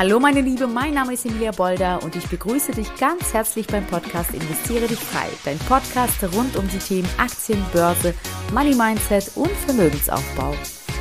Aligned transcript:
Hallo 0.00 0.18
meine 0.18 0.40
Liebe, 0.40 0.66
mein 0.66 0.94
Name 0.94 1.12
ist 1.12 1.26
Emilia 1.26 1.50
Bolder 1.50 2.02
und 2.02 2.16
ich 2.16 2.26
begrüße 2.26 2.72
dich 2.72 2.88
ganz 2.98 3.34
herzlich 3.34 3.66
beim 3.66 3.86
Podcast 3.86 4.32
Investiere 4.32 4.86
dich 4.86 4.98
frei. 4.98 5.28
Dein 5.44 5.58
Podcast 5.58 6.24
rund 6.34 6.56
um 6.56 6.66
die 6.68 6.78
Themen 6.78 7.08
Aktien, 7.18 7.62
Börse, 7.70 8.14
Money 8.50 8.74
Mindset 8.74 9.30
und 9.36 9.50
Vermögensaufbau. 9.50 10.54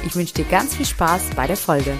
Ich 0.05 0.13
wünsche 0.17 0.33
dir 0.33 0.43
ganz 0.51 0.75
viel 0.75 0.85
Spaß 0.85 1.29
bei 1.33 1.47
der 1.47 1.55
Folge. 1.55 1.93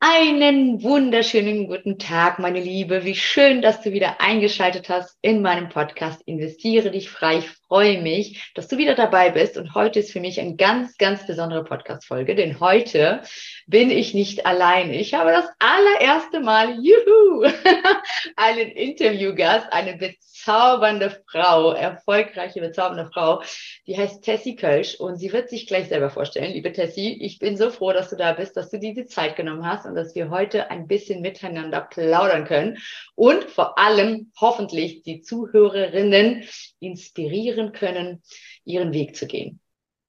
Einen 0.00 0.82
wunderschönen 0.82 1.68
guten 1.68 2.00
Tag, 2.00 2.40
meine 2.40 2.60
Liebe. 2.60 3.04
Wie 3.04 3.14
schön, 3.14 3.62
dass 3.62 3.80
du 3.80 3.92
wieder 3.92 4.20
eingeschaltet 4.20 4.88
hast 4.88 5.16
in 5.22 5.40
meinem 5.40 5.68
Podcast 5.68 6.20
Investiere 6.22 6.90
dich 6.90 7.10
frei. 7.10 7.38
Ich 7.38 7.48
freue 7.68 8.00
mich, 8.00 8.52
dass 8.54 8.68
du 8.68 8.78
wieder 8.78 8.94
dabei 8.94 9.30
bist. 9.30 9.56
Und 9.56 9.74
heute 9.74 10.00
ist 10.00 10.12
für 10.12 10.20
mich 10.20 10.40
eine 10.40 10.56
ganz, 10.56 10.96
ganz 10.98 11.26
besondere 11.26 11.64
Podcast-Folge, 11.64 12.34
denn 12.34 12.60
heute 12.60 13.22
bin 13.66 13.90
ich 13.90 14.14
nicht 14.14 14.46
allein. 14.46 14.92
Ich 14.92 15.14
habe 15.14 15.30
das 15.30 15.46
allererste 15.58 16.40
Mal, 16.40 16.78
juhu, 16.80 17.44
einen 18.36 18.70
Interviewgast, 18.70 19.72
eine 19.72 19.96
bezaubernde 19.96 21.22
Frau, 21.28 21.72
erfolgreiche, 21.72 22.60
bezaubernde 22.60 23.10
Frau, 23.12 23.42
die 23.86 23.96
heißt 23.96 24.22
Tessie 24.22 24.54
Kölsch 24.54 24.94
und 24.94 25.16
sie 25.16 25.32
wird 25.32 25.50
sich 25.50 25.66
gleich 25.66 25.88
selber 25.88 26.10
vorstellen. 26.10 26.52
Liebe 26.52 26.72
Tessie, 26.72 27.20
ich 27.20 27.40
bin 27.40 27.56
so 27.56 27.70
froh, 27.70 27.92
dass 27.92 28.10
du 28.10 28.16
da 28.16 28.32
bist, 28.32 28.56
dass 28.56 28.70
du 28.70 28.78
diese 28.78 29.06
Zeit 29.06 29.34
genommen 29.34 29.66
hast 29.66 29.86
und 29.86 29.96
dass 29.96 30.14
wir 30.14 30.30
heute 30.30 30.70
ein 30.70 30.86
bisschen 30.86 31.20
miteinander 31.20 31.80
plaudern 31.80 32.44
können 32.44 32.78
und 33.16 33.44
vor 33.44 33.78
allem 33.78 34.30
hoffentlich 34.40 35.02
die 35.02 35.22
Zuhörerinnen 35.22 36.44
inspirieren 36.78 37.55
können, 37.72 38.22
ihren 38.64 38.92
Weg 38.92 39.16
zu 39.16 39.26
gehen. 39.26 39.60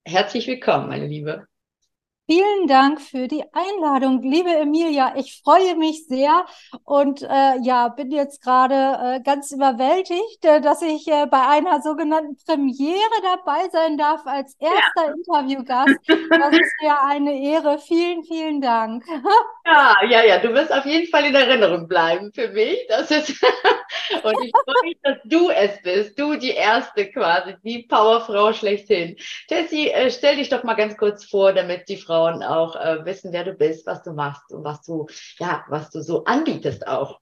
Herzlich 0.04 0.46
willkommen, 0.46 0.88
meine 0.88 1.06
Liebe. 1.06 1.46
Vielen 2.30 2.66
Dank 2.66 3.00
für 3.00 3.26
die 3.26 3.42
Einladung, 3.54 4.20
liebe 4.22 4.50
Emilia. 4.50 5.14
Ich 5.16 5.40
freue 5.42 5.76
mich 5.76 6.06
sehr 6.08 6.44
und 6.84 7.22
äh, 7.22 7.58
ja, 7.62 7.88
bin 7.88 8.10
jetzt 8.10 8.42
gerade 8.42 8.74
äh, 8.74 9.22
ganz 9.22 9.50
überwältigt, 9.50 10.44
äh, 10.44 10.60
dass 10.60 10.82
ich 10.82 11.08
äh, 11.08 11.26
bei 11.26 11.40
einer 11.40 11.80
sogenannten 11.80 12.36
Premiere 12.44 13.22
dabei 13.22 13.70
sein 13.72 13.96
darf 13.96 14.26
als 14.26 14.54
erster 14.58 15.06
ja. 15.06 15.14
Interviewgast. 15.14 15.98
Das 16.06 16.52
ist 16.52 16.72
mir 16.82 17.02
eine 17.02 17.32
Ehre. 17.32 17.78
Vielen, 17.78 18.22
vielen 18.24 18.60
Dank. 18.60 19.04
Ja, 19.70 19.96
ja, 20.08 20.24
ja, 20.24 20.38
du 20.38 20.54
wirst 20.54 20.72
auf 20.72 20.86
jeden 20.86 21.10
Fall 21.10 21.26
in 21.26 21.34
Erinnerung 21.34 21.88
bleiben 21.88 22.32
für 22.32 22.48
mich. 22.48 22.86
Das 22.88 23.10
ist 23.10 23.28
und 24.22 24.44
ich 24.44 24.52
freue 24.52 24.82
mich, 24.84 24.98
dass 25.02 25.16
du 25.24 25.50
es 25.50 25.82
bist, 25.82 26.18
du 26.18 26.36
die 26.36 26.50
erste 26.50 27.10
quasi, 27.10 27.54
die 27.64 27.84
Powerfrau 27.84 28.52
schlechthin. 28.52 29.16
Tessie, 29.48 29.90
äh, 29.90 30.10
stell 30.10 30.36
dich 30.36 30.50
doch 30.50 30.62
mal 30.62 30.74
ganz 30.74 30.96
kurz 30.96 31.24
vor, 31.24 31.52
damit 31.52 31.88
die 31.88 31.96
Frau 31.96 32.18
Frauen 32.18 32.42
auch 32.42 32.74
äh, 32.74 33.04
wissen, 33.04 33.32
wer 33.32 33.44
du 33.44 33.52
bist, 33.52 33.86
was 33.86 34.02
du 34.02 34.12
machst 34.12 34.52
und 34.52 34.64
was 34.64 34.82
du, 34.82 35.06
ja, 35.38 35.64
was 35.68 35.90
du 35.90 36.00
so 36.00 36.24
anbietest 36.24 36.86
auch. 36.86 37.20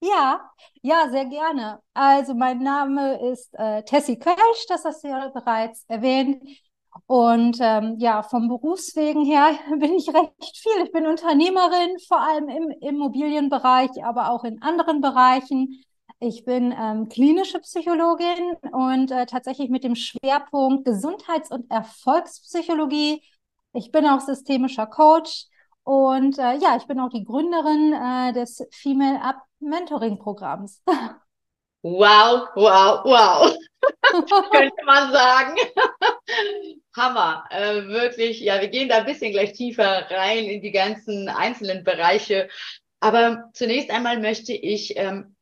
Ja, 0.00 0.50
ja, 0.82 1.08
sehr 1.10 1.26
gerne. 1.26 1.82
Also 1.92 2.34
mein 2.34 2.62
Name 2.62 3.30
ist 3.32 3.52
äh, 3.54 3.82
Tessie 3.82 4.18
Kölsch, 4.18 4.66
das 4.68 4.84
hast 4.84 5.04
du 5.04 5.08
ja 5.08 5.28
bereits 5.28 5.84
erwähnt. 5.88 6.42
Und 7.06 7.58
ähm, 7.60 7.96
ja, 7.98 8.22
vom 8.22 8.48
Berufswegen 8.48 9.24
her 9.24 9.50
bin 9.78 9.94
ich 9.94 10.08
recht 10.08 10.56
viel. 10.56 10.84
Ich 10.84 10.92
bin 10.92 11.06
Unternehmerin, 11.06 11.98
vor 12.06 12.20
allem 12.20 12.48
im 12.48 12.70
Immobilienbereich, 12.80 14.04
aber 14.04 14.30
auch 14.30 14.44
in 14.44 14.62
anderen 14.62 15.00
Bereichen. 15.00 15.82
Ich 16.20 16.44
bin 16.44 16.74
ähm, 16.76 17.08
klinische 17.08 17.60
Psychologin 17.60 18.54
und 18.72 19.10
äh, 19.12 19.26
tatsächlich 19.26 19.70
mit 19.70 19.84
dem 19.84 19.94
Schwerpunkt 19.94 20.84
Gesundheits- 20.84 21.52
und 21.52 21.70
Erfolgspsychologie 21.70 23.22
ich 23.72 23.92
bin 23.92 24.06
auch 24.06 24.20
systemischer 24.20 24.86
Coach 24.86 25.46
und 25.84 26.38
äh, 26.38 26.56
ja, 26.56 26.76
ich 26.76 26.86
bin 26.86 27.00
auch 27.00 27.10
die 27.10 27.24
Gründerin 27.24 27.92
äh, 27.92 28.32
des 28.32 28.66
Female 28.72 29.20
Up 29.22 29.42
Mentoring 29.60 30.18
Programms. 30.18 30.82
Wow, 31.82 32.48
wow, 32.56 33.04
wow. 33.04 33.56
Könnte 34.50 34.84
man 34.84 35.12
sagen. 35.12 35.56
Hammer. 36.98 37.44
Äh, 37.50 37.86
wirklich, 37.86 38.40
ja, 38.40 38.60
wir 38.60 38.68
gehen 38.68 38.88
da 38.88 38.98
ein 38.98 39.06
bisschen 39.06 39.32
gleich 39.32 39.52
tiefer 39.52 40.10
rein 40.10 40.44
in 40.44 40.60
die 40.60 40.72
ganzen 40.72 41.28
einzelnen 41.28 41.84
Bereiche. 41.84 42.48
Aber 43.00 43.50
zunächst 43.54 43.90
einmal 43.90 44.20
möchte 44.20 44.52
ich 44.52 44.96
ähm, 44.96 45.36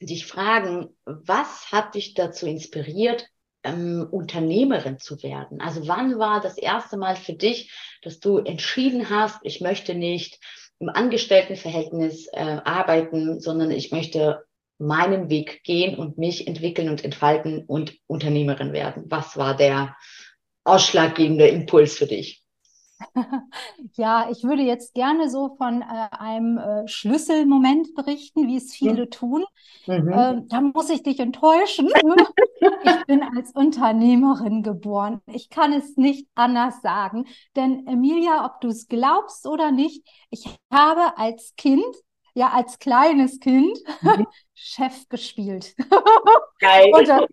dich 0.00 0.26
fragen, 0.26 0.88
was 1.04 1.70
hat 1.70 1.94
dich 1.94 2.14
dazu 2.14 2.46
inspiriert, 2.46 3.26
ähm, 3.62 4.06
Unternehmerin 4.10 4.98
zu 4.98 5.22
werden? 5.22 5.60
Also 5.60 5.86
wann 5.86 6.18
war 6.18 6.40
das 6.40 6.58
erste 6.58 6.96
Mal 6.96 7.16
für 7.16 7.34
dich, 7.34 7.72
dass 8.02 8.18
du 8.18 8.38
entschieden 8.38 9.10
hast, 9.10 9.38
ich 9.42 9.60
möchte 9.60 9.94
nicht 9.94 10.40
im 10.78 10.88
Angestelltenverhältnis 10.88 12.28
äh, 12.32 12.60
arbeiten, 12.64 13.40
sondern 13.40 13.70
ich 13.70 13.92
möchte 13.92 14.44
meinen 14.78 15.30
Weg 15.30 15.62
gehen 15.64 15.96
und 15.96 16.18
mich 16.18 16.46
entwickeln 16.46 16.88
und 16.88 17.04
entfalten 17.04 17.64
und 17.64 17.94
Unternehmerin 18.06 18.72
werden? 18.72 19.04
Was 19.08 19.36
war 19.36 19.56
der 19.56 19.96
ausschlaggebende 20.66 21.46
Impuls 21.48 21.96
für 21.96 22.06
dich? 22.06 22.42
Ja, 23.96 24.28
ich 24.30 24.42
würde 24.42 24.62
jetzt 24.62 24.94
gerne 24.94 25.30
so 25.30 25.54
von 25.56 25.82
äh, 25.82 25.84
einem 26.16 26.58
äh, 26.58 26.88
Schlüsselmoment 26.88 27.94
berichten, 27.94 28.48
wie 28.48 28.56
es 28.56 28.74
viele 28.74 29.04
mhm. 29.04 29.10
tun. 29.10 29.44
Äh, 29.86 30.36
da 30.48 30.60
muss 30.60 30.90
ich 30.90 31.02
dich 31.02 31.20
enttäuschen. 31.20 31.88
ich 32.60 33.06
bin 33.06 33.22
als 33.22 33.52
Unternehmerin 33.52 34.62
geboren. 34.62 35.20
Ich 35.26 35.50
kann 35.50 35.72
es 35.72 35.96
nicht 35.96 36.26
anders 36.34 36.82
sagen. 36.82 37.26
Denn 37.54 37.86
Emilia, 37.86 38.44
ob 38.44 38.60
du 38.60 38.68
es 38.68 38.88
glaubst 38.88 39.46
oder 39.46 39.70
nicht, 39.70 40.06
ich 40.30 40.46
habe 40.70 41.16
als 41.18 41.54
Kind 41.56 41.84
ja 42.36 42.50
als 42.50 42.78
kleines 42.78 43.40
Kind 43.40 43.78
mhm. 44.02 44.26
Chef 44.54 45.08
gespielt. 45.08 45.74
Geil. 46.60 46.90
und 46.92 47.08
dann 47.08 47.26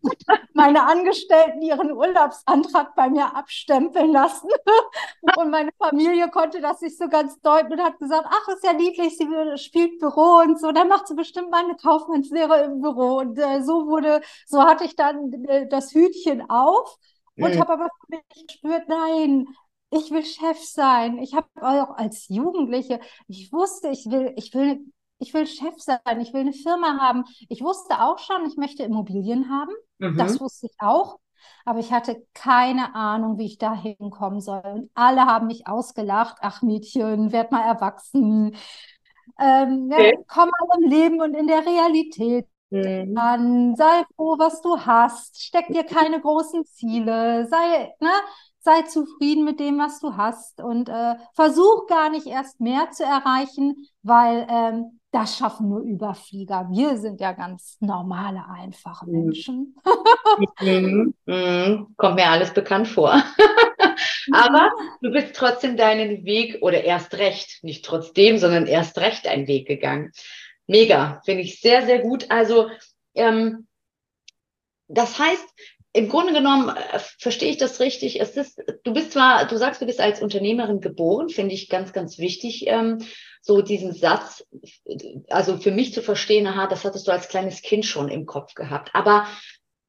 meine 0.53 0.84
Angestellten 0.84 1.62
ihren 1.62 1.91
Urlaubsantrag 1.91 2.96
bei 2.96 3.09
mir 3.09 3.36
abstempeln 3.36 4.12
lassen. 4.12 4.50
und 5.38 5.50
meine 5.50 5.72
Familie 5.78 6.30
konnte 6.30 6.62
das 6.62 6.81
nicht 6.81 6.97
so 6.97 7.08
ganz 7.08 7.40
deuten 7.41 7.74
und 7.74 7.81
hat 7.81 8.00
gesagt, 8.00 8.25
ach, 8.30 8.47
ist 8.50 8.64
ja 8.64 8.74
niedlich, 8.74 9.18
sie 9.18 9.28
spielt 9.58 10.00
Büro 10.00 10.41
und 10.41 10.59
so, 10.59 10.72
dann 10.72 10.88
macht 10.88 11.08
sie 11.08 11.16
bestimmt 11.16 11.52
meine 11.52 11.75
Kaufmannslehre 11.75 12.64
im 12.64 12.81
Büro. 12.81 13.20
Und 13.20 13.38
äh, 13.38 13.62
so 13.62 13.88
wurde, 13.88 14.22
so 14.46 14.64
hatte 14.64 14.85
ich 14.85 14.96
dann 14.96 15.34
äh, 15.47 15.68
das 15.68 15.94
Hütchen 15.94 16.50
auf 16.50 16.97
und 17.35 17.56
mhm. 17.56 17.59
habe 17.59 17.74
aber 17.74 17.90
für 18.02 18.16
mich 18.16 18.47
gespürt, 18.47 18.88
nein, 18.88 19.47
ich 19.93 20.11
will 20.11 20.25
Chef 20.25 20.59
sein. 20.59 21.17
Ich 21.19 21.33
habe 21.33 21.47
auch 21.55 21.95
als 21.97 22.27
Jugendliche, 22.29 22.99
ich 23.27 23.51
wusste, 23.51 23.89
ich 23.89 24.05
will, 24.09 24.33
ich 24.35 24.53
will, 24.53 24.79
ich 25.19 25.33
will 25.33 25.45
Chef 25.47 25.75
sein, 25.77 26.19
ich 26.19 26.33
will 26.33 26.41
eine 26.41 26.53
Firma 26.53 26.99
haben. 26.99 27.23
Ich 27.49 27.61
wusste 27.61 28.01
auch 28.01 28.19
schon, 28.19 28.45
ich 28.47 28.57
möchte 28.57 28.83
Immobilien 28.83 29.49
haben. 29.49 29.73
Mhm. 29.99 30.17
Das 30.17 30.39
wusste 30.39 30.67
ich 30.67 30.75
auch. 30.79 31.19
Aber 31.65 31.79
ich 31.79 31.91
hatte 31.91 32.25
keine 32.33 32.95
Ahnung, 32.95 33.37
wie 33.37 33.45
ich 33.45 33.57
da 33.57 33.73
hinkommen 33.73 34.39
soll. 34.39 34.61
Und 34.63 34.91
alle 34.93 35.25
haben 35.25 35.47
mich 35.47 35.67
ausgelacht. 35.67 36.37
Ach 36.41 36.61
Mädchen, 36.61 37.31
werd 37.31 37.51
mal 37.51 37.63
erwachsen. 37.63 38.55
Ähm, 39.39 39.89
okay. 39.91 40.13
ja, 40.15 40.23
komm 40.27 40.49
mal 40.49 40.77
im 40.79 40.89
Leben 40.89 41.21
und 41.21 41.33
in 41.33 41.47
der 41.47 41.65
Realität 41.65 42.47
mhm. 42.69 43.17
an. 43.17 43.75
Sei 43.75 44.03
froh, 44.15 44.35
was 44.37 44.61
du 44.61 44.79
hast. 44.79 45.41
Steck 45.41 45.67
dir 45.67 45.83
keine 45.83 46.21
großen 46.21 46.65
Ziele. 46.65 47.47
Sei, 47.47 47.93
ne? 47.99 48.11
Sei 48.63 48.84
zufrieden 48.84 49.44
mit 49.44 49.59
dem, 49.59 49.78
was 49.78 50.00
du 50.00 50.16
hast 50.16 50.62
und 50.62 50.88
äh, 50.88 51.16
versuch 51.34 51.85
gar 51.88 52.09
nicht 52.09 52.28
erst 52.28 52.62
mehr 52.62 52.90
zu 52.91 53.03
erreichen, 53.03 53.88
weil 54.03 54.47
ähm, 54.50 55.00
das 55.12 55.38
schaffen 55.38 55.69
nur 55.69 55.81
Überflieger. 55.81 56.69
Wir 56.72 56.97
sind 56.97 57.19
ja 57.19 57.34
ganz 57.34 57.78
normale, 57.81 58.46
einfache 58.50 59.06
mhm. 59.06 59.12
Menschen. 59.12 59.75
mhm, 60.62 61.13
mhm. 61.25 61.88
Kommt 61.97 62.16
mir 62.16 62.28
alles 62.28 62.53
bekannt 62.53 62.88
vor. 62.88 63.12
Aber 64.31 64.72
du 65.02 65.12
bist 65.12 65.35
trotzdem 65.35 65.75
deinen 65.75 66.23
Weg 66.23 66.59
oder 66.62 66.84
erst 66.85 67.16
recht, 67.16 67.63
nicht 67.63 67.84
trotzdem, 67.84 68.37
sondern 68.37 68.66
erst 68.66 68.97
recht 68.97 69.28
einen 69.28 69.47
Weg 69.47 69.67
gegangen. 69.67 70.14
Mega, 70.67 71.22
finde 71.26 71.41
ich 71.41 71.59
sehr, 71.59 71.85
sehr 71.85 71.99
gut. 71.99 72.32
Also 72.32 72.70
ähm, 73.14 73.67
das 74.87 75.20
heißt, 75.20 75.47
im 75.93 76.09
Grunde 76.09 76.34
genommen 76.34 76.69
äh, 76.69 76.99
verstehe 77.19 77.51
ich 77.51 77.57
das 77.57 77.79
richtig. 77.79 78.19
Es 78.19 78.35
ist, 78.35 78.61
du 78.84 78.93
bist 78.93 79.13
zwar, 79.13 79.45
du 79.47 79.57
sagst, 79.57 79.81
du 79.81 79.85
bist 79.85 80.01
als 80.01 80.22
Unternehmerin 80.22 80.81
geboren, 80.81 81.29
finde 81.29 81.53
ich 81.53 81.69
ganz, 81.69 81.93
ganz 81.93 82.17
wichtig, 82.17 82.66
ähm, 82.67 82.99
so 83.41 83.61
diesen 83.61 83.93
Satz, 83.93 84.45
also 85.29 85.57
für 85.57 85.72
mich 85.72 85.93
zu 85.93 86.01
verstehen, 86.01 86.47
aha, 86.47 86.67
das 86.67 86.84
hattest 86.84 87.07
du 87.07 87.11
als 87.11 87.28
kleines 87.28 87.61
Kind 87.61 87.85
schon 87.85 88.09
im 88.09 88.25
Kopf 88.25 88.55
gehabt. 88.55 88.90
Aber 88.93 89.28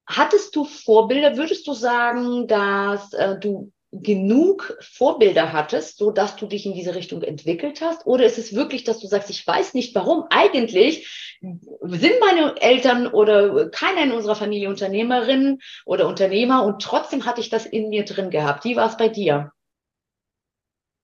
hattest 0.06 0.54
du 0.56 0.64
Vorbilder? 0.64 1.36
Würdest 1.36 1.66
du 1.66 1.72
sagen, 1.72 2.46
dass 2.46 3.12
äh, 3.14 3.38
du 3.38 3.72
genug 4.02 4.76
Vorbilder 4.80 5.52
hattest, 5.52 5.98
so 5.98 6.10
dass 6.10 6.36
du 6.36 6.46
dich 6.46 6.66
in 6.66 6.74
diese 6.74 6.94
Richtung 6.94 7.22
entwickelt 7.22 7.80
hast? 7.80 8.06
Oder 8.06 8.24
ist 8.24 8.38
es 8.38 8.54
wirklich, 8.54 8.84
dass 8.84 8.98
du 8.98 9.06
sagst, 9.06 9.30
ich 9.30 9.46
weiß 9.46 9.74
nicht 9.74 9.94
warum? 9.94 10.24
Eigentlich 10.30 11.38
sind 11.40 12.14
meine 12.20 12.60
Eltern 12.60 13.06
oder 13.06 13.68
keiner 13.70 14.02
in 14.02 14.12
unserer 14.12 14.34
Familie 14.34 14.68
Unternehmerinnen 14.68 15.60
oder 15.86 16.08
Unternehmer 16.08 16.64
und 16.64 16.82
trotzdem 16.82 17.26
hatte 17.26 17.40
ich 17.40 17.50
das 17.50 17.66
in 17.66 17.88
mir 17.88 18.04
drin 18.04 18.30
gehabt. 18.30 18.64
Wie 18.64 18.76
war 18.76 18.88
es 18.88 18.96
bei 18.96 19.08
dir? 19.08 19.52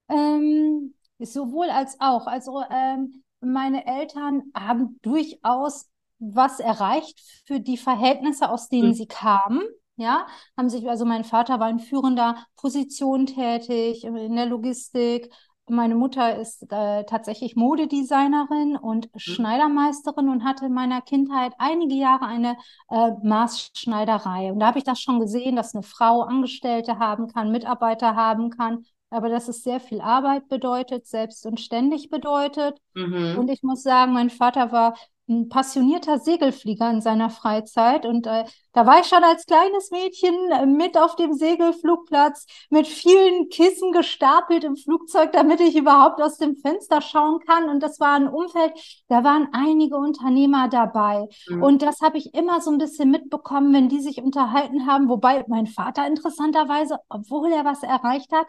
Ähm, 0.09 0.95
sowohl 1.19 1.71
als 1.71 1.97
auch. 2.01 2.27
Also 2.27 2.63
ähm, 2.71 3.23
meine 3.41 3.87
Eltern 3.87 4.45
haben 4.55 4.99
durchaus 5.03 5.89
was 6.19 6.61
erreicht 6.61 7.21
für 7.47 7.61
die 7.61 7.79
Verhältnisse, 7.79 8.51
aus 8.51 8.69
denen 8.69 8.89
mhm. 8.89 8.95
sie 8.95 9.07
kamen. 9.07 9.63
Ja, 10.01 10.27
haben 10.57 10.71
sich, 10.71 10.89
also 10.89 11.05
mein 11.05 11.25
Vater 11.25 11.61
war 11.61 11.69
in 11.69 11.79
führender 11.79 12.47
Position 12.57 13.27
tätig 13.27 14.03
in 14.05 14.35
der 14.35 14.47
Logistik. 14.47 15.31
Meine 15.69 15.95
Mutter 15.95 16.39
ist 16.39 16.63
äh, 16.73 17.05
tatsächlich 17.05 17.55
Modedesignerin 17.55 18.79
und 18.79 19.13
mhm. 19.13 19.19
Schneidermeisterin 19.19 20.31
und 20.31 20.43
hatte 20.43 20.65
in 20.65 20.73
meiner 20.73 21.03
Kindheit 21.03 21.53
einige 21.59 21.97
Jahre 21.97 22.25
eine 22.25 22.57
äh, 22.89 23.11
Maßschneiderei. 23.23 24.51
Und 24.51 24.61
da 24.61 24.69
habe 24.69 24.79
ich 24.79 24.85
das 24.85 25.03
schon 25.03 25.21
gesehen, 25.21 25.55
dass 25.55 25.75
eine 25.75 25.83
Frau 25.83 26.23
Angestellte 26.23 26.99
haben 26.99 27.29
kann, 27.29 27.53
Mitarbeiter 27.53 28.17
haben 28.17 28.49
kann, 28.49 28.87
aber 29.11 29.29
dass 29.29 29.49
es 29.49 29.63
sehr 29.63 29.81
viel 29.81 30.01
Arbeit 30.01 30.49
bedeutet, 30.49 31.07
selbst 31.07 31.45
und 31.45 31.61
ständig 31.61 32.09
bedeutet. 32.09 32.79
Mhm. 32.95 33.37
Und 33.39 33.51
ich 33.51 33.63
muss 33.63 33.83
sagen, 33.83 34.15
mein 34.15 34.31
Vater 34.31 34.73
war 34.73 34.95
ein 35.31 35.49
passionierter 35.49 36.19
Segelflieger 36.19 36.91
in 36.91 37.01
seiner 37.01 37.31
Freizeit. 37.31 38.05
Und 38.05 38.27
äh, 38.27 38.45
da 38.73 38.85
war 38.85 39.01
ich 39.01 39.07
schon 39.07 39.25
als 39.25 39.47
kleines 39.47 39.91
Mädchen 39.91 40.35
äh, 40.51 40.67
mit 40.67 40.99
auf 40.99 41.17
dem 41.17 41.33
Segelflugplatz 41.33 42.47
mit 42.69 42.87
vielen 42.87 43.49
Kissen 43.49 43.93
gestapelt 43.93 44.65
im 44.65 44.77
Flugzeug, 44.77 45.33
damit 45.33 45.61
ich 45.61 45.77
überhaupt 45.77 46.21
aus 46.21 46.37
dem 46.37 46.57
Fenster 46.57 47.01
schauen 47.01 47.41
kann. 47.47 47.69
Und 47.69 47.83
das 47.83 48.01
war 48.01 48.15
ein 48.17 48.29
Umfeld, 48.29 48.73
da 49.09 49.25
waren 49.25 49.49
einige 49.53 49.97
Unternehmer 49.97 50.69
dabei. 50.69 51.29
Mhm. 51.49 51.63
Und 51.63 51.83
das 51.83 52.01
habe 52.01 52.19
ich 52.19 52.35
immer 52.35 52.61
so 52.61 52.71
ein 52.71 52.79
bisschen 52.79 53.11
mitbekommen, 53.11 53.73
wenn 53.73 53.89
die 53.89 54.01
sich 54.01 54.23
unterhalten 54.23 54.87
haben. 54.87 55.09
Wobei 55.09 55.45
mein 55.49 55.67
Vater 55.67 56.07
interessanterweise, 56.07 56.99
obwohl 57.09 57.53
er 57.53 57.65
was 57.65 57.83
erreicht 57.83 58.33
hat, 58.33 58.47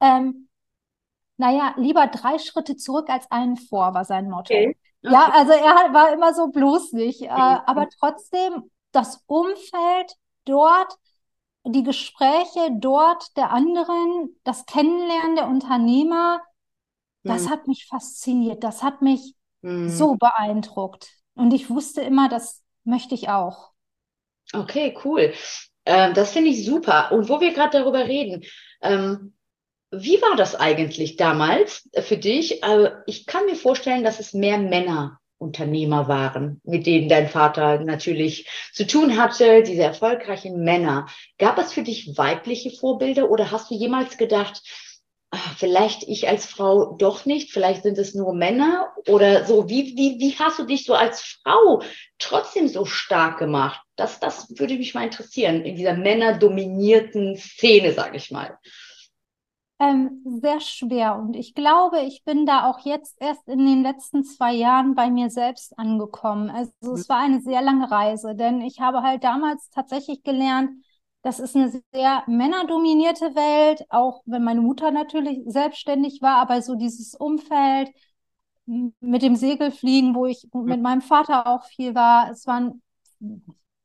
ähm, 0.00 0.47
naja, 1.38 1.74
lieber 1.76 2.06
drei 2.08 2.38
Schritte 2.38 2.76
zurück 2.76 3.08
als 3.08 3.30
einen 3.30 3.56
vor, 3.56 3.94
war 3.94 4.04
sein 4.04 4.28
Motto. 4.28 4.52
Okay. 4.52 4.76
Okay. 5.02 5.12
Ja, 5.12 5.30
also 5.32 5.52
er 5.52 5.94
war 5.94 6.12
immer 6.12 6.34
so 6.34 6.48
bloß 6.48 6.92
nicht. 6.92 7.22
Äh, 7.22 7.28
aber 7.28 7.88
trotzdem, 8.00 8.70
das 8.90 9.22
Umfeld 9.26 10.12
dort, 10.44 10.96
die 11.64 11.84
Gespräche 11.84 12.70
dort 12.72 13.36
der 13.36 13.52
anderen, 13.52 14.36
das 14.42 14.66
Kennenlernen 14.66 15.36
der 15.36 15.46
Unternehmer, 15.46 16.40
hm. 17.24 17.32
das 17.32 17.48
hat 17.48 17.68
mich 17.68 17.86
fasziniert. 17.86 18.64
Das 18.64 18.82
hat 18.82 19.02
mich 19.02 19.34
hm. 19.62 19.88
so 19.88 20.16
beeindruckt. 20.16 21.12
Und 21.34 21.54
ich 21.54 21.70
wusste 21.70 22.00
immer, 22.00 22.28
das 22.28 22.64
möchte 22.82 23.14
ich 23.14 23.28
auch. 23.28 23.70
Okay, 24.52 24.98
cool. 25.04 25.32
Ähm, 25.84 26.12
das 26.14 26.32
finde 26.32 26.50
ich 26.50 26.64
super. 26.64 27.12
Und 27.12 27.28
wo 27.28 27.40
wir 27.40 27.52
gerade 27.52 27.78
darüber 27.78 28.04
reden, 28.06 28.42
ähm, 28.82 29.37
wie 29.90 30.20
war 30.20 30.36
das 30.36 30.54
eigentlich 30.54 31.16
damals 31.16 31.88
für 32.00 32.16
dich? 32.16 32.62
Also 32.62 32.88
ich 33.06 33.26
kann 33.26 33.46
mir 33.46 33.56
vorstellen, 33.56 34.04
dass 34.04 34.20
es 34.20 34.34
mehr 34.34 34.58
Männer 34.58 35.18
Unternehmer 35.38 36.08
waren, 36.08 36.60
mit 36.64 36.86
denen 36.86 37.08
dein 37.08 37.28
Vater 37.28 37.78
natürlich 37.80 38.48
zu 38.72 38.86
tun 38.86 39.16
hatte, 39.16 39.62
diese 39.62 39.82
erfolgreichen 39.82 40.64
Männer. 40.64 41.06
Gab 41.38 41.58
es 41.58 41.72
für 41.72 41.82
dich 41.82 42.18
weibliche 42.18 42.70
Vorbilder 42.70 43.30
oder 43.30 43.52
hast 43.52 43.70
du 43.70 43.74
jemals 43.76 44.18
gedacht, 44.18 44.62
ach, 45.30 45.56
vielleicht 45.56 46.02
ich 46.02 46.28
als 46.28 46.46
Frau 46.46 46.96
doch 46.96 47.24
nicht, 47.24 47.52
vielleicht 47.52 47.84
sind 47.84 47.98
es 47.98 48.14
nur 48.14 48.34
Männer 48.34 48.92
oder 49.06 49.44
so? 49.44 49.68
Wie, 49.68 49.96
wie, 49.96 50.18
wie 50.18 50.36
hast 50.38 50.58
du 50.58 50.64
dich 50.64 50.84
so 50.84 50.94
als 50.94 51.20
Frau 51.20 51.82
trotzdem 52.18 52.66
so 52.66 52.84
stark 52.84 53.38
gemacht? 53.38 53.80
Das, 53.94 54.18
das 54.18 54.48
würde 54.58 54.74
mich 54.74 54.94
mal 54.94 55.04
interessieren, 55.04 55.64
in 55.64 55.76
dieser 55.76 55.94
männerdominierten 55.94 57.36
Szene, 57.36 57.92
sage 57.92 58.16
ich 58.16 58.32
mal. 58.32 58.58
Ähm, 59.80 60.22
sehr 60.24 60.58
schwer. 60.60 61.16
Und 61.16 61.36
ich 61.36 61.54
glaube, 61.54 62.00
ich 62.00 62.24
bin 62.24 62.46
da 62.46 62.68
auch 62.68 62.80
jetzt 62.84 63.16
erst 63.20 63.46
in 63.48 63.64
den 63.64 63.82
letzten 63.82 64.24
zwei 64.24 64.52
Jahren 64.52 64.96
bei 64.96 65.08
mir 65.08 65.30
selbst 65.30 65.78
angekommen. 65.78 66.50
Also 66.50 66.72
es 66.94 67.08
war 67.08 67.18
eine 67.18 67.40
sehr 67.40 67.62
lange 67.62 67.88
Reise, 67.88 68.34
denn 68.34 68.60
ich 68.60 68.80
habe 68.80 69.02
halt 69.02 69.22
damals 69.22 69.70
tatsächlich 69.70 70.24
gelernt, 70.24 70.70
das 71.22 71.38
ist 71.38 71.54
eine 71.54 71.70
sehr 71.92 72.24
männerdominierte 72.26 73.34
Welt, 73.36 73.84
auch 73.88 74.22
wenn 74.26 74.42
meine 74.42 74.62
Mutter 74.62 74.90
natürlich 74.90 75.40
selbstständig 75.46 76.22
war, 76.22 76.38
aber 76.38 76.60
so 76.62 76.74
dieses 76.74 77.14
Umfeld 77.14 77.90
mit 78.66 79.22
dem 79.22 79.36
Segelfliegen, 79.36 80.14
wo 80.14 80.26
ich 80.26 80.48
mit 80.52 80.82
meinem 80.82 81.02
Vater 81.02 81.46
auch 81.46 81.64
viel 81.64 81.94
war, 81.94 82.30
es 82.30 82.46
waren 82.46 82.82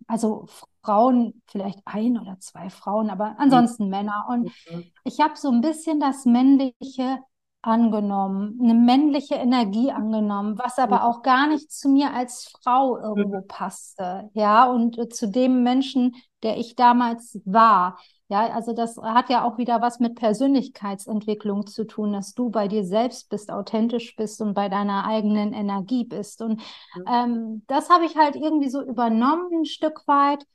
also 0.08 0.48
Frauen, 0.84 1.42
vielleicht 1.48 1.80
ein 1.86 2.20
oder 2.20 2.38
zwei 2.40 2.70
Frauen, 2.70 3.10
aber 3.10 3.36
ansonsten 3.38 3.86
mhm. 3.86 3.90
Männer. 3.90 4.26
Und 4.30 4.44
mhm. 4.70 4.86
ich 5.04 5.20
habe 5.20 5.36
so 5.36 5.50
ein 5.50 5.62
bisschen 5.62 6.00
das 6.00 6.26
Männliche 6.26 7.20
angenommen, 7.64 8.60
eine 8.62 8.74
männliche 8.74 9.36
Energie 9.36 9.90
angenommen, 9.90 10.60
was 10.60 10.78
aber 10.78 10.98
mhm. 10.98 11.02
auch 11.04 11.22
gar 11.22 11.48
nicht 11.48 11.72
zu 11.72 11.88
mir 11.88 12.14
als 12.14 12.52
Frau 12.62 12.98
irgendwo 12.98 13.38
mhm. 13.38 13.48
passte, 13.48 14.30
ja, 14.34 14.70
und 14.70 14.98
äh, 14.98 15.08
zu 15.08 15.30
dem 15.30 15.64
Menschen, 15.64 16.16
der 16.44 16.58
ich 16.58 16.76
damals 16.76 17.40
war. 17.46 17.98
Ja, 18.28 18.48
also 18.48 18.74
das 18.74 18.98
hat 18.98 19.30
ja 19.30 19.46
auch 19.46 19.58
wieder 19.58 19.82
was 19.82 20.00
mit 20.00 20.16
Persönlichkeitsentwicklung 20.16 21.68
zu 21.68 21.86
tun, 21.86 22.14
dass 22.14 22.34
du 22.34 22.50
bei 22.50 22.68
dir 22.68 22.84
selbst 22.84 23.30
bist, 23.30 23.52
authentisch 23.52 24.16
bist 24.16 24.42
und 24.42 24.54
bei 24.54 24.70
deiner 24.70 25.06
eigenen 25.06 25.54
Energie 25.54 26.04
bist. 26.04 26.42
Und 26.42 26.60
mhm. 26.96 27.04
ähm, 27.08 27.64
das 27.68 27.90
habe 27.90 28.06
ich 28.06 28.18
halt 28.18 28.36
irgendwie 28.36 28.70
so 28.70 28.82
übernommen, 28.82 29.50
ein 29.54 29.66
Stück 29.66 30.06
weit. 30.08 30.46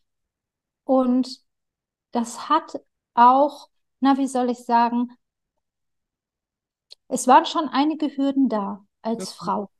Und 0.88 1.28
das 2.12 2.48
hat 2.48 2.80
auch, 3.12 3.68
na, 4.00 4.16
wie 4.16 4.26
soll 4.26 4.48
ich 4.48 4.64
sagen, 4.64 5.10
es 7.08 7.26
waren 7.26 7.44
schon 7.44 7.68
einige 7.68 8.06
Hürden 8.16 8.48
da 8.48 8.84
als 9.02 9.32
mhm. 9.32 9.36
Frau. 9.36 9.70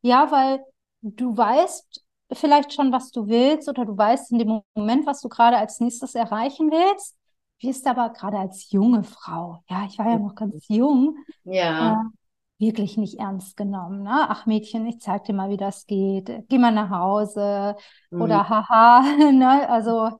Ja, 0.00 0.30
weil 0.30 0.64
du 1.02 1.36
weißt 1.36 2.02
vielleicht 2.32 2.72
schon, 2.72 2.92
was 2.92 3.10
du 3.10 3.26
willst 3.26 3.68
oder 3.68 3.84
du 3.84 3.96
weißt 3.96 4.32
in 4.32 4.38
dem 4.38 4.62
Moment, 4.74 5.06
was 5.06 5.20
du 5.20 5.28
gerade 5.28 5.58
als 5.58 5.80
nächstes 5.80 6.14
erreichen 6.14 6.70
willst 6.70 7.14
wirst 7.60 7.86
aber 7.86 8.10
gerade 8.10 8.38
als 8.38 8.70
junge 8.70 9.04
Frau, 9.04 9.62
ja, 9.68 9.86
ich 9.86 9.98
war 9.98 10.10
ja 10.10 10.18
noch 10.18 10.34
ganz 10.34 10.66
jung, 10.68 11.16
ja. 11.44 12.10
Wirklich 12.58 12.96
nicht 12.96 13.18
ernst 13.18 13.56
genommen. 13.56 14.04
Ne? 14.04 14.26
Ach 14.28 14.46
Mädchen, 14.46 14.86
ich 14.86 15.00
zeig 15.00 15.24
dir 15.24 15.34
mal, 15.34 15.50
wie 15.50 15.56
das 15.56 15.86
geht. 15.86 16.30
Geh 16.48 16.58
mal 16.58 16.70
nach 16.70 16.90
Hause 16.90 17.76
mhm. 18.10 18.22
oder 18.22 18.48
haha. 18.48 19.02
ne? 19.32 19.68
Also 19.68 20.10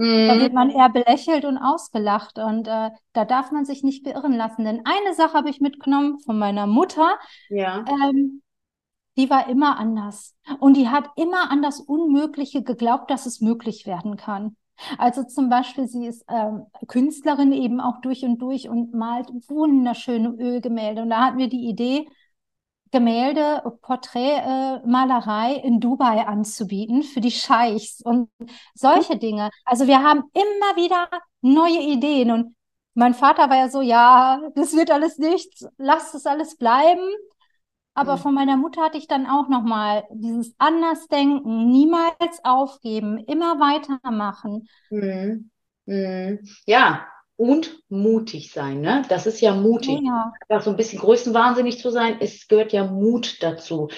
da 0.00 0.40
wird 0.40 0.54
man 0.54 0.70
eher 0.70 0.88
belächelt 0.88 1.44
und 1.44 1.58
ausgelacht 1.58 2.38
und 2.38 2.66
äh, 2.68 2.90
da 3.12 3.24
darf 3.24 3.50
man 3.50 3.66
sich 3.66 3.82
nicht 3.82 4.02
beirren 4.02 4.32
lassen. 4.32 4.64
Denn 4.64 4.82
eine 4.84 5.14
Sache 5.14 5.34
habe 5.34 5.50
ich 5.50 5.60
mitgenommen 5.60 6.18
von 6.20 6.38
meiner 6.38 6.66
Mutter. 6.66 7.18
Ja. 7.50 7.84
Ähm, 7.86 8.42
die 9.18 9.28
war 9.28 9.48
immer 9.48 9.78
anders. 9.78 10.34
Und 10.60 10.76
die 10.76 10.88
hat 10.88 11.10
immer 11.16 11.50
an 11.50 11.60
das 11.60 11.80
Unmögliche 11.80 12.62
geglaubt, 12.62 13.10
dass 13.10 13.26
es 13.26 13.40
möglich 13.40 13.84
werden 13.84 14.16
kann. 14.16 14.56
Also 14.98 15.24
zum 15.24 15.48
Beispiel, 15.48 15.86
sie 15.86 16.06
ist 16.06 16.24
ähm, 16.28 16.66
Künstlerin 16.88 17.52
eben 17.52 17.80
auch 17.80 18.00
durch 18.00 18.24
und 18.24 18.38
durch 18.38 18.68
und 18.68 18.94
malt 18.94 19.28
wunderschöne 19.48 20.30
Ölgemälde. 20.30 21.02
Und 21.02 21.10
da 21.10 21.26
hatten 21.26 21.38
wir 21.38 21.48
die 21.48 21.68
Idee, 21.68 22.08
Gemälde, 22.92 23.62
Porträtmalerei 23.82 25.54
äh, 25.54 25.66
in 25.66 25.80
Dubai 25.80 26.26
anzubieten 26.26 27.02
für 27.04 27.20
die 27.20 27.30
Scheichs 27.30 28.00
und 28.02 28.30
solche 28.74 29.16
Dinge. 29.16 29.50
Also 29.64 29.86
wir 29.86 30.02
haben 30.02 30.24
immer 30.32 30.76
wieder 30.76 31.08
neue 31.40 31.80
Ideen 31.80 32.30
und 32.32 32.56
mein 32.94 33.14
Vater 33.14 33.48
war 33.48 33.56
ja 33.56 33.68
so, 33.68 33.80
ja, 33.80 34.40
das 34.56 34.74
wird 34.74 34.90
alles 34.90 35.18
nichts, 35.18 35.66
lass 35.78 36.12
das 36.12 36.26
alles 36.26 36.56
bleiben. 36.56 37.08
Aber 38.00 38.16
mhm. 38.16 38.20
von 38.20 38.34
meiner 38.34 38.56
Mutter 38.56 38.80
hatte 38.80 38.96
ich 38.96 39.08
dann 39.08 39.26
auch 39.26 39.50
nochmal 39.50 40.04
dieses 40.10 40.54
Andersdenken, 40.56 41.70
niemals 41.70 42.42
aufgeben, 42.44 43.18
immer 43.18 43.60
weitermachen. 43.60 44.66
Mhm. 44.88 45.50
Mhm. 45.84 46.38
Ja, 46.64 47.06
und 47.36 47.82
mutig 47.90 48.52
sein, 48.52 48.80
ne? 48.80 49.02
Das 49.10 49.26
ist 49.26 49.42
ja 49.42 49.54
mutig. 49.54 50.00
Ja. 50.02 50.32
Einfach 50.48 50.64
so 50.64 50.70
ein 50.70 50.78
bisschen 50.78 50.98
größenwahnsinnig 50.98 51.78
zu 51.78 51.90
sein, 51.90 52.16
es 52.20 52.48
gehört 52.48 52.72
ja 52.72 52.86
Mut 52.86 53.42
dazu. 53.42 53.88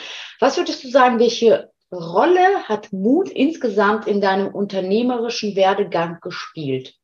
Was 0.41 0.57
würdest 0.57 0.83
du 0.83 0.89
sagen, 0.89 1.21
welche 1.21 1.71
Rolle 1.93 2.65
hat 2.65 2.93
Mut 2.93 3.29
insgesamt 3.29 4.09
in 4.09 4.21
deinem 4.21 4.53
unternehmerischen 4.53 5.55
Werdegang 5.55 6.19
gespielt? 6.21 6.97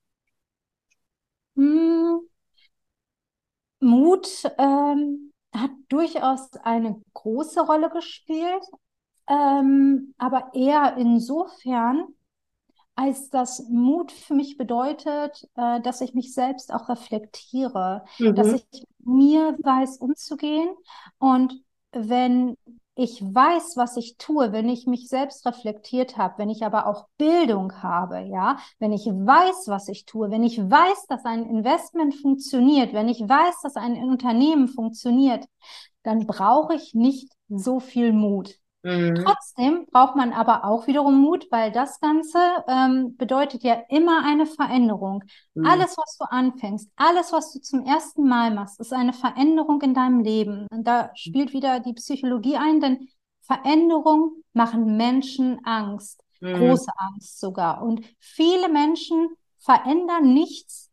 Hm. 1.54 2.22
Mut, 3.78 4.26
ähm, 4.58 5.27
hat 5.54 5.70
durchaus 5.88 6.52
eine 6.62 7.00
große 7.14 7.60
Rolle 7.60 7.90
gespielt, 7.90 8.62
ähm, 9.28 10.14
aber 10.18 10.50
eher 10.54 10.96
insofern, 10.96 12.06
als 12.94 13.30
das 13.30 13.68
Mut 13.68 14.10
für 14.10 14.34
mich 14.34 14.56
bedeutet, 14.56 15.48
äh, 15.54 15.80
dass 15.80 16.00
ich 16.00 16.14
mich 16.14 16.34
selbst 16.34 16.72
auch 16.72 16.88
reflektiere, 16.88 18.04
mhm. 18.18 18.34
dass 18.34 18.52
ich 18.52 18.84
mir 18.98 19.56
weiß 19.62 19.98
umzugehen 19.98 20.68
und 21.18 21.54
wenn 21.92 22.56
ich 22.98 23.22
weiß, 23.22 23.76
was 23.76 23.96
ich 23.96 24.16
tue, 24.16 24.50
wenn 24.50 24.68
ich 24.68 24.86
mich 24.88 25.08
selbst 25.08 25.46
reflektiert 25.46 26.16
habe, 26.16 26.34
wenn 26.38 26.50
ich 26.50 26.64
aber 26.64 26.88
auch 26.88 27.06
Bildung 27.16 27.80
habe, 27.80 28.18
ja, 28.22 28.58
wenn 28.80 28.92
ich 28.92 29.06
weiß, 29.06 29.68
was 29.68 29.86
ich 29.86 30.04
tue, 30.04 30.32
wenn 30.32 30.42
ich 30.42 30.58
weiß, 30.58 31.06
dass 31.08 31.24
ein 31.24 31.46
Investment 31.48 32.16
funktioniert, 32.16 32.92
wenn 32.92 33.08
ich 33.08 33.20
weiß, 33.20 33.60
dass 33.62 33.76
ein 33.76 33.94
Unternehmen 34.02 34.66
funktioniert, 34.66 35.46
dann 36.02 36.26
brauche 36.26 36.74
ich 36.74 36.92
nicht 36.94 37.30
so 37.48 37.78
viel 37.78 38.12
Mut. 38.12 38.58
Mhm. 38.82 39.16
Trotzdem 39.24 39.86
braucht 39.90 40.14
man 40.14 40.32
aber 40.32 40.64
auch 40.64 40.86
wiederum 40.86 41.20
Mut, 41.20 41.48
weil 41.50 41.72
das 41.72 42.00
Ganze 42.00 42.38
ähm, 42.68 43.16
bedeutet 43.16 43.62
ja 43.64 43.82
immer 43.88 44.24
eine 44.24 44.46
Veränderung. 44.46 45.24
Mhm. 45.54 45.66
Alles, 45.66 45.96
was 45.96 46.16
du 46.18 46.24
anfängst, 46.24 46.88
alles, 46.96 47.32
was 47.32 47.52
du 47.52 47.60
zum 47.60 47.84
ersten 47.84 48.28
Mal 48.28 48.52
machst, 48.52 48.78
ist 48.78 48.92
eine 48.92 49.12
Veränderung 49.12 49.82
in 49.82 49.94
deinem 49.94 50.20
Leben. 50.20 50.66
Und 50.70 50.84
da 50.84 51.10
spielt 51.14 51.52
wieder 51.52 51.80
die 51.80 51.94
Psychologie 51.94 52.56
ein, 52.56 52.80
denn 52.80 53.08
Veränderungen 53.42 54.44
machen 54.52 54.96
Menschen 54.96 55.64
Angst, 55.64 56.22
mhm. 56.40 56.54
große 56.54 56.92
Angst 56.96 57.40
sogar. 57.40 57.82
Und 57.82 58.04
viele 58.20 58.68
Menschen 58.68 59.28
verändern 59.58 60.32
nichts 60.34 60.90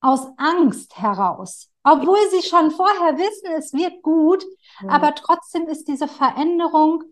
aus 0.00 0.26
Angst 0.36 0.96
heraus, 0.96 1.70
obwohl 1.82 2.18
sie 2.30 2.46
schon 2.46 2.70
vorher 2.70 3.18
wissen, 3.18 3.52
es 3.56 3.72
wird 3.72 4.02
gut, 4.02 4.44
mhm. 4.80 4.90
aber 4.90 5.14
trotzdem 5.14 5.66
ist 5.66 5.88
diese 5.88 6.06
Veränderung 6.06 7.02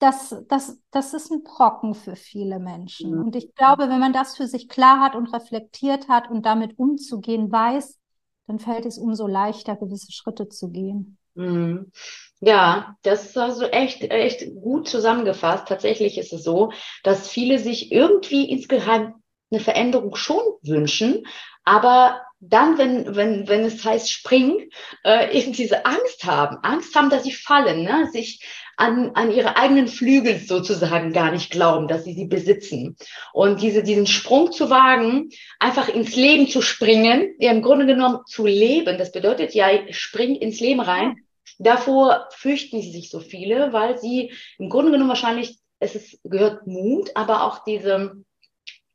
das, 0.00 0.34
das, 0.48 0.80
das 0.90 1.14
ist 1.14 1.30
ein 1.30 1.44
Brocken 1.44 1.94
für 1.94 2.16
viele 2.16 2.58
Menschen. 2.58 3.18
Und 3.18 3.36
ich 3.36 3.54
glaube, 3.54 3.88
wenn 3.90 4.00
man 4.00 4.14
das 4.14 4.36
für 4.36 4.46
sich 4.46 4.68
klar 4.68 4.98
hat 5.00 5.14
und 5.14 5.32
reflektiert 5.32 6.08
hat 6.08 6.30
und 6.30 6.46
damit 6.46 6.78
umzugehen 6.78 7.52
weiß, 7.52 7.98
dann 8.46 8.58
fällt 8.58 8.86
es 8.86 8.98
umso 8.98 9.26
leichter, 9.26 9.76
gewisse 9.76 10.10
Schritte 10.10 10.48
zu 10.48 10.70
gehen. 10.70 11.18
Mhm. 11.34 11.92
Ja, 12.40 12.96
das 13.02 13.26
ist 13.26 13.38
also 13.38 13.66
echt, 13.66 14.02
echt 14.02 14.54
gut 14.54 14.88
zusammengefasst. 14.88 15.68
Tatsächlich 15.68 16.16
ist 16.16 16.32
es 16.32 16.42
so, 16.42 16.72
dass 17.04 17.28
viele 17.28 17.58
sich 17.58 17.92
irgendwie 17.92 18.50
insgeheim 18.50 19.14
eine 19.52 19.60
Veränderung 19.60 20.16
schon 20.16 20.42
wünschen, 20.62 21.26
aber 21.64 22.22
dann, 22.40 22.78
wenn, 22.78 23.14
wenn, 23.16 23.48
wenn 23.48 23.64
es 23.64 23.84
heißt 23.84 24.10
springen, 24.10 24.70
äh, 25.04 25.36
eben 25.38 25.52
diese 25.52 25.84
Angst 25.84 26.24
haben, 26.24 26.56
Angst 26.62 26.94
haben, 26.94 27.10
dass 27.10 27.24
sie 27.24 27.32
fallen, 27.32 27.82
ne? 27.82 28.08
sich 28.10 28.42
an, 28.80 29.10
an 29.14 29.30
ihre 29.30 29.56
eigenen 29.56 29.88
Flügel 29.88 30.38
sozusagen 30.38 31.12
gar 31.12 31.30
nicht 31.30 31.50
glauben, 31.50 31.86
dass 31.86 32.04
sie 32.04 32.14
sie 32.14 32.24
besitzen. 32.24 32.96
Und 33.32 33.60
diese, 33.60 33.82
diesen 33.82 34.06
Sprung 34.06 34.52
zu 34.52 34.70
wagen, 34.70 35.28
einfach 35.58 35.88
ins 35.88 36.16
Leben 36.16 36.48
zu 36.48 36.62
springen, 36.62 37.34
ja 37.38 37.50
im 37.50 37.62
Grunde 37.62 37.86
genommen 37.86 38.20
zu 38.26 38.46
leben, 38.46 38.96
das 38.96 39.12
bedeutet 39.12 39.54
ja, 39.54 39.68
spring 39.90 40.34
ins 40.34 40.60
Leben 40.60 40.80
rein. 40.80 41.16
Davor 41.58 42.28
fürchten 42.30 42.80
sie 42.80 42.90
sich 42.90 43.10
so 43.10 43.20
viele, 43.20 43.72
weil 43.74 43.98
sie 43.98 44.32
im 44.58 44.70
Grunde 44.70 44.92
genommen 44.92 45.10
wahrscheinlich, 45.10 45.58
es 45.78 45.94
ist, 45.94 46.18
gehört 46.24 46.66
Mut, 46.66 47.10
aber 47.14 47.44
auch 47.44 47.64
diese, 47.64 48.24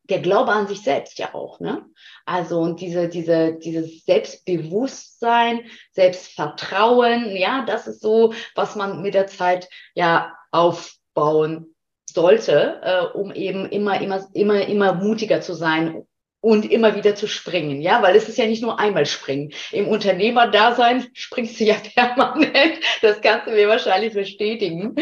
der 0.09 0.19
Glaube 0.19 0.51
an 0.51 0.67
sich 0.67 0.81
selbst 0.81 1.19
ja 1.19 1.33
auch, 1.33 1.59
ne? 1.59 1.85
Also 2.25 2.59
und 2.59 2.81
diese, 2.81 3.07
diese, 3.07 3.53
dieses 3.53 4.05
Selbstbewusstsein, 4.05 5.61
Selbstvertrauen, 5.91 7.35
ja, 7.35 7.65
das 7.65 7.87
ist 7.87 8.01
so, 8.01 8.33
was 8.55 8.75
man 8.75 9.01
mit 9.01 9.13
der 9.13 9.27
Zeit 9.27 9.69
ja 9.93 10.35
aufbauen 10.51 11.75
sollte, 12.09 12.81
äh, 12.83 13.17
um 13.17 13.31
eben 13.33 13.65
immer, 13.67 13.99
immer, 14.01 14.25
immer, 14.33 14.65
immer 14.67 14.93
mutiger 14.93 15.41
zu 15.41 15.53
sein 15.53 16.05
und 16.45 16.71
immer 16.71 16.95
wieder 16.95 17.15
zu 17.15 17.27
springen, 17.27 17.81
ja, 17.81 18.03
weil 18.03 18.15
es 18.15 18.29
ist 18.29 18.37
ja 18.37 18.45
nicht 18.45 18.61
nur 18.61 18.79
einmal 18.79 19.07
springen. 19.07 19.51
Im 19.71 19.87
Unternehmerdasein 19.87 21.07
springst 21.13 21.59
du 21.59 21.63
ja 21.63 21.75
permanent. 21.95 22.79
Das 23.01 23.19
kannst 23.21 23.47
du 23.47 23.51
mir 23.51 23.67
wahrscheinlich 23.67 24.13
bestätigen. 24.13 24.95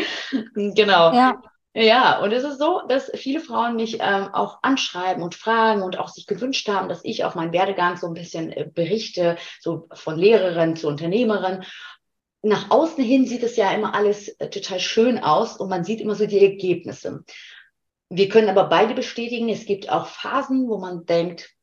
Genau. 0.56 1.14
Ja. 1.14 1.42
Ja, 1.76 2.20
und 2.20 2.32
es 2.32 2.44
ist 2.44 2.60
so, 2.60 2.82
dass 2.88 3.12
viele 3.16 3.40
Frauen 3.40 3.76
mich 3.76 3.98
ähm, 4.00 4.30
auch 4.34 4.60
anschreiben 4.62 5.24
und 5.24 5.34
fragen 5.34 5.82
und 5.82 5.98
auch 5.98 6.10
sich 6.10 6.28
gewünscht 6.28 6.68
haben, 6.68 6.88
dass 6.88 7.04
ich 7.04 7.24
auf 7.24 7.34
meinen 7.34 7.52
Werdegang 7.52 7.98
so 7.98 8.06
ein 8.06 8.14
bisschen 8.14 8.52
äh, 8.52 8.70
berichte, 8.72 9.38
so 9.60 9.88
von 9.94 10.18
Lehrerin 10.18 10.76
zu 10.76 10.88
Unternehmerin. 10.88 11.64
Nach 12.44 12.70
außen 12.70 13.04
hin 13.04 13.26
sieht 13.26 13.42
es 13.42 13.56
ja 13.56 13.72
immer 13.72 13.96
alles 13.96 14.28
äh, 14.28 14.52
total 14.52 14.80
schön 14.80 15.18
aus 15.18 15.58
und 15.58 15.68
man 15.70 15.84
sieht 15.84 16.00
immer 16.00 16.14
so 16.14 16.28
die 16.28 16.46
Ergebnisse. 16.46 17.24
Wir 18.10 18.30
können 18.30 18.50
aber 18.50 18.66
beide 18.66 18.94
bestätigen, 18.94 19.50
es 19.50 19.66
gibt 19.66 19.90
auch 19.90 20.06
Phasen, 20.06 20.70
wo 20.70 20.78
man 20.78 21.08
denkt, 21.08 21.56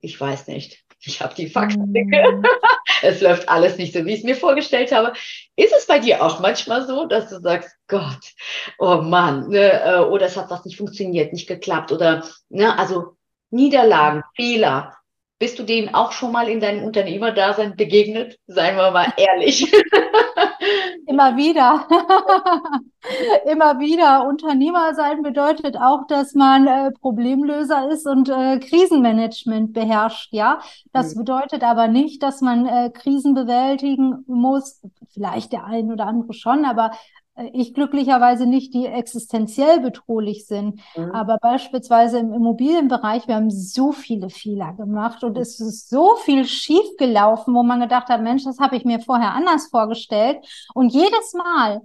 ich 0.00 0.20
weiß 0.20 0.48
nicht, 0.48 0.84
ich 0.98 1.22
habe 1.22 1.36
die 1.36 1.48
Fakten. 1.48 1.92
Mm. 1.92 2.44
es 3.02 3.20
läuft 3.20 3.48
alles 3.48 3.78
nicht 3.78 3.92
so, 3.92 4.04
wie 4.04 4.12
ich 4.12 4.20
es 4.20 4.24
mir 4.24 4.36
vorgestellt 4.36 4.92
habe. 4.92 5.12
Ist 5.56 5.74
es 5.76 5.86
bei 5.86 5.98
dir 5.98 6.22
auch 6.24 6.40
manchmal 6.40 6.86
so, 6.86 7.06
dass 7.06 7.30
du 7.30 7.40
sagst, 7.40 7.70
Gott, 7.88 8.32
oh 8.78 8.96
Mann, 8.96 9.48
ne, 9.48 9.82
äh, 9.82 9.98
oder 10.00 10.26
es 10.26 10.36
hat 10.36 10.50
was 10.50 10.64
nicht 10.64 10.76
funktioniert, 10.76 11.32
nicht 11.32 11.48
geklappt 11.48 11.92
oder, 11.92 12.24
ne, 12.48 12.78
also 12.78 13.16
Niederlagen, 13.50 14.22
Fehler. 14.34 14.96
Bist 15.38 15.58
du 15.58 15.64
denen 15.64 15.94
auch 15.94 16.12
schon 16.12 16.32
mal 16.32 16.48
in 16.48 16.60
deinem 16.60 16.84
Unternehmerdasein 16.84 17.76
begegnet? 17.76 18.38
Seien 18.46 18.76
wir 18.76 18.90
mal 18.90 19.12
ehrlich. 19.16 19.70
Immer 21.06 21.36
wieder. 21.36 21.86
Immer 23.50 23.78
wieder. 23.78 24.26
Unternehmer 24.26 24.92
sein 24.94 25.22
bedeutet 25.22 25.76
auch, 25.76 26.06
dass 26.08 26.34
man 26.34 26.66
äh, 26.66 26.90
Problemlöser 26.90 27.90
ist 27.90 28.06
und 28.08 28.28
äh, 28.28 28.58
Krisenmanagement 28.58 29.72
beherrscht. 29.72 30.32
Ja, 30.32 30.58
das 30.92 31.14
mhm. 31.14 31.20
bedeutet 31.20 31.62
aber 31.62 31.86
nicht, 31.86 32.24
dass 32.24 32.40
man 32.40 32.66
äh, 32.66 32.90
Krisen 32.90 33.34
bewältigen 33.34 34.24
muss. 34.26 34.82
Vielleicht 35.10 35.52
der 35.52 35.64
ein 35.64 35.92
oder 35.92 36.06
andere 36.06 36.32
schon, 36.32 36.64
aber 36.64 36.90
ich 37.52 37.74
glücklicherweise 37.74 38.46
nicht, 38.46 38.72
die 38.72 38.86
existenziell 38.86 39.80
bedrohlich 39.80 40.46
sind. 40.46 40.80
Mhm. 40.96 41.10
Aber 41.12 41.38
beispielsweise 41.38 42.18
im 42.18 42.32
Immobilienbereich, 42.32 43.28
wir 43.28 43.36
haben 43.36 43.50
so 43.50 43.92
viele 43.92 44.30
Fehler 44.30 44.72
gemacht 44.72 45.22
und 45.22 45.36
es 45.36 45.60
ist 45.60 45.90
so 45.90 46.16
viel 46.16 46.46
schief 46.46 46.96
gelaufen, 46.98 47.54
wo 47.54 47.62
man 47.62 47.80
gedacht 47.80 48.08
hat, 48.08 48.22
Mensch, 48.22 48.44
das 48.44 48.58
habe 48.58 48.76
ich 48.76 48.84
mir 48.84 49.00
vorher 49.00 49.34
anders 49.34 49.68
vorgestellt. 49.68 50.38
Und 50.74 50.92
jedes 50.92 51.34
Mal 51.34 51.82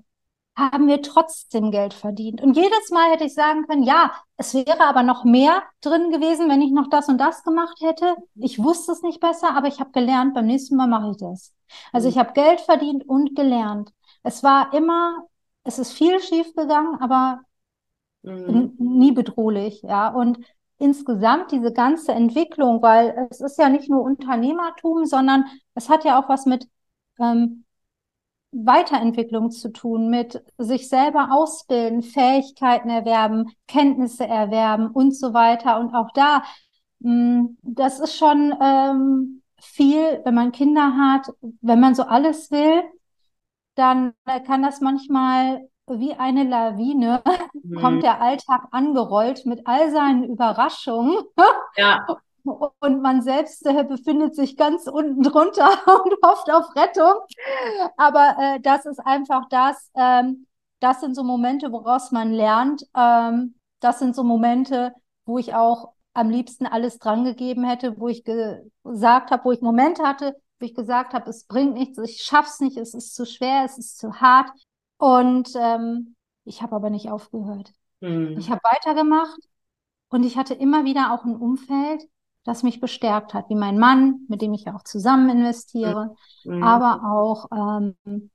haben 0.55 0.87
wir 0.87 1.01
trotzdem 1.01 1.71
Geld 1.71 1.93
verdient. 1.93 2.41
Und 2.41 2.55
jedes 2.55 2.89
Mal 2.91 3.11
hätte 3.11 3.23
ich 3.23 3.33
sagen 3.33 3.65
können, 3.67 3.83
ja, 3.83 4.11
es 4.37 4.53
wäre 4.53 4.85
aber 4.85 5.03
noch 5.03 5.23
mehr 5.23 5.63
drin 5.81 6.11
gewesen, 6.11 6.49
wenn 6.49 6.61
ich 6.61 6.71
noch 6.71 6.89
das 6.89 7.07
und 7.07 7.17
das 7.17 7.43
gemacht 7.43 7.79
hätte. 7.81 8.15
Ich 8.35 8.61
wusste 8.61 8.91
es 8.91 9.01
nicht 9.01 9.19
besser, 9.19 9.55
aber 9.55 9.67
ich 9.67 9.79
habe 9.79 9.91
gelernt, 9.91 10.33
beim 10.33 10.45
nächsten 10.45 10.75
Mal 10.75 10.87
mache 10.87 11.11
ich 11.11 11.17
das. 11.17 11.53
Also 11.91 12.07
mhm. 12.07 12.11
ich 12.11 12.19
habe 12.19 12.33
Geld 12.33 12.61
verdient 12.61 13.07
und 13.07 13.35
gelernt. 13.35 13.91
Es 14.23 14.43
war 14.43 14.73
immer 14.73 15.25
es 15.63 15.79
ist 15.79 15.93
viel 15.93 16.19
schief 16.19 16.53
gegangen, 16.55 16.97
aber 16.99 17.41
mhm. 18.23 18.73
nie 18.77 19.11
bedrohlich, 19.11 19.81
ja. 19.83 20.09
Und 20.09 20.39
insgesamt 20.77 21.51
diese 21.51 21.71
ganze 21.71 22.11
Entwicklung, 22.11 22.81
weil 22.81 23.27
es 23.29 23.39
ist 23.41 23.57
ja 23.59 23.69
nicht 23.69 23.89
nur 23.89 24.01
Unternehmertum, 24.01 25.05
sondern 25.05 25.45
es 25.75 25.89
hat 25.89 26.03
ja 26.05 26.19
auch 26.19 26.27
was 26.27 26.45
mit 26.45 26.67
ähm, 27.19 27.65
Weiterentwicklung 28.51 29.51
zu 29.51 29.71
tun, 29.71 30.09
mit 30.09 30.43
sich 30.57 30.89
selber 30.89 31.29
ausbilden, 31.31 32.01
Fähigkeiten 32.01 32.89
erwerben, 32.89 33.51
Kenntnisse 33.67 34.25
erwerben 34.27 34.87
und 34.87 35.15
so 35.15 35.33
weiter. 35.33 35.79
Und 35.79 35.93
auch 35.93 36.11
da, 36.13 36.43
mh, 36.99 37.11
hm, 37.11 37.57
das 37.61 37.99
ist 37.99 38.17
schon 38.17 38.53
ähm, 38.61 39.41
viel, 39.61 40.21
wenn 40.25 40.33
man 40.35 40.51
Kinder 40.51 40.97
hat, 40.97 41.27
wenn 41.61 41.79
man 41.79 41.95
so 41.95 42.03
alles 42.03 42.51
will, 42.51 42.83
dann 43.81 44.13
kann 44.45 44.61
das 44.61 44.79
manchmal 44.79 45.67
wie 45.87 46.13
eine 46.13 46.43
Lawine, 46.43 47.21
mhm. 47.63 47.75
kommt 47.81 48.03
der 48.03 48.21
Alltag 48.21 48.67
angerollt 48.71 49.45
mit 49.45 49.65
all 49.65 49.91
seinen 49.91 50.23
Überraschungen. 50.25 51.17
Ja. 51.75 52.05
Und 52.79 53.01
man 53.01 53.21
selbst 53.21 53.65
äh, 53.67 53.83
befindet 53.83 54.35
sich 54.35 54.57
ganz 54.57 54.87
unten 54.87 55.21
drunter 55.21 55.69
und 55.85 56.13
hofft 56.25 56.51
auf 56.51 56.75
Rettung. 56.75 57.13
Aber 57.97 58.35
äh, 58.39 58.59
das 58.61 58.87
ist 58.87 58.97
einfach 58.97 59.47
das, 59.49 59.91
ähm, 59.93 60.47
das 60.79 61.01
sind 61.01 61.15
so 61.15 61.23
Momente, 61.23 61.71
woraus 61.71 62.11
man 62.11 62.31
lernt. 62.31 62.83
Ähm, 62.95 63.53
das 63.79 63.99
sind 63.99 64.15
so 64.15 64.23
Momente, 64.23 64.91
wo 65.25 65.37
ich 65.37 65.53
auch 65.53 65.93
am 66.15 66.31
liebsten 66.31 66.65
alles 66.65 66.97
drangegeben 66.97 67.63
hätte, 67.63 67.99
wo 67.99 68.07
ich 68.07 68.23
gesagt 68.23 69.29
habe, 69.29 69.45
wo 69.45 69.51
ich 69.51 69.61
Momente 69.61 70.01
hatte, 70.01 70.35
wo 70.61 70.65
ich 70.65 70.75
gesagt 70.75 71.13
habe, 71.13 71.29
es 71.29 71.45
bringt 71.45 71.73
nichts, 71.73 71.97
ich 71.97 72.21
schaff's 72.21 72.59
nicht, 72.59 72.77
es 72.77 72.93
ist 72.93 73.15
zu 73.15 73.25
schwer, 73.25 73.63
es 73.65 73.77
ist 73.77 73.97
zu 73.97 74.21
hart. 74.21 74.49
Und 74.97 75.49
ähm, 75.55 76.15
ich 76.45 76.61
habe 76.61 76.75
aber 76.75 76.89
nicht 76.89 77.09
aufgehört. 77.09 77.73
Mhm. 77.99 78.37
Ich 78.37 78.49
habe 78.49 78.61
weitergemacht 78.63 79.39
und 80.09 80.23
ich 80.23 80.37
hatte 80.37 80.53
immer 80.53 80.85
wieder 80.85 81.13
auch 81.13 81.25
ein 81.25 81.35
Umfeld, 81.35 82.03
das 82.43 82.63
mich 82.63 82.79
bestärkt 82.79 83.33
hat, 83.33 83.49
wie 83.49 83.55
mein 83.55 83.77
Mann, 83.77 84.25
mit 84.27 84.41
dem 84.41 84.53
ich 84.53 84.67
auch 84.69 84.83
zusammen 84.83 85.29
investiere, 85.29 86.15
mhm. 86.43 86.63
aber 86.63 87.01
auch 87.03 87.47
ähm, 87.51 88.29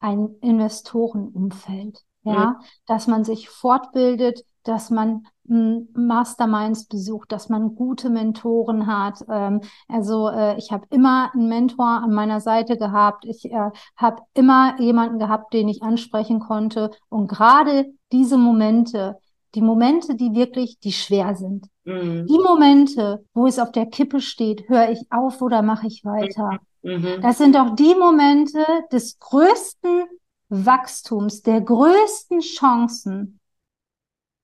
ein 0.00 0.36
Investorenumfeld, 0.40 2.04
ja, 2.26 2.46
mhm. 2.46 2.64
dass 2.86 3.06
man 3.06 3.24
sich 3.24 3.48
fortbildet, 3.48 4.44
dass 4.64 4.90
man 4.90 5.26
Masterminds 5.48 6.86
besucht, 6.86 7.30
dass 7.30 7.48
man 7.48 7.76
gute 7.76 8.10
Mentoren 8.10 8.86
hat. 8.86 9.24
Ähm, 9.30 9.60
also 9.88 10.28
äh, 10.28 10.58
ich 10.58 10.72
habe 10.72 10.86
immer 10.90 11.30
einen 11.32 11.48
Mentor 11.48 11.86
an 11.86 12.12
meiner 12.12 12.40
Seite 12.40 12.76
gehabt. 12.76 13.24
Ich 13.24 13.44
äh, 13.44 13.70
habe 13.96 14.22
immer 14.34 14.80
jemanden 14.80 15.18
gehabt, 15.18 15.52
den 15.54 15.68
ich 15.68 15.82
ansprechen 15.82 16.40
konnte. 16.40 16.90
Und 17.08 17.28
gerade 17.28 17.86
diese 18.10 18.38
Momente, 18.38 19.18
die 19.54 19.62
Momente, 19.62 20.16
die 20.16 20.34
wirklich, 20.34 20.80
die 20.80 20.92
schwer 20.92 21.36
sind, 21.36 21.68
mhm. 21.84 22.26
die 22.26 22.38
Momente, 22.38 23.24
wo 23.34 23.46
es 23.46 23.58
auf 23.58 23.70
der 23.70 23.86
Kippe 23.86 24.20
steht, 24.20 24.68
höre 24.68 24.90
ich 24.90 25.06
auf 25.10 25.40
oder 25.42 25.62
mache 25.62 25.86
ich 25.86 26.04
weiter. 26.04 26.58
Mhm. 26.82 27.20
Das 27.22 27.38
sind 27.38 27.54
doch 27.54 27.74
die 27.76 27.94
Momente 27.94 28.64
des 28.90 29.18
größten 29.20 30.06
Wachstums, 30.48 31.42
der 31.42 31.60
größten 31.60 32.40
Chancen. 32.40 33.40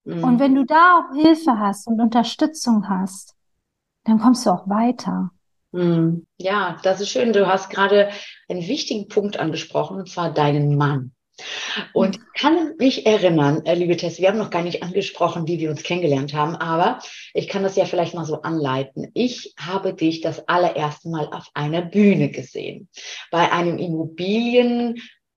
Mhm. 0.04 0.24
Und 0.24 0.40
wenn 0.40 0.54
du 0.54 0.64
da 0.64 0.98
auch 0.98 1.14
Hilfe 1.14 1.58
hast 1.58 1.86
und 1.86 2.00
Unterstützung 2.00 2.88
hast, 2.88 3.36
dann 4.04 4.18
kommst 4.18 4.46
du 4.46 4.50
auch 4.50 4.68
weiter. 4.68 5.30
Mhm. 5.72 6.26
Ja, 6.38 6.78
das 6.82 7.00
ist 7.00 7.10
schön. 7.10 7.32
Du 7.32 7.46
hast 7.46 7.70
gerade 7.70 8.10
einen 8.48 8.66
wichtigen 8.66 9.08
Punkt 9.08 9.38
angesprochen, 9.38 9.98
und 9.98 10.08
zwar 10.08 10.32
deinen 10.32 10.76
Mann. 10.76 11.12
Und 11.92 12.16
ich 12.16 12.40
kann 12.40 12.76
mich 12.78 13.06
erinnern, 13.06 13.64
äh, 13.64 13.74
liebe 13.74 13.96
Tess, 13.96 14.18
wir 14.18 14.28
haben 14.28 14.38
noch 14.38 14.50
gar 14.50 14.62
nicht 14.62 14.82
angesprochen, 14.82 15.48
wie 15.48 15.58
wir 15.58 15.70
uns 15.70 15.82
kennengelernt 15.82 16.34
haben, 16.34 16.56
aber 16.56 16.98
ich 17.32 17.48
kann 17.48 17.62
das 17.62 17.74
ja 17.74 17.86
vielleicht 17.86 18.14
mal 18.14 18.26
so 18.26 18.42
anleiten. 18.42 19.10
Ich 19.14 19.54
habe 19.58 19.94
dich 19.94 20.20
das 20.20 20.46
allererste 20.46 21.08
Mal 21.08 21.26
auf 21.32 21.48
einer 21.54 21.82
Bühne 21.82 22.30
gesehen, 22.30 22.88
bei 23.30 23.50
einem 23.50 23.78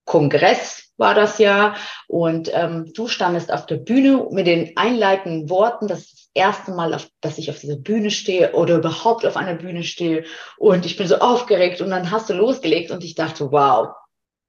Immobilienkongress 0.05 0.91
war 0.97 1.13
das 1.13 1.38
ja. 1.39 1.75
Und 2.07 2.50
ähm, 2.53 2.91
du 2.93 3.07
standest 3.07 3.51
auf 3.51 3.65
der 3.65 3.77
Bühne 3.77 4.27
mit 4.31 4.47
den 4.47 4.75
einleitenden 4.77 5.50
Worten, 5.50 5.88
das 5.88 6.00
ist 6.00 6.13
das 6.13 6.29
erste 6.33 6.71
Mal, 6.71 6.93
auf, 6.93 7.07
dass 7.21 7.38
ich 7.38 7.50
auf 7.50 7.59
dieser 7.59 7.77
Bühne 7.77 8.12
stehe 8.12 8.53
oder 8.53 8.77
überhaupt 8.77 9.25
auf 9.25 9.38
einer 9.38 9.55
Bühne 9.55 9.83
stehe. 9.83 10.24
Und 10.57 10.85
ich 10.85 10.97
bin 10.97 11.07
so 11.07 11.15
aufgeregt 11.17 11.81
und 11.81 11.89
dann 11.89 12.12
hast 12.12 12.29
du 12.29 12.33
losgelegt 12.33 12.91
und 12.91 13.03
ich 13.03 13.15
dachte, 13.15 13.51
wow, 13.51 13.89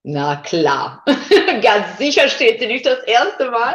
na 0.08 0.36
klar, 0.36 1.02
ganz 1.62 1.98
sicher 1.98 2.28
steht 2.28 2.60
sie 2.60 2.68
nicht 2.68 2.86
das 2.86 3.02
erste 3.02 3.50
Mal, 3.50 3.75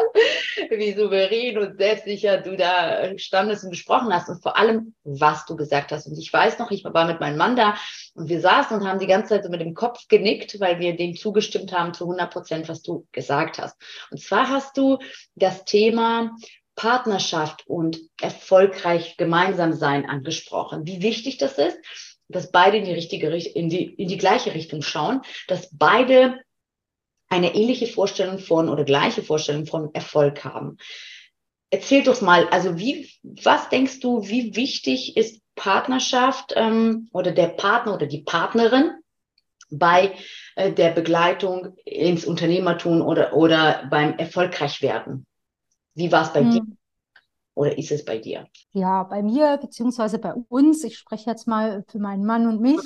wie 0.69 0.93
souverän 0.93 1.57
und 1.57 1.77
selbstsicher 1.77 2.37
du 2.37 2.55
da 2.55 3.17
standest 3.17 3.65
und 3.65 3.71
gesprochen 3.71 4.13
hast 4.13 4.29
und 4.29 4.41
vor 4.41 4.57
allem, 4.57 4.95
was 5.03 5.45
du 5.45 5.57
gesagt 5.57 5.91
hast. 5.91 6.07
Und 6.07 6.17
ich 6.17 6.31
weiß 6.31 6.57
noch, 6.57 6.71
ich 6.71 6.85
war 6.85 7.05
mit 7.05 7.19
meinem 7.19 7.35
Mann 7.35 7.57
da 7.57 7.75
und 8.13 8.29
wir 8.29 8.39
saßen 8.39 8.79
und 8.79 8.87
haben 8.87 8.99
die 8.99 9.07
ganze 9.07 9.35
Zeit 9.35 9.43
so 9.43 9.49
mit 9.49 9.59
dem 9.59 9.73
Kopf 9.73 10.07
genickt, 10.07 10.57
weil 10.61 10.79
wir 10.79 10.95
dem 10.95 11.17
zugestimmt 11.17 11.73
haben 11.73 11.93
zu 11.93 12.05
100 12.05 12.31
Prozent, 12.31 12.69
was 12.69 12.81
du 12.81 13.05
gesagt 13.11 13.59
hast. 13.59 13.75
Und 14.09 14.21
zwar 14.21 14.47
hast 14.47 14.77
du 14.77 14.99
das 15.35 15.65
Thema 15.65 16.31
Partnerschaft 16.75 17.67
und 17.67 17.99
erfolgreich 18.21 19.17
gemeinsam 19.17 19.73
sein 19.73 20.09
angesprochen. 20.09 20.87
Wie 20.87 21.01
wichtig 21.01 21.37
das 21.37 21.57
ist 21.57 21.77
dass 22.31 22.51
beide 22.51 22.77
in 22.77 22.85
die 22.85 22.93
richtige 22.93 23.27
in 23.29 23.69
die, 23.69 23.85
in 23.85 24.07
die 24.07 24.17
gleiche 24.17 24.53
Richtung 24.53 24.81
schauen, 24.81 25.21
dass 25.47 25.69
beide 25.71 26.39
eine 27.29 27.55
ähnliche 27.55 27.87
Vorstellung 27.87 28.39
von 28.39 28.69
oder 28.69 28.83
gleiche 28.83 29.23
Vorstellung 29.23 29.65
von 29.65 29.93
Erfolg 29.93 30.43
haben. 30.43 30.77
Erzähl 31.69 32.03
doch 32.03 32.19
mal, 32.21 32.49
also 32.49 32.77
wie, 32.77 33.09
was 33.23 33.69
denkst 33.69 34.01
du, 34.01 34.27
wie 34.27 34.55
wichtig 34.55 35.15
ist 35.15 35.41
Partnerschaft 35.55 36.53
ähm, 36.55 37.09
oder 37.13 37.31
der 37.31 37.47
Partner 37.47 37.93
oder 37.93 38.07
die 38.07 38.23
Partnerin 38.23 38.91
bei 39.69 40.15
äh, 40.55 40.73
der 40.73 40.89
Begleitung 40.91 41.77
ins 41.85 42.25
Unternehmertum 42.25 43.01
oder, 43.01 43.33
oder 43.33 43.87
beim 43.89 44.17
erfolgreich 44.17 44.81
werden? 44.81 45.25
Wie 45.95 46.11
war 46.11 46.23
es 46.23 46.33
bei 46.33 46.41
hm. 46.41 46.51
dir? 46.51 46.61
Oder 47.61 47.77
ist 47.77 47.91
es 47.91 48.03
bei 48.03 48.17
dir? 48.17 48.47
Ja, 48.71 49.03
bei 49.03 49.21
mir, 49.21 49.59
beziehungsweise 49.61 50.17
bei 50.17 50.33
uns, 50.33 50.83
ich 50.83 50.97
spreche 50.97 51.29
jetzt 51.29 51.47
mal 51.47 51.85
für 51.87 51.99
meinen 51.99 52.25
Mann 52.25 52.47
und 52.47 52.59
mich, 52.59 52.79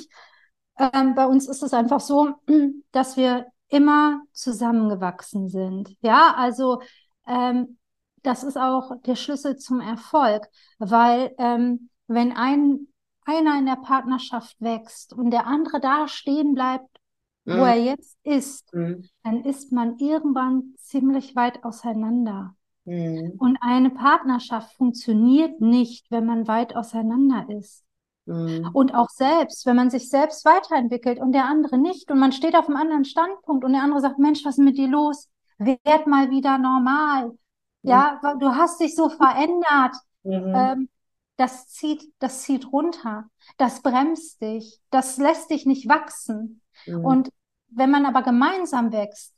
ähm, 0.78 1.14
bei 1.14 1.24
uns 1.24 1.48
ist 1.48 1.62
es 1.62 1.72
einfach 1.72 2.00
so, 2.00 2.34
dass 2.92 3.16
wir 3.16 3.46
immer 3.68 4.20
zusammengewachsen 4.32 5.48
sind. 5.48 5.96
Ja, 6.02 6.34
also 6.36 6.82
ähm, 7.26 7.78
das 8.22 8.44
ist 8.44 8.58
auch 8.58 9.00
der 9.06 9.16
Schlüssel 9.16 9.56
zum 9.56 9.80
Erfolg, 9.80 10.46
weil 10.78 11.34
ähm, 11.38 11.88
wenn 12.06 12.32
ein, 12.32 12.88
einer 13.24 13.58
in 13.58 13.64
der 13.64 13.76
Partnerschaft 13.76 14.60
wächst 14.60 15.14
und 15.14 15.30
der 15.30 15.46
andere 15.46 15.80
da 15.80 16.06
stehen 16.06 16.52
bleibt, 16.52 17.00
mhm. 17.46 17.60
wo 17.60 17.64
er 17.64 17.82
jetzt 17.82 18.18
ist, 18.24 18.74
mhm. 18.74 19.08
dann 19.22 19.42
ist 19.42 19.72
man 19.72 19.96
irgendwann 19.96 20.74
ziemlich 20.76 21.34
weit 21.34 21.64
auseinander. 21.64 22.54
Mhm. 22.86 23.34
Und 23.38 23.58
eine 23.60 23.90
Partnerschaft 23.90 24.74
funktioniert 24.76 25.60
nicht, 25.60 26.10
wenn 26.10 26.24
man 26.24 26.48
weit 26.48 26.74
auseinander 26.74 27.46
ist. 27.48 27.84
Mhm. 28.26 28.70
Und 28.72 28.94
auch 28.94 29.08
selbst, 29.08 29.66
wenn 29.66 29.76
man 29.76 29.90
sich 29.90 30.08
selbst 30.08 30.44
weiterentwickelt 30.44 31.18
und 31.20 31.32
der 31.32 31.44
andere 31.44 31.78
nicht 31.78 32.10
und 32.10 32.18
man 32.18 32.32
steht 32.32 32.56
auf 32.56 32.68
einem 32.68 32.76
anderen 32.76 33.04
Standpunkt 33.04 33.64
und 33.64 33.72
der 33.72 33.82
andere 33.82 34.00
sagt, 34.00 34.18
Mensch, 34.18 34.44
was 34.44 34.58
ist 34.58 34.64
mit 34.64 34.78
dir 34.78 34.88
los? 34.88 35.28
Werd 35.58 36.06
mal 36.06 36.30
wieder 36.30 36.58
normal. 36.58 37.28
Mhm. 37.28 37.38
Ja, 37.82 38.20
du 38.38 38.54
hast 38.54 38.80
dich 38.80 38.94
so 38.94 39.08
verändert. 39.08 39.96
Mhm. 40.22 40.52
Ähm, 40.54 40.88
das 41.36 41.68
zieht, 41.68 42.12
das 42.18 42.42
zieht 42.42 42.72
runter. 42.72 43.28
Das 43.58 43.82
bremst 43.82 44.40
dich. 44.40 44.80
Das 44.90 45.18
lässt 45.18 45.50
dich 45.50 45.66
nicht 45.66 45.88
wachsen. 45.88 46.62
Mhm. 46.86 47.04
Und 47.04 47.30
wenn 47.68 47.90
man 47.90 48.06
aber 48.06 48.22
gemeinsam 48.22 48.92
wächst, 48.92 49.34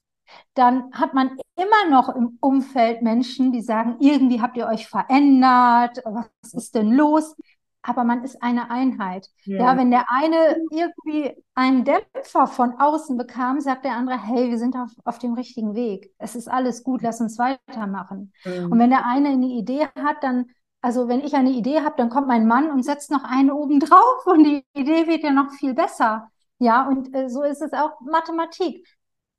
dann 0.55 0.93
hat 0.93 1.15
man 1.15 1.37
immer 1.59 1.91
noch 1.91 2.15
im 2.15 2.39
Umfeld 2.41 3.03
Menschen, 3.03 3.53
die 3.53 3.63
sagen, 3.63 3.97
irgendwie 3.99 4.41
habt 4.41 4.57
ihr 4.57 4.67
euch 4.67 4.89
verändert, 4.89 6.01
was 6.05 6.55
ist 6.55 6.75
denn 6.75 6.93
los? 6.93 7.37
Aber 7.83 8.05
man 8.05 8.23
ist 8.23 8.43
eine 8.43 8.71
Einheit. 8.71 9.29
Ja. 9.45 9.59
ja, 9.59 9.77
wenn 9.77 9.91
der 9.91 10.07
eine 10.09 10.59
irgendwie 10.71 11.35
einen 11.55 11.85
Dämpfer 11.85 12.47
von 12.47 12.75
außen 12.79 13.17
bekam, 13.17 13.61
sagt 13.61 13.85
der 13.85 13.93
andere, 13.93 14.21
hey, 14.23 14.51
wir 14.51 14.59
sind 14.59 14.77
auf, 14.77 14.91
auf 15.05 15.19
dem 15.19 15.35
richtigen 15.35 15.75
Weg. 15.75 16.13
Es 16.19 16.35
ist 16.35 16.49
alles 16.49 16.83
gut, 16.83 17.03
lass 17.03 17.21
uns 17.21 17.39
weitermachen. 17.39 18.33
Mhm. 18.45 18.73
Und 18.73 18.79
wenn 18.79 18.91
der 18.91 19.07
eine 19.07 19.31
eine 19.31 19.47
Idee 19.47 19.87
hat, 19.97 20.23
dann 20.23 20.47
also 20.81 21.09
wenn 21.09 21.21
ich 21.21 21.35
eine 21.35 21.51
Idee 21.51 21.81
habe, 21.81 21.97
dann 21.97 22.09
kommt 22.09 22.29
mein 22.29 22.47
Mann 22.47 22.71
und 22.71 22.85
setzt 22.85 23.11
noch 23.11 23.25
eine 23.25 23.55
oben 23.55 23.81
drauf 23.81 24.27
und 24.27 24.45
die 24.45 24.65
Idee 24.75 25.07
wird 25.07 25.23
ja 25.23 25.33
noch 25.33 25.51
viel 25.53 25.75
besser. 25.75 26.31
Ja, 26.59 26.89
und 26.89 27.15
äh, 27.15 27.29
so 27.29 27.43
ist 27.43 27.63
es 27.63 27.73
auch 27.73 28.01
Mathematik 28.01 28.87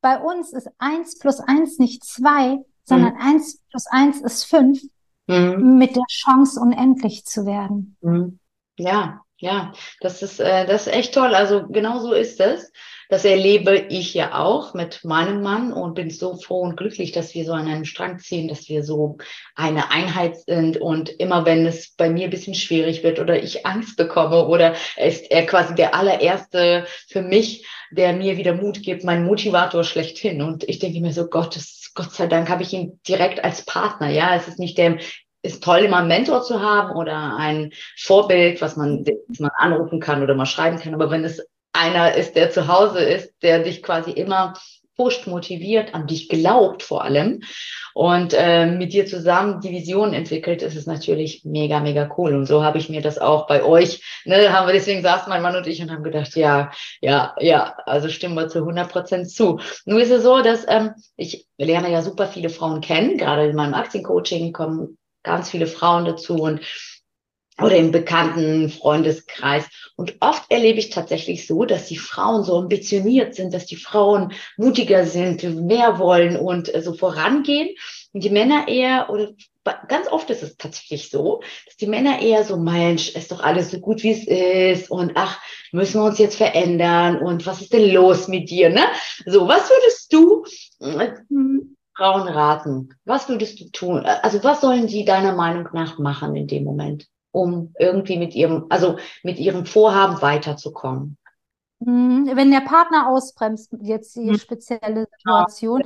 bei 0.02 0.18
uns 0.20 0.54
ist 0.54 0.70
eins 0.78 1.18
plus 1.20 1.40
eins 1.40 1.80
nicht 1.80 2.04
zwei, 2.04 2.60
sondern 2.84 3.14
mhm. 3.14 3.22
eins 3.22 3.62
plus 3.70 3.86
eins 3.88 4.22
ist 4.22 4.46
fünf 4.46 4.82
mhm. 5.28 5.78
mit 5.78 5.96
der 5.96 6.06
Chance, 6.10 6.60
unendlich 6.60 7.26
zu 7.26 7.46
werden. 7.46 7.98
Mhm. 8.02 8.40
Ja, 8.78 9.22
ja, 9.38 9.72
das 10.02 10.22
ist, 10.22 10.40
äh, 10.40 10.66
das 10.66 10.88
ist 10.88 10.94
echt 10.94 11.14
toll. 11.14 11.36
Also 11.36 11.68
genau 11.68 12.00
so 12.00 12.14
ist 12.14 12.40
es. 12.40 12.72
Das 13.10 13.26
erlebe 13.26 13.76
ich 13.76 14.14
ja 14.14 14.38
auch 14.38 14.76
mit 14.76 15.04
meinem 15.04 15.42
Mann 15.42 15.74
und 15.74 15.96
bin 15.96 16.12
so 16.12 16.38
froh 16.38 16.62
und 16.62 16.78
glücklich, 16.78 17.12
dass 17.12 17.34
wir 17.34 17.44
so 17.44 17.54
an 17.54 17.68
einem 17.68 17.86
Strang 17.86 18.20
ziehen, 18.20 18.48
dass 18.48 18.70
wir 18.70 18.84
so 18.84 19.18
eine 19.56 19.90
Einheit 19.90 20.38
sind. 20.38 20.78
Und 20.78 21.10
immer 21.10 21.44
wenn 21.44 21.66
es 21.66 21.96
bei 21.96 22.08
mir 22.08 22.26
ein 22.26 22.30
bisschen 22.30 22.54
schwierig 22.54 23.02
wird 23.02 23.20
oder 23.20 23.42
ich 23.42 23.66
Angst 23.66 23.98
bekomme 23.98 24.46
oder 24.46 24.76
ist 24.96 25.30
er 25.32 25.48
quasi 25.48 25.74
der 25.74 25.96
allererste 25.96 26.86
für 27.08 27.24
mich, 27.24 27.66
der 27.90 28.14
mir 28.14 28.38
wieder 28.38 28.54
Mut 28.54 28.84
gibt, 28.84 29.04
mein 29.04 29.26
Motivator 29.26 29.84
schlechthin. 29.84 30.44
Und 30.44 30.70
ich 30.70 30.78
denke 30.78 31.02
mir 31.02 31.12
so, 31.12 31.28
Gott, 31.28 31.58
Gott 31.96 32.12
sei 32.12 32.28
Dank 32.28 32.48
habe 32.48 32.62
ich 32.62 32.74
ihn 32.74 33.00
direkt 33.08 33.44
als 33.44 33.66
Partner. 33.66 34.12
Ja, 34.12 34.36
es 34.36 34.48
ist 34.48 34.60
nicht 34.60 34.78
der, 34.78 35.00
ist 35.42 35.64
toll, 35.64 35.80
immer 35.80 35.98
einen 35.98 36.10
Mentor 36.10 36.44
zu 36.44 36.62
haben 36.62 36.96
oder 36.96 37.38
ein 37.38 37.72
Vorbild, 37.98 38.62
was 38.62 38.76
man, 38.76 39.04
was 39.28 39.40
man 39.40 39.50
anrufen 39.58 40.00
kann 40.00 40.22
oder 40.22 40.36
mal 40.36 40.46
schreiben 40.46 40.78
kann. 40.78 40.94
Aber 40.94 41.10
wenn 41.10 41.24
es 41.24 41.42
einer 41.80 42.16
ist, 42.16 42.36
der 42.36 42.52
zu 42.52 42.68
Hause 42.68 43.00
ist, 43.00 43.34
der 43.42 43.64
dich 43.64 43.82
quasi 43.82 44.12
immer 44.12 44.54
pusht, 45.00 45.28
motiviert, 45.28 45.94
an 45.94 46.08
dich 46.08 46.28
glaubt 46.28 46.84
vor 46.84 47.06
allem 47.06 47.42
und 47.94 48.34
äh, 48.34 48.66
mit 48.66 48.92
dir 48.92 49.06
zusammen 49.06 49.62
die 49.62 49.72
Vision 49.72 50.14
entwickelt, 50.14 50.62
ist 50.62 50.76
es 50.76 50.88
natürlich 50.88 51.46
mega, 51.46 51.80
mega 51.80 52.14
cool. 52.18 52.36
Und 52.36 52.46
so 52.48 52.64
habe 52.64 52.80
ich 52.80 52.90
mir 52.90 53.02
das 53.02 53.18
auch 53.18 53.48
bei 53.48 53.64
euch, 53.64 54.04
ne, 54.26 54.52
haben 54.52 54.68
wir 54.68 54.74
deswegen 54.74 55.02
saßen 55.02 55.30
mein 55.30 55.42
Mann 55.42 55.56
und 55.56 55.68
ich 55.68 55.82
und 55.82 55.90
haben 55.90 56.04
gedacht, 56.04 56.36
ja, 56.36 56.72
ja, 57.00 57.34
ja, 57.40 57.76
also 57.86 58.10
stimmen 58.10 58.36
wir 58.36 58.50
zu 58.50 58.60
100 58.60 58.92
Prozent 58.92 59.32
zu. 59.32 59.60
Nur 59.86 60.02
ist 60.02 60.12
es 60.12 60.24
so, 60.24 60.42
dass 60.42 60.66
ähm, 60.68 60.92
ich 61.16 61.48
lerne 61.58 61.92
ja 61.92 62.02
super 62.02 62.28
viele 62.28 62.50
Frauen 62.50 62.82
kennen, 62.82 63.18
gerade 63.18 63.48
in 63.48 63.56
meinem 63.56 63.76
Aktiencoaching 63.76 64.52
kommen 64.52 64.98
ganz 65.24 65.50
viele 65.50 65.68
Frauen 65.68 66.06
dazu 66.06 66.36
und 66.36 66.60
oder 67.62 67.76
im 67.76 67.92
bekannten 67.92 68.70
Freundeskreis. 68.70 69.66
Und 69.96 70.16
oft 70.20 70.50
erlebe 70.50 70.80
ich 70.80 70.90
tatsächlich 70.90 71.48
so, 71.48 71.66
dass 71.66 71.88
die 71.88 71.98
Frauen 71.98 72.44
so 72.44 72.58
ambitioniert 72.58 73.36
sind, 73.36 73.54
dass 73.54 73.66
die 73.66 73.76
Frauen 73.76 74.34
mutiger 74.58 75.06
sind, 75.06 75.44
mehr 75.44 76.00
wollen 76.00 76.38
und 76.38 76.74
äh, 76.74 76.82
so 76.82 76.94
vorangehen. 76.94 77.70
Und 78.14 78.24
die 78.24 78.30
Männer 78.30 78.68
eher, 78.68 79.10
oder 79.10 79.32
ganz 79.88 80.08
oft 80.08 80.30
ist 80.30 80.42
es 80.42 80.58
tatsächlich 80.58 81.10
so, 81.10 81.42
dass 81.66 81.76
die 81.78 81.88
Männer 81.88 82.22
eher 82.22 82.44
so, 82.44 82.58
Mensch, 82.58 83.16
ist 83.16 83.32
doch 83.32 83.42
alles 83.42 83.72
so 83.72 83.80
gut, 83.80 84.04
wie 84.04 84.12
es 84.12 84.26
ist. 84.26 84.90
Und 84.90 85.12
ach, 85.16 85.40
müssen 85.72 86.02
wir 86.02 86.06
uns 86.06 86.18
jetzt 86.18 86.38
verändern? 86.38 87.20
Und 87.20 87.46
was 87.46 87.62
ist 87.62 87.74
denn 87.74 87.92
los 87.92 88.28
mit 88.28 88.50
dir? 88.50 88.70
Ne? 88.70 88.84
So, 89.26 89.48
was 89.48 89.70
würdest 89.70 90.14
du 90.14 90.46
äh, 90.80 91.14
Frauen 91.96 92.28
raten? 92.28 92.96
Was 93.06 93.28
würdest 93.28 93.60
du 93.60 93.70
tun? 93.70 94.06
Also 94.06 94.44
was 94.44 94.62
sollen 94.62 94.88
sie 94.88 95.04
deiner 95.04 95.36
Meinung 95.36 95.68
nach 95.74 96.00
machen 96.00 96.36
in 96.36 96.48
dem 96.48 96.64
Moment? 96.64 97.08
Um 97.32 97.74
irgendwie 97.80 98.18
mit 98.18 98.36
ihrem, 98.36 98.66
also 98.70 98.98
mit 99.24 99.40
ihrem 99.40 99.66
Vorhaben 99.66 100.22
weiterzukommen. 100.22 101.18
Mhm. 101.80 102.30
Wenn 102.34 102.52
der 102.52 102.62
Partner 102.62 103.10
ausbremst, 103.10 103.74
jetzt 103.82 104.16
die 104.16 104.32
mhm. 104.32 104.38
spezielle 104.38 105.08
Situation, 105.18 105.84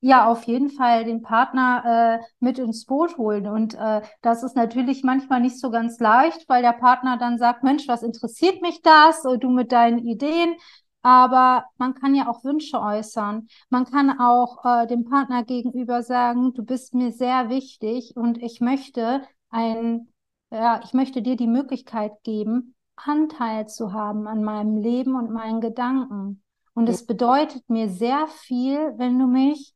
ja, 0.00 0.28
auf 0.30 0.44
jeden 0.44 0.70
Fall 0.70 1.04
den 1.04 1.22
Partner 1.22 2.20
äh, 2.20 2.24
mit 2.38 2.58
ins 2.58 2.84
Boot 2.84 3.16
holen. 3.16 3.46
Und 3.46 3.74
äh, 3.74 4.02
das 4.22 4.42
ist 4.42 4.54
natürlich 4.54 5.02
manchmal 5.02 5.40
nicht 5.40 5.58
so 5.58 5.70
ganz 5.70 5.98
leicht, 5.98 6.48
weil 6.48 6.62
der 6.62 6.72
Partner 6.74 7.16
dann 7.18 7.38
sagt, 7.38 7.62
Mensch, 7.64 7.88
was 7.88 8.02
interessiert 8.02 8.62
mich 8.62 8.82
das? 8.82 9.24
Und 9.24 9.42
du 9.42 9.50
mit 9.50 9.72
deinen 9.72 9.98
Ideen. 9.98 10.54
Aber 11.02 11.66
man 11.78 11.94
kann 11.94 12.14
ja 12.14 12.28
auch 12.28 12.44
Wünsche 12.44 12.80
äußern. 12.80 13.48
Man 13.70 13.84
kann 13.84 14.18
auch 14.18 14.64
äh, 14.64 14.86
dem 14.86 15.04
Partner 15.04 15.44
gegenüber 15.44 16.02
sagen, 16.02 16.52
du 16.52 16.64
bist 16.64 16.94
mir 16.94 17.12
sehr 17.12 17.48
wichtig 17.48 18.16
und 18.16 18.42
ich 18.42 18.60
möchte 18.60 19.22
ein, 19.50 20.08
ja, 20.50 20.80
ich 20.84 20.92
möchte 20.94 21.22
dir 21.22 21.36
die 21.36 21.46
Möglichkeit 21.46 22.12
geben, 22.22 22.74
Anteil 22.96 23.68
zu 23.68 23.92
haben 23.92 24.26
an 24.26 24.42
meinem 24.42 24.76
Leben 24.78 25.14
und 25.16 25.30
meinen 25.30 25.60
Gedanken. 25.60 26.42
Und 26.74 26.88
es 26.88 27.06
bedeutet 27.06 27.68
mir 27.68 27.88
sehr 27.88 28.26
viel, 28.26 28.94
wenn 28.98 29.18
du 29.18 29.26
mich 29.26 29.74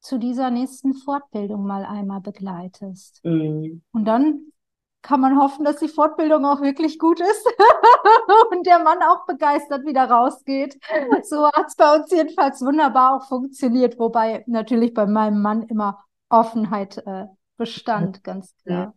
zu 0.00 0.18
dieser 0.18 0.50
nächsten 0.50 0.94
Fortbildung 0.94 1.66
mal 1.66 1.84
einmal 1.84 2.20
begleitest. 2.20 3.20
Mhm. 3.24 3.82
Und 3.92 4.04
dann 4.04 4.52
kann 5.02 5.20
man 5.20 5.38
hoffen, 5.38 5.64
dass 5.64 5.76
die 5.76 5.88
Fortbildung 5.88 6.44
auch 6.44 6.60
wirklich 6.60 6.98
gut 6.98 7.20
ist 7.20 7.46
und 8.50 8.66
der 8.66 8.80
Mann 8.80 8.98
auch 9.02 9.24
begeistert 9.26 9.86
wieder 9.86 10.04
rausgeht. 10.10 10.78
So 11.22 11.46
hat 11.46 11.66
es 11.68 11.76
bei 11.76 11.94
uns 11.94 12.10
jedenfalls 12.10 12.60
wunderbar 12.60 13.16
auch 13.16 13.28
funktioniert, 13.28 13.98
wobei 13.98 14.44
natürlich 14.46 14.94
bei 14.94 15.06
meinem 15.06 15.42
Mann 15.42 15.62
immer 15.62 16.04
Offenheit 16.28 16.98
äh, 17.06 17.26
bestand, 17.56 18.24
ganz 18.24 18.54
klar. 18.64 18.78
Ja, 18.78 18.94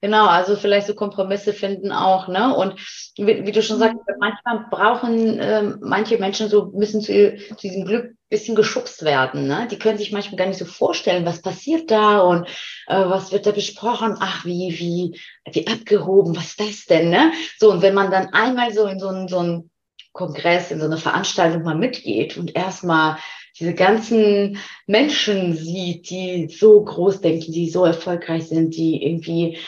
genau. 0.00 0.26
Also 0.26 0.56
vielleicht 0.56 0.86
so 0.86 0.94
Kompromisse 0.94 1.52
finden 1.52 1.90
auch, 1.90 2.28
ne? 2.28 2.54
Und 2.54 2.78
wie, 3.16 3.46
wie 3.46 3.52
du 3.52 3.62
schon 3.62 3.78
sagst, 3.78 3.96
mhm. 3.96 4.14
manchmal 4.20 4.66
brauchen 4.70 5.38
äh, 5.38 5.62
manche 5.80 6.18
Menschen 6.18 6.48
so 6.48 6.66
müssen 6.74 7.00
zu, 7.00 7.36
zu 7.36 7.56
diesem 7.60 7.84
Glück 7.84 8.14
bisschen 8.32 8.56
geschubst 8.56 9.04
werden. 9.04 9.46
Ne? 9.46 9.68
Die 9.70 9.78
können 9.78 9.98
sich 9.98 10.10
manchmal 10.10 10.38
gar 10.38 10.46
nicht 10.46 10.58
so 10.58 10.64
vorstellen, 10.64 11.26
was 11.26 11.42
passiert 11.42 11.90
da 11.90 12.20
und 12.20 12.48
äh, 12.86 12.96
was 12.96 13.30
wird 13.30 13.46
da 13.46 13.52
besprochen. 13.52 14.16
Ach, 14.18 14.44
wie, 14.46 14.74
wie, 14.78 15.20
wie 15.52 15.66
abgehoben, 15.68 16.34
was 16.34 16.56
ist 16.56 16.60
das 16.60 16.84
denn? 16.86 17.10
Ne? 17.10 17.32
So, 17.58 17.70
und 17.70 17.82
wenn 17.82 17.94
man 17.94 18.10
dann 18.10 18.32
einmal 18.32 18.72
so 18.72 18.86
in 18.86 18.98
so 18.98 19.08
einen, 19.08 19.28
so 19.28 19.38
einen 19.38 19.70
Kongress, 20.12 20.70
in 20.70 20.80
so 20.80 20.86
eine 20.86 20.96
Veranstaltung 20.96 21.62
mal 21.62 21.76
mitgeht 21.76 22.38
und 22.38 22.56
erstmal 22.56 23.18
diese 23.58 23.74
ganzen 23.74 24.58
Menschen 24.86 25.54
sieht, 25.54 26.10
die 26.10 26.48
so 26.48 26.82
groß 26.82 27.20
denken, 27.20 27.52
die 27.52 27.70
so 27.70 27.84
erfolgreich 27.84 28.48
sind, 28.48 28.76
die 28.76 29.04
irgendwie 29.04 29.58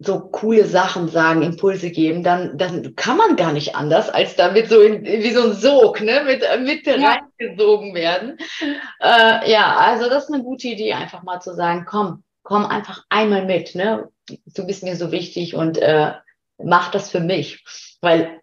so 0.00 0.20
coole 0.20 0.64
Sachen 0.64 1.08
sagen, 1.08 1.42
Impulse 1.42 1.90
geben, 1.90 2.22
dann, 2.22 2.56
dann 2.56 2.94
kann 2.94 3.16
man 3.16 3.34
gar 3.34 3.52
nicht 3.52 3.74
anders, 3.74 4.08
als 4.08 4.36
damit 4.36 4.68
so 4.68 4.80
in, 4.80 5.04
wie 5.04 5.32
so 5.32 5.42
ein 5.42 5.54
Sog, 5.54 6.00
ne, 6.00 6.22
mit, 6.24 6.44
mit 6.64 6.86
ja. 6.86 7.18
reingesogen 7.40 7.94
werden. 7.94 8.38
Äh, 9.00 9.50
ja, 9.50 9.76
also 9.76 10.08
das 10.08 10.24
ist 10.24 10.32
eine 10.32 10.44
gute 10.44 10.68
Idee, 10.68 10.92
einfach 10.92 11.24
mal 11.24 11.40
zu 11.40 11.52
sagen, 11.52 11.84
komm, 11.84 12.22
komm 12.44 12.64
einfach 12.64 13.04
einmal 13.08 13.44
mit, 13.44 13.74
ne, 13.74 14.08
du 14.54 14.66
bist 14.66 14.84
mir 14.84 14.94
so 14.94 15.10
wichtig 15.10 15.56
und 15.56 15.78
äh, 15.78 16.12
mach 16.62 16.92
das 16.92 17.10
für 17.10 17.20
mich, 17.20 17.64
weil 18.00 18.40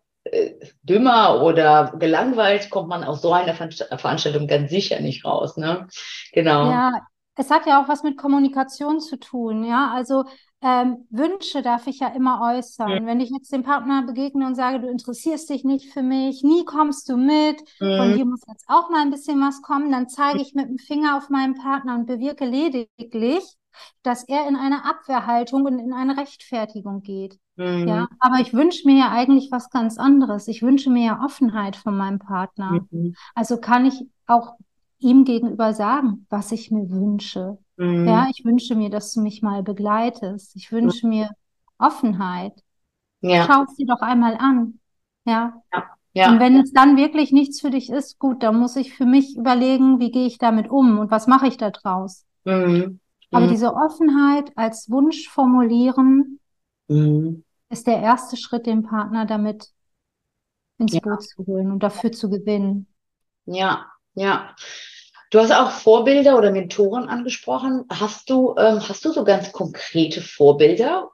dümmer 0.84 1.44
oder 1.44 1.94
gelangweilt 2.00 2.70
kommt 2.70 2.90
man 2.90 3.04
aus 3.04 3.22
so 3.22 3.32
einer 3.32 3.54
Veranstaltung 3.54 4.48
ganz 4.48 4.72
sicher 4.72 5.00
nicht 5.00 5.26
raus. 5.26 5.58
Ne? 5.58 5.88
Genau. 6.34 6.70
Ja, 6.70 6.92
es 7.36 7.52
hat 7.52 7.66
ja 7.68 7.82
auch 7.82 7.88
was 7.88 8.04
mit 8.04 8.18
Kommunikation 8.18 9.00
zu 9.00 9.18
tun. 9.18 9.64
Ja, 9.64 9.92
also 9.94 10.24
ähm, 10.62 11.06
Wünsche 11.12 11.62
darf 11.62 11.86
ich 11.86 12.00
ja 12.00 12.08
immer 12.08 12.42
äußern. 12.42 12.90
Ja. 12.90 13.06
Wenn 13.06 13.20
ich 13.20 13.30
jetzt 13.30 13.52
dem 13.52 13.64
Partner 13.64 14.04
begegne 14.04 14.48
und 14.48 14.56
sage, 14.56 14.80
du 14.80 14.88
interessierst 14.88 15.50
dich 15.50 15.64
nicht 15.64 15.94
für 15.94 16.02
mich, 16.02 16.44
nie 16.44 16.66
kommst 16.66 17.08
du 17.10 17.18
mit, 17.18 17.62
mhm. 17.80 17.98
von 17.98 18.14
dir 18.14 18.26
muss 18.26 18.42
jetzt 18.48 18.66
auch 18.68 18.90
mal 18.90 19.02
ein 19.02 19.12
bisschen 19.12 19.40
was 19.42 19.62
kommen, 19.62 19.92
dann 19.92 20.10
zeige 20.10 20.42
ich 20.42 20.56
mit 20.56 20.70
dem 20.70 20.80
Finger 20.80 21.18
auf 21.18 21.30
meinen 21.30 21.56
Partner 21.56 21.96
und 21.96 22.08
bewirke 22.08 22.46
lediglich, 22.46 23.44
dass 24.04 24.24
er 24.28 24.48
in 24.48 24.56
eine 24.56 24.86
Abwehrhaltung 24.86 25.66
und 25.66 25.80
in 25.80 25.94
eine 25.94 26.18
Rechtfertigung 26.18 27.02
geht. 27.02 27.40
Mhm. 27.56 27.88
Ja, 27.88 28.08
aber 28.20 28.40
ich 28.42 28.54
wünsche 28.54 28.88
mir 28.88 28.98
ja 28.98 29.12
eigentlich 29.12 29.50
was 29.52 29.70
ganz 29.70 29.98
anderes. 29.98 30.48
Ich 30.48 30.62
wünsche 30.62 30.90
mir 30.90 31.06
ja 31.06 31.24
Offenheit 31.24 31.76
von 31.76 31.96
meinem 31.96 32.20
Partner. 32.20 32.82
Mhm. 32.92 33.16
Also 33.34 33.58
kann 33.58 33.86
ich 33.86 34.06
auch 34.28 34.56
ihm 35.00 35.24
gegenüber 35.24 35.74
sagen, 35.74 36.26
was 36.30 36.52
ich 36.52 36.72
mir 36.72 36.90
wünsche. 36.90 37.58
Mhm. 37.78 38.08
Ja, 38.08 38.28
ich 38.30 38.44
wünsche 38.46 38.76
mir, 38.76 38.90
dass 38.90 39.14
du 39.14 39.22
mich 39.22 39.42
mal 39.42 39.64
begleitest. 39.64 40.56
Ich 40.56 40.72
wünsche 40.72 41.08
mir 41.08 41.32
Offenheit. 41.78 42.54
Ja. 43.22 43.46
Schau 43.46 43.64
es 43.64 43.76
dir 43.76 43.88
doch 43.88 44.02
einmal 44.02 44.36
an. 44.38 44.80
Ja. 45.26 45.62
ja. 45.74 45.84
Ja. 46.16 46.32
Und 46.32 46.40
wenn 46.40 46.58
es 46.62 46.72
dann 46.72 46.96
wirklich 46.96 47.34
nichts 47.34 47.60
für 47.60 47.70
dich 47.70 47.90
ist, 47.90 48.20
gut, 48.20 48.42
dann 48.42 48.58
muss 48.58 48.78
ich 48.78 48.94
für 48.94 49.06
mich 49.06 49.36
überlegen, 49.36 50.00
wie 50.00 50.12
gehe 50.12 50.26
ich 50.26 50.38
damit 50.38 50.70
um 50.70 50.98
und 50.98 51.12
was 51.12 51.28
mache 51.28 51.48
ich 51.48 51.58
da 51.58 51.72
draus. 51.72 52.26
Mhm. 52.46 53.02
Aber 53.36 53.46
mhm. 53.46 53.52
diese 53.52 53.74
Offenheit 53.74 54.52
als 54.56 54.90
Wunsch 54.90 55.28
formulieren, 55.30 56.40
mhm 56.88 57.46
ist 57.70 57.88
der 57.88 58.00
erste 58.00 58.38
Schritt, 58.38 58.66
den 58.66 58.84
Partner 58.84 59.26
damit 59.26 59.68
ins 60.78 60.94
ja. 60.94 61.00
Boot 61.02 61.24
zu 61.24 61.46
holen 61.46 61.72
und 61.72 61.84
dafür 61.84 62.12
zu 62.12 62.30
gewinnen. 62.30 62.88
Ja, 63.46 63.88
ja. 64.14 64.56
Du 65.32 65.40
hast 65.40 65.52
auch 65.52 65.72
Vorbilder 65.72 66.38
oder 66.38 66.52
Mentoren 66.52 67.10
angesprochen. 67.10 67.86
Hast 67.90 68.30
du, 68.30 68.56
ähm, 68.58 68.88
hast 68.88 69.04
du 69.04 69.12
so 69.12 69.24
ganz 69.24 69.52
konkrete 69.52 70.22
Vorbilder, 70.22 71.10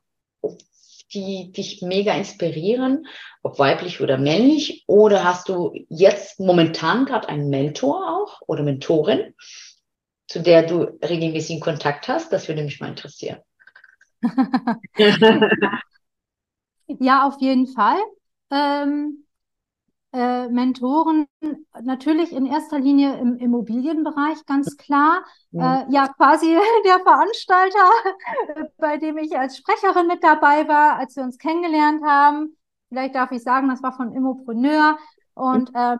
die 1.13 1.51
dich 1.51 1.81
mega 1.81 2.13
inspirieren, 2.13 3.07
ob 3.41 3.57
weiblich 3.57 4.01
oder 4.01 4.17
männlich? 4.17 4.84
Oder 4.88 5.23
hast 5.23 5.49
du 5.49 5.73
jetzt 5.89 6.39
momentan 6.39 7.05
gerade 7.05 7.29
einen 7.29 7.49
Mentor 7.49 8.07
auch 8.07 8.41
oder 8.47 8.63
Mentorin, 8.63 9.34
zu 10.31 10.41
der 10.41 10.63
du 10.63 10.83
regelmäßigen 11.03 11.61
Kontakt 11.61 12.07
hast? 12.07 12.31
Das 12.31 12.47
würde 12.47 12.63
mich 12.63 12.79
mal 12.79 12.89
interessieren. 12.89 13.39
Ja, 16.99 17.25
auf 17.25 17.39
jeden 17.39 17.67
Fall. 17.67 17.97
Ähm, 18.49 19.25
äh, 20.13 20.49
Mentoren 20.49 21.25
natürlich 21.81 22.33
in 22.33 22.45
erster 22.45 22.79
Linie 22.79 23.17
im 23.17 23.37
Immobilienbereich, 23.37 24.45
ganz 24.45 24.75
klar. 24.75 25.23
Ja, 25.51 25.83
äh, 25.83 25.85
ja 25.89 26.07
quasi 26.09 26.47
der 26.85 26.99
Veranstalter, 26.99 27.89
bei 28.77 28.97
dem 28.97 29.17
ich 29.17 29.37
als 29.37 29.57
Sprecherin 29.57 30.07
mit 30.07 30.21
dabei 30.21 30.67
war, 30.67 30.97
als 30.97 31.15
wir 31.15 31.23
uns 31.23 31.37
kennengelernt 31.37 32.03
haben. 32.03 32.57
Vielleicht 32.89 33.15
darf 33.15 33.31
ich 33.31 33.41
sagen, 33.41 33.69
das 33.69 33.81
war 33.81 33.93
von 33.93 34.13
Immopreneur. 34.13 34.97
Und 35.33 35.73
äh, 35.73 35.95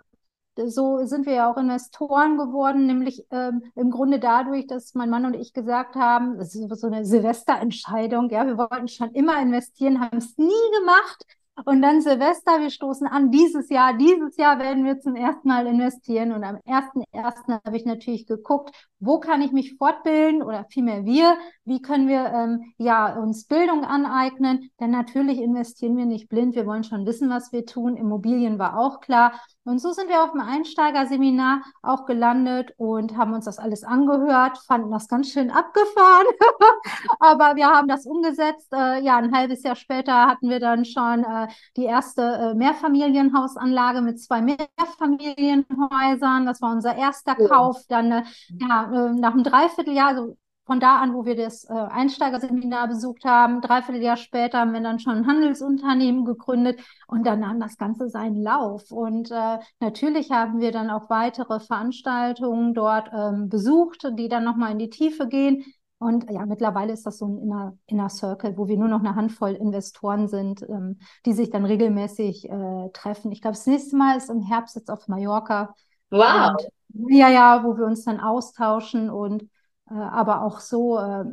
so 0.65 1.05
sind 1.05 1.25
wir 1.25 1.33
ja 1.33 1.51
auch 1.51 1.57
Investoren 1.57 2.37
geworden, 2.37 2.85
nämlich 2.85 3.25
ähm, 3.31 3.63
im 3.75 3.91
Grunde 3.91 4.19
dadurch, 4.19 4.67
dass 4.67 4.93
mein 4.93 5.09
Mann 5.09 5.25
und 5.25 5.35
ich 5.35 5.53
gesagt 5.53 5.95
haben, 5.95 6.37
das 6.37 6.55
ist 6.55 6.79
so 6.79 6.87
eine 6.87 7.05
Silvesterentscheidung, 7.05 8.29
ja, 8.29 8.45
wir 8.45 8.57
wollten 8.57 8.87
schon 8.87 9.11
immer 9.11 9.41
investieren, 9.41 9.99
haben 10.01 10.17
es 10.17 10.37
nie 10.37 10.49
gemacht. 10.79 11.25
Und 11.65 11.81
dann 11.81 12.01
Silvester, 12.01 12.59
wir 12.59 12.69
stoßen 12.69 13.07
an, 13.07 13.29
dieses 13.29 13.69
Jahr, 13.69 13.95
dieses 13.95 14.37
Jahr 14.37 14.57
werden 14.57 14.85
wir 14.85 14.99
zum 14.99 15.15
ersten 15.15 15.47
Mal 15.47 15.67
investieren. 15.67 16.31
Und 16.31 16.43
am 16.43 16.55
1.1. 16.65 17.61
habe 17.65 17.77
ich 17.77 17.85
natürlich 17.85 18.25
geguckt, 18.25 18.71
wo 18.99 19.19
kann 19.19 19.41
ich 19.41 19.51
mich 19.51 19.75
fortbilden 19.75 20.41
oder 20.41 20.65
vielmehr 20.69 21.05
wir, 21.05 21.37
wie 21.65 21.81
können 21.81 22.07
wir 22.07 22.25
ähm, 22.33 22.73
ja 22.77 23.15
uns 23.15 23.45
Bildung 23.45 23.83
aneignen. 23.83 24.71
Denn 24.79 24.91
natürlich 24.91 25.39
investieren 25.39 25.97
wir 25.97 26.05
nicht 26.05 26.29
blind, 26.29 26.55
wir 26.55 26.65
wollen 26.65 26.83
schon 26.83 27.05
wissen, 27.05 27.29
was 27.29 27.51
wir 27.51 27.65
tun. 27.65 27.95
Immobilien 27.95 28.57
war 28.57 28.79
auch 28.79 28.99
klar. 28.99 29.33
Und 29.63 29.80
so 29.80 29.91
sind 29.91 30.10
wir 30.10 30.24
auf 30.24 30.32
dem 30.32 30.41
Einsteigerseminar 30.41 31.62
auch 31.84 32.08
gelandet 32.08 32.74
und 32.78 33.15
haben 33.15 33.34
uns 33.34 33.45
das 33.45 33.60
alles 33.60 33.84
angehört, 33.84 34.58
fanden 34.58 34.89
das 34.89 35.08
ganz 35.08 35.32
schön 35.32 35.52
abgefahren. 35.52 36.26
Aber 37.19 37.56
wir 37.56 37.67
haben 37.67 37.88
das 37.88 38.08
umgesetzt. 38.08 38.74
Äh, 38.74 39.04
ja, 39.04 39.17
ein 39.17 39.32
halbes 39.32 39.62
Jahr 39.62 39.76
später 39.76 40.26
hatten 40.26 40.50
wir 40.50 40.60
dann 40.60 40.84
schon 40.84 41.24
äh, 41.24 41.47
die 41.78 41.86
erste 41.86 42.24
äh, 42.24 42.56
Mehrfamilienhausanlage 42.56 44.02
mit 44.02 44.19
zwei 44.19 44.41
Mehrfamilienhäusern. 44.41 46.47
Das 46.47 46.60
war 46.63 46.71
unser 46.71 46.95
erster 46.95 47.39
ja. 47.39 47.47
Kauf. 47.47 47.78
Dann 47.88 48.12
äh, 48.12 48.24
ja, 48.60 48.91
äh, 48.91 49.13
nach 49.13 49.34
einem 49.34 49.43
Dreivierteljahr, 49.43 50.08
also 50.08 50.38
von 50.71 50.79
da 50.79 50.99
an, 50.99 51.13
wo 51.13 51.25
wir 51.25 51.36
das 51.36 51.65
äh, 51.65 51.73
Einsteigerseminar 51.73 52.88
besucht 52.88 53.25
haben, 53.25 53.60
dreiviertel 53.60 54.01
Jahr 54.01 54.15
später 54.15 54.60
haben 54.60 54.71
wir 54.71 54.79
dann 54.79 54.99
schon 54.99 55.17
ein 55.17 55.27
Handelsunternehmen 55.27 56.23
gegründet 56.23 56.79
und 57.07 57.27
dann 57.27 57.41
nahm 57.41 57.60
das 57.60 57.77
Ganze 57.77 58.07
seinen 58.07 58.41
Lauf. 58.41 58.89
Und 58.89 59.31
äh, 59.31 59.57
natürlich 59.81 60.31
haben 60.31 60.62
wir 60.62 60.71
dann 60.71 60.89
auch 60.89 61.10
weitere 61.10 61.60
Veranstaltungen 61.60 62.73
dort 62.73 63.12
ähm, 63.13 63.49
besucht, 63.49 64.07
die 64.17 64.29
dann 64.29 64.45
nochmal 64.45 64.71
in 64.71 64.79
die 64.79 64.89
Tiefe 64.89 65.27
gehen. 65.27 65.65
Und 65.99 66.31
ja, 66.31 66.45
mittlerweile 66.45 66.93
ist 66.93 67.05
das 67.05 67.17
so 67.17 67.25
ein 67.27 67.39
Inner, 67.39 67.77
Inner 67.88 68.07
Circle, 68.07 68.57
wo 68.57 68.69
wir 68.69 68.77
nur 68.77 68.88
noch 68.88 69.01
eine 69.01 69.15
Handvoll 69.15 69.55
Investoren 69.55 70.29
sind, 70.29 70.62
ähm, 70.69 70.99
die 71.25 71.34
sich 71.34 71.49
dann 71.49 71.65
regelmäßig 71.65 72.49
äh, 72.49 72.89
treffen. 72.93 73.34
Ich 73.34 73.41
glaube, 73.41 73.57
das 73.57 73.67
nächste 73.67 73.97
Mal 73.97 74.15
ist 74.15 74.29
im 74.29 74.39
Herbst 74.39 74.77
jetzt 74.77 74.89
auf 74.89 75.10
Mallorca. 75.10 75.75
Wow. 76.12 76.53
Und, 76.93 77.12
ja, 77.12 77.27
ja, 77.27 77.62
wo 77.65 77.77
wir 77.77 77.86
uns 77.86 78.05
dann 78.05 78.21
austauschen 78.21 79.10
und 79.10 79.49
äh, 79.91 79.99
aber 79.99 80.43
auch 80.43 80.60
so 80.60 80.97
äh, 80.97 81.25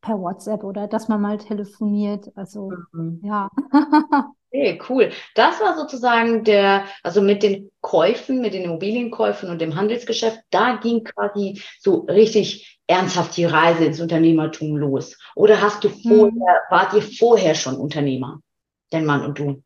per 0.00 0.20
WhatsApp 0.20 0.64
oder 0.64 0.86
dass 0.86 1.08
man 1.08 1.20
mal 1.20 1.38
telefoniert. 1.38 2.30
Also 2.36 2.72
mhm. 2.92 3.20
ja. 3.22 3.50
Okay, 4.54 4.80
cool. 4.88 5.10
Das 5.34 5.60
war 5.60 5.76
sozusagen 5.76 6.44
der, 6.44 6.84
also 7.02 7.20
mit 7.20 7.42
den 7.42 7.72
Käufen, 7.80 8.40
mit 8.40 8.54
den 8.54 8.62
Immobilienkäufen 8.62 9.50
und 9.50 9.60
dem 9.60 9.74
Handelsgeschäft, 9.74 10.38
da 10.50 10.76
ging 10.76 11.02
quasi 11.02 11.60
so 11.80 12.06
richtig 12.08 12.78
ernsthaft 12.86 13.36
die 13.36 13.46
Reise 13.46 13.84
ins 13.84 14.00
Unternehmertum 14.00 14.76
los. 14.76 15.18
Oder 15.34 15.60
hast 15.60 15.82
du 15.82 15.88
vorher, 15.88 16.30
hm. 16.30 16.70
wart 16.70 16.94
ihr 16.94 17.02
vorher 17.02 17.56
schon 17.56 17.74
Unternehmer, 17.74 18.38
dein 18.90 19.04
Mann 19.04 19.24
und 19.24 19.40
du? 19.40 19.60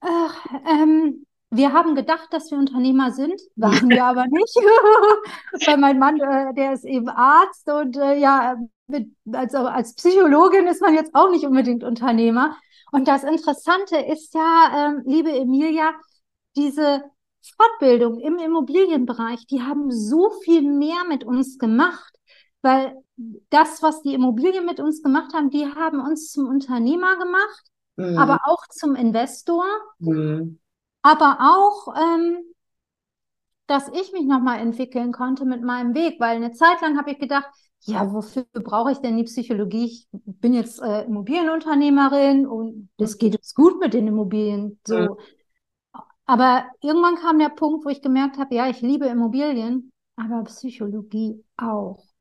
Ach, 0.00 0.46
ähm, 0.70 1.26
wir 1.54 1.74
haben 1.74 1.94
gedacht, 1.94 2.28
dass 2.30 2.50
wir 2.50 2.58
Unternehmer 2.58 3.12
sind, 3.12 3.40
waren 3.56 3.88
wir 3.88 4.04
aber 4.04 4.26
nicht. 4.26 4.56
Weil 5.66 5.76
mein 5.76 5.98
Mann, 5.98 6.18
äh, 6.18 6.54
der 6.54 6.72
ist 6.72 6.84
eben 6.84 7.08
Arzt 7.08 7.68
und 7.68 7.96
äh, 7.96 8.18
ja, 8.18 8.56
mit, 8.86 9.10
also 9.32 9.58
als 9.58 9.94
Psychologin 9.94 10.66
ist 10.66 10.80
man 10.80 10.94
jetzt 10.94 11.14
auch 11.14 11.30
nicht 11.30 11.44
unbedingt 11.44 11.84
Unternehmer. 11.84 12.56
Und 12.90 13.06
das 13.06 13.22
Interessante 13.22 13.96
ist 13.96 14.34
ja, 14.34 14.88
ähm, 14.88 15.02
liebe 15.04 15.30
Emilia, 15.30 15.92
diese 16.56 17.04
Fortbildung 17.56 18.18
im 18.20 18.38
Immobilienbereich, 18.38 19.46
die 19.46 19.62
haben 19.62 19.90
so 19.90 20.30
viel 20.44 20.62
mehr 20.62 21.04
mit 21.08 21.24
uns 21.24 21.58
gemacht, 21.58 22.14
weil 22.62 22.96
das, 23.50 23.82
was 23.82 24.02
die 24.02 24.14
Immobilien 24.14 24.64
mit 24.64 24.80
uns 24.80 25.02
gemacht 25.02 25.34
haben, 25.34 25.50
die 25.50 25.66
haben 25.66 26.00
uns 26.00 26.30
zum 26.30 26.48
Unternehmer 26.48 27.16
gemacht, 27.16 27.64
mhm. 27.96 28.16
aber 28.16 28.40
auch 28.44 28.66
zum 28.68 28.94
Investor. 28.94 29.64
Mhm 29.98 30.58
aber 31.02 31.38
auch, 31.40 31.94
ähm, 31.96 32.38
dass 33.66 33.88
ich 33.88 34.12
mich 34.12 34.24
nochmal 34.24 34.60
entwickeln 34.60 35.12
konnte 35.12 35.44
mit 35.44 35.62
meinem 35.62 35.94
Weg, 35.94 36.20
weil 36.20 36.36
eine 36.36 36.52
Zeit 36.52 36.80
lang 36.80 36.98
habe 36.98 37.10
ich 37.12 37.18
gedacht, 37.18 37.48
ja, 37.84 38.12
wofür 38.12 38.44
brauche 38.54 38.92
ich 38.92 38.98
denn 38.98 39.16
die 39.16 39.24
Psychologie? 39.24 39.86
Ich 39.86 40.08
bin 40.12 40.54
jetzt 40.54 40.80
äh, 40.80 41.02
Immobilienunternehmerin 41.02 42.46
und 42.46 42.88
es 42.98 43.18
geht 43.18 43.36
uns 43.36 43.54
gut 43.54 43.80
mit 43.80 43.92
den 43.92 44.06
Immobilien. 44.06 44.78
So. 44.86 44.96
Ja. 44.96 45.08
Aber 46.24 46.64
irgendwann 46.80 47.16
kam 47.16 47.40
der 47.40 47.48
Punkt, 47.48 47.84
wo 47.84 47.88
ich 47.88 48.00
gemerkt 48.00 48.38
habe, 48.38 48.54
ja, 48.54 48.68
ich 48.68 48.80
liebe 48.82 49.06
Immobilien, 49.06 49.90
aber 50.14 50.44
Psychologie 50.44 51.44
auch. 51.56 52.11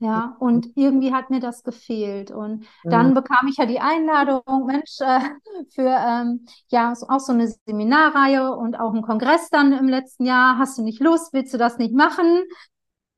Ja, 0.00 0.36
und 0.38 0.68
irgendwie 0.76 1.12
hat 1.12 1.28
mir 1.30 1.40
das 1.40 1.64
gefehlt. 1.64 2.30
Und 2.30 2.66
dann 2.88 3.14
bekam 3.14 3.48
ich 3.48 3.56
ja 3.56 3.66
die 3.66 3.80
Einladung, 3.80 4.66
Mensch, 4.66 5.00
äh, 5.00 5.18
für 5.74 5.88
ähm, 5.88 6.46
ja 6.68 6.92
auch 7.08 7.18
so 7.20 7.32
eine 7.32 7.48
Seminarreihe 7.66 8.54
und 8.54 8.78
auch 8.78 8.92
einen 8.92 9.02
Kongress 9.02 9.50
dann 9.50 9.72
im 9.72 9.88
letzten 9.88 10.24
Jahr. 10.24 10.56
Hast 10.58 10.78
du 10.78 10.82
nicht 10.82 11.00
Lust? 11.00 11.32
Willst 11.32 11.52
du 11.52 11.58
das 11.58 11.78
nicht 11.78 11.94
machen? 11.94 12.44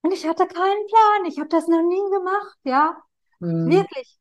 Und 0.03 0.13
ich 0.13 0.27
hatte 0.27 0.47
keinen 0.47 0.87
Plan. 0.89 1.27
Ich 1.29 1.39
habe 1.39 1.49
das 1.49 1.69
noch 1.69 1.83
nie 1.83 2.11
gemacht, 2.17 2.59
ja. 2.65 2.97
Mhm. 3.41 3.71
Wirklich. 3.71 4.20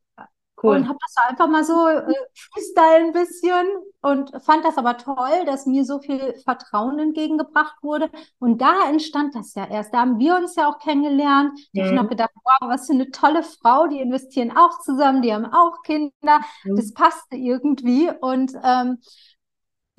Cool. 0.62 0.76
Und 0.76 0.89
habe 0.89 0.98
das 1.02 1.15
einfach 1.26 1.48
mal 1.48 1.63
so 1.63 1.88
äh, 1.88 2.13
Freestyle 2.34 3.06
ein 3.06 3.13
bisschen 3.13 3.65
und 4.02 4.32
fand 4.43 4.65
das 4.65 4.78
aber 4.78 4.98
toll, 4.98 5.45
dass 5.45 5.65
mir 5.65 5.86
so 5.86 6.00
viel 6.00 6.36
Vertrauen 6.43 7.00
entgegengebracht 7.00 7.76
wurde. 7.82 8.10
Und 8.39 8.62
da 8.62 8.89
entstand 8.89 9.36
das 9.36 9.56
ja 9.56 9.65
erst. 9.65 9.93
Da 9.93 10.00
haben 10.00 10.19
wir 10.19 10.36
uns 10.36 10.56
ja 10.56 10.69
auch 10.69 10.80
kennengelernt. 10.80 11.52
Mhm. 11.54 11.60
Ich 11.72 11.84
habe 11.84 11.95
noch 11.95 12.10
gedacht, 12.10 12.32
wow, 12.36 12.69
was 12.69 12.88
für 12.88 12.93
eine 12.93 13.10
tolle 13.12 13.43
Frau. 13.43 13.88
Die 13.88 14.02
investieren 14.02 14.56
auch 14.56 14.80
zusammen, 14.82 15.22
die 15.22 15.34
haben 15.34 15.45
auch 15.45 15.82
Kinder. 15.84 16.41
Mhm. 16.63 16.76
Das 16.76 16.93
passte 16.93 17.38
irgendwie. 17.38 18.10
Und 18.22 18.52
ähm, 18.63 19.00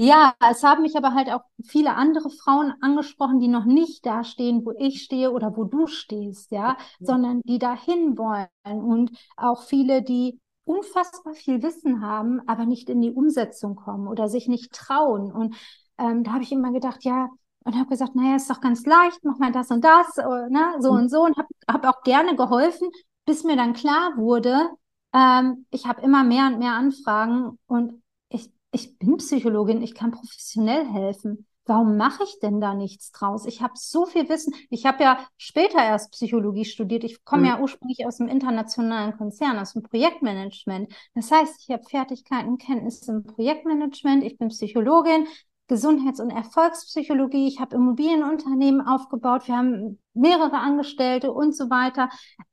ja, 0.03 0.35
es 0.51 0.63
haben 0.63 0.81
mich 0.81 0.97
aber 0.97 1.13
halt 1.13 1.31
auch 1.31 1.43
viele 1.63 1.95
andere 1.95 2.31
Frauen 2.31 2.73
angesprochen, 2.81 3.39
die 3.39 3.49
noch 3.49 3.67
nicht 3.67 4.07
da 4.07 4.25
stehen, 4.25 4.65
wo 4.65 4.73
ich 4.79 5.03
stehe 5.03 5.31
oder 5.31 5.55
wo 5.59 5.65
du 5.65 5.87
stehst, 5.87 6.51
ja, 6.53 6.79
mhm. 6.99 7.05
sondern 7.05 7.41
die 7.45 7.59
dahin 7.59 8.17
wollen 8.17 8.49
und 8.65 9.11
auch 9.37 9.63
viele, 9.63 10.03
die 10.03 10.41
unfassbar 10.65 11.35
viel 11.35 11.63
Wissen 11.63 12.01
haben, 12.01 12.41
aber 12.47 12.67
nicht 12.67 12.89
in 12.89 13.01
die 13.01 13.13
Umsetzung 13.13 13.77
kommen 13.77 14.09
oder 14.09 14.29
sich 14.29 14.49
nicht 14.49 14.73
trauen. 14.73 15.33
Und 15.33 15.57
ähm, 15.99 16.25
da 16.25 16.33
habe 16.33 16.43
ich 16.43 16.53
immer 16.53 16.73
gedacht, 16.73 17.05
ja, 17.05 17.29
und 17.65 17.77
habe 17.77 17.91
gesagt, 17.91 18.15
naja, 18.15 18.37
ist 18.37 18.49
doch 18.49 18.61
ganz 18.61 18.87
leicht, 18.87 19.21
mach 19.23 19.39
mal 19.39 19.53
das 19.53 19.71
und 19.71 19.85
das, 19.85 20.17
oder, 20.19 20.47
äh, 20.47 20.51
ne, 20.51 20.77
so 20.79 20.93
mhm. 20.93 20.99
und 21.01 21.09
so. 21.11 21.23
Und 21.23 21.37
habe 21.37 21.49
hab 21.69 21.85
auch 21.87 22.03
gerne 22.03 22.37
geholfen, 22.37 22.89
bis 23.27 23.45
mir 23.45 23.57
dann 23.57 23.75
klar 23.75 24.17
wurde, 24.17 24.71
ähm, 25.13 25.67
ich 25.71 25.87
habe 25.87 26.03
immer 26.03 26.25
mehr 26.25 26.47
und 26.47 26.59
mehr 26.59 26.73
Anfragen 26.73 27.59
und 27.67 28.03
ich, 28.29 28.51
ich 28.73 28.99
bin 28.99 29.17
Psychologin, 29.17 29.83
ich 29.83 29.95
kann 29.95 30.13
professionell 30.13 30.87
helfen 30.87 31.47
warum 31.71 31.97
mache 31.97 32.25
ich 32.25 32.41
denn 32.41 32.61
da 32.61 32.75
nichts 32.75 33.13
draus? 33.13 33.47
Ich 33.47 33.63
habe 33.63 33.75
so 33.77 34.05
viel 34.05 34.29
Wissen. 34.29 34.53
Ich 34.71 34.87
habe 34.87 35.05
ja 35.05 35.21
später 35.37 35.79
erst 35.79 36.11
Psychologie 36.11 36.65
studiert. 36.65 37.05
Ich 37.05 37.25
komme 37.25 37.43
mhm. 37.43 37.49
ja 37.49 37.61
ursprünglich 37.61 38.05
aus 38.05 38.17
dem 38.17 38.27
internationalen 38.27 39.17
Konzern, 39.17 39.57
aus 39.57 39.75
dem 39.75 39.85
Projektmanagement. 39.85 40.93
Das 41.15 41.31
heißt, 41.31 41.61
ich 41.61 41.71
habe 41.71 41.85
Fertigkeiten, 41.85 42.59
Kenntnisse 42.59 43.13
im 43.13 43.23
Projektmanagement. 43.23 44.25
Ich 44.25 44.37
bin 44.37 44.49
Psychologin, 44.49 45.29
Gesundheits- 45.69 46.19
und 46.19 46.31
Erfolgspsychologie. 46.31 47.47
Ich 47.47 47.61
habe 47.61 47.77
Immobilienunternehmen 47.77 48.85
aufgebaut. 48.85 49.47
Wir 49.47 49.57
haben 49.57 50.01
mehrere 50.13 50.59
Angestellte 50.59 51.33
und 51.33 51.55
so 51.55 51.71
weiter. 51.71 52.09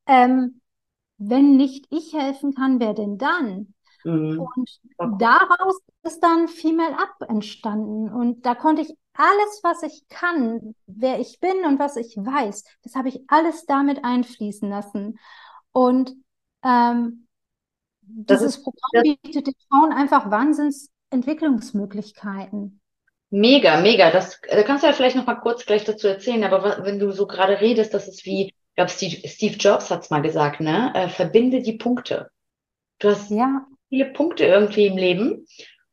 Ähm, 0.06 0.60
wenn 1.16 1.56
nicht 1.56 1.86
ich 1.90 2.12
helfen 2.14 2.54
kann, 2.54 2.78
wer 2.78 2.94
denn 2.94 3.18
dann? 3.18 3.74
Mhm. 4.04 4.46
Und 4.96 5.20
daraus 5.20 5.80
ist 6.04 6.20
dann 6.20 6.46
Female 6.46 6.96
Up 6.96 7.28
entstanden. 7.28 8.08
Und 8.08 8.46
da 8.46 8.54
konnte 8.54 8.82
ich 8.82 8.94
alles, 9.18 9.60
was 9.62 9.82
ich 9.82 10.08
kann, 10.08 10.74
wer 10.86 11.18
ich 11.18 11.40
bin 11.40 11.64
und 11.64 11.80
was 11.80 11.96
ich 11.96 12.16
weiß, 12.16 12.64
das 12.82 12.94
habe 12.94 13.08
ich 13.08 13.22
alles 13.26 13.66
damit 13.66 14.04
einfließen 14.04 14.70
lassen. 14.70 15.18
Und 15.72 16.14
ähm, 16.62 17.26
das 18.00 18.38
dieses 18.38 18.56
ist, 18.56 18.64
Programm 18.64 19.16
bietet 19.22 19.48
den 19.48 19.54
Frauen 19.68 19.92
einfach 19.92 20.30
Wahnsinnsentwicklungsmöglichkeiten. 20.30 22.80
Mega, 23.30 23.78
mega. 23.80 24.10
Das, 24.10 24.40
da 24.48 24.62
kannst 24.62 24.84
du 24.84 24.86
ja 24.86 24.94
vielleicht 24.94 25.16
noch 25.16 25.26
mal 25.26 25.34
kurz 25.34 25.66
gleich 25.66 25.84
dazu 25.84 26.08
erzählen. 26.08 26.42
Aber 26.44 26.82
wenn 26.84 26.98
du 26.98 27.10
so 27.10 27.26
gerade 27.26 27.60
redest, 27.60 27.92
das 27.92 28.08
ist 28.08 28.24
wie, 28.24 28.46
ich 28.46 28.54
glaube, 28.74 28.90
Steve, 28.90 29.28
Steve 29.28 29.56
Jobs 29.56 29.90
hat 29.90 30.04
es 30.04 30.10
mal 30.10 30.22
gesagt, 30.22 30.60
ne? 30.60 30.92
Äh, 30.94 31.08
verbinde 31.08 31.60
die 31.60 31.76
Punkte. 31.76 32.30
Du 33.00 33.10
hast 33.10 33.30
ja. 33.30 33.66
viele 33.88 34.06
Punkte 34.06 34.46
irgendwie 34.46 34.86
im 34.86 34.96
Leben 34.96 35.46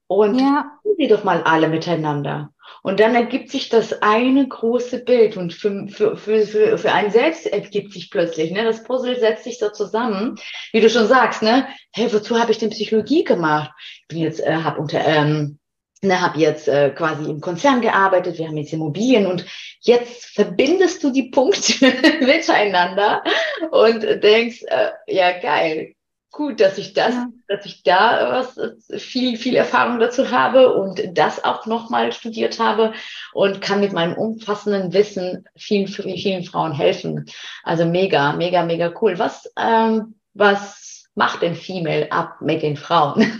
und 0.08 0.40
ja. 0.40 0.80
sie 0.98 1.08
doch 1.08 1.24
mal 1.24 1.44
alle 1.44 1.68
miteinander. 1.68 2.52
Und 2.82 3.00
dann 3.00 3.16
ergibt 3.16 3.50
sich 3.50 3.70
das 3.70 4.02
eine 4.02 4.48
große 4.48 5.04
Bild 5.04 5.38
und 5.38 5.54
für, 5.54 5.88
für, 5.88 6.18
für, 6.18 6.46
für, 6.46 6.78
für 6.78 6.92
einen 6.92 7.12
selbst 7.12 7.48
ergibt 7.48 7.94
sich 7.94 8.12
plötzlich, 8.12 8.52
ne, 8.52 8.64
das 8.64 8.84
Puzzle 8.84 9.20
setzt 9.20 9.44
sich 9.44 9.58
so 9.58 9.70
zusammen, 9.70 10.36
wie 10.72 10.82
du 10.82 10.90
schon 10.90 11.08
sagst, 11.08 11.42
ne, 11.42 11.68
hey, 11.92 12.14
wozu 12.14 12.40
habe 12.40 12.52
ich 12.52 12.60
denn 12.60 12.70
Psychologie 12.70 13.24
gemacht? 13.24 13.72
Ich 14.02 14.08
bin 14.08 14.20
jetzt, 14.20 14.40
äh, 14.40 14.58
habe 14.58 14.80
unter, 14.80 15.04
ähm, 15.04 15.58
ne, 16.04 16.22
habe 16.22 16.40
jetzt 16.40 16.68
äh, 16.68 16.92
quasi 16.92 17.30
im 17.30 17.42
Konzern 17.42 17.82
gearbeitet, 17.82 18.38
wir 18.38 18.48
haben 18.48 18.58
jetzt 18.58 18.74
Immobilien 18.74 19.26
und 19.26 19.46
jetzt 19.80 20.26
verbindest 20.26 21.04
du 21.04 21.12
die 21.12 21.32
Punkte 21.32 21.74
miteinander 22.22 23.24
und 23.72 24.04
denkst, 24.24 24.64
äh, 24.68 24.92
ja 25.08 25.40
geil, 25.40 25.95
gut, 26.36 26.60
dass 26.60 26.78
ich 26.78 26.94
das, 26.94 27.14
ja. 27.14 27.28
dass 27.48 27.66
ich 27.66 27.82
da 27.84 28.30
was 28.30 29.02
viel, 29.02 29.38
viel 29.38 29.56
Erfahrung 29.56 30.00
dazu 30.00 30.32
habe 30.32 30.74
und 30.74 31.02
das 31.18 31.44
auch 31.44 31.66
nochmal 31.66 32.12
studiert 32.12 32.60
habe 32.60 32.94
und 33.34 33.62
kann 33.62 33.80
mit 33.80 33.94
meinem 33.94 34.16
umfassenden 34.16 34.92
Wissen 34.92 35.46
vielen, 35.56 35.88
vielen 35.88 36.44
Frauen 36.44 36.74
helfen. 36.74 37.26
Also 37.64 37.86
mega, 37.86 38.34
mega, 38.34 38.64
mega 38.64 38.94
cool. 39.02 39.18
Was, 39.18 39.50
ähm, 39.58 40.16
was 40.34 41.08
macht 41.16 41.42
denn 41.42 41.56
Female 41.56 42.12
ab 42.12 42.42
mit 42.42 42.62
den 42.62 42.76
Frauen? 42.76 43.22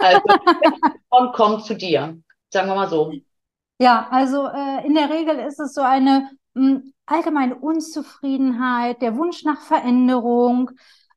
also, 0.00 0.20
Frauen 1.08 1.32
kommen 1.32 1.60
zu 1.60 1.74
dir, 1.74 2.18
sagen 2.50 2.68
wir 2.68 2.74
mal 2.74 2.88
so. 2.88 3.12
Ja, 3.78 4.08
also 4.10 4.48
äh, 4.48 4.84
in 4.84 4.94
der 4.94 5.10
Regel 5.10 5.38
ist 5.38 5.60
es 5.60 5.74
so 5.74 5.82
eine 5.82 6.28
mh, 6.54 6.70
hm, 6.70 6.92
allgemeine 7.06 7.54
Unzufriedenheit, 7.54 9.00
der 9.00 9.16
Wunsch 9.16 9.44
nach 9.44 9.60
Veränderung, 9.60 10.72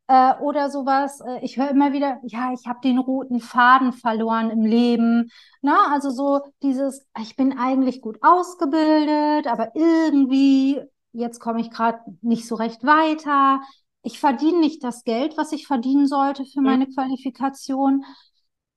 äh, 0.07 0.33
oder 0.39 0.69
sowas. 0.69 1.21
Äh, 1.21 1.43
ich 1.43 1.57
höre 1.57 1.69
immer 1.69 1.93
wieder, 1.93 2.19
ja, 2.23 2.53
ich 2.53 2.65
habe 2.67 2.79
den 2.83 2.97
roten 2.97 3.39
Faden 3.39 3.93
verloren 3.93 4.49
im 4.49 4.63
Leben. 4.63 5.29
Na, 5.61 5.73
ne? 5.87 5.93
also 5.93 6.09
so 6.09 6.41
dieses, 6.63 7.05
ich 7.21 7.35
bin 7.35 7.57
eigentlich 7.57 8.01
gut 8.01 8.17
ausgebildet, 8.21 9.47
aber 9.47 9.75
irgendwie, 9.75 10.81
jetzt 11.11 11.39
komme 11.39 11.61
ich 11.61 11.69
gerade 11.71 11.99
nicht 12.21 12.47
so 12.47 12.55
recht 12.55 12.83
weiter. 12.83 13.61
Ich 14.03 14.19
verdiene 14.19 14.59
nicht 14.59 14.83
das 14.83 15.03
Geld, 15.03 15.37
was 15.37 15.51
ich 15.51 15.67
verdienen 15.67 16.07
sollte 16.07 16.45
für 16.45 16.61
meine 16.61 16.87
Qualifikation. 16.87 18.05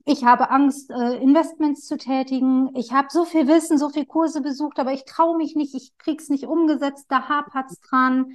Ich 0.06 0.24
habe 0.24 0.50
Angst, 0.50 0.90
äh, 0.90 1.18
Investments 1.18 1.86
zu 1.86 1.96
tätigen. 1.96 2.74
Ich 2.74 2.92
habe 2.92 3.08
so 3.10 3.24
viel 3.24 3.46
Wissen, 3.46 3.78
so 3.78 3.90
viele 3.90 4.06
Kurse 4.06 4.40
besucht, 4.40 4.80
aber 4.80 4.92
ich 4.92 5.04
traue 5.04 5.36
mich 5.36 5.54
nicht, 5.54 5.74
ich 5.74 5.96
krieg's 5.98 6.30
nicht 6.30 6.46
umgesetzt, 6.46 7.06
da 7.10 7.28
hapert's 7.28 7.80
dran. 7.80 8.32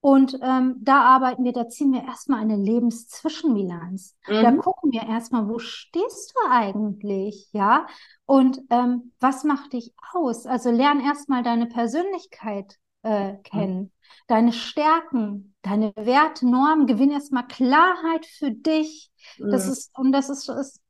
Und 0.00 0.38
ähm, 0.42 0.76
da 0.80 1.02
arbeiten 1.02 1.44
wir, 1.44 1.52
da 1.52 1.68
ziehen 1.68 1.92
wir 1.92 2.04
erstmal 2.04 2.40
eine 2.40 2.56
Lebenszwischenbilanz. 2.56 4.16
Mhm. 4.28 4.42
Da 4.42 4.52
gucken 4.52 4.92
wir 4.92 5.02
erstmal, 5.02 5.48
wo 5.48 5.58
stehst 5.58 6.34
du 6.34 6.50
eigentlich, 6.50 7.48
ja? 7.52 7.86
Und 8.24 8.60
ähm, 8.70 9.12
was 9.18 9.42
macht 9.42 9.72
dich 9.72 9.92
aus? 10.12 10.46
Also 10.46 10.70
lern 10.70 11.00
erstmal 11.00 11.42
deine 11.42 11.66
Persönlichkeit 11.66 12.76
äh, 13.02 13.34
kennen, 13.42 13.78
mhm. 13.78 13.90
deine 14.28 14.52
Stärken, 14.52 15.54
deine 15.62 15.92
Werte, 15.96 16.48
Normen, 16.48 16.86
gewinn 16.86 17.10
erstmal 17.10 17.46
Klarheit 17.46 18.24
für 18.26 18.52
dich. 18.52 19.10
Mhm. 19.38 19.50
Das 19.50 19.66
ist, 19.66 19.90
und 19.98 20.12
das 20.12 20.30
ist, 20.30 20.48
ist 20.48 20.80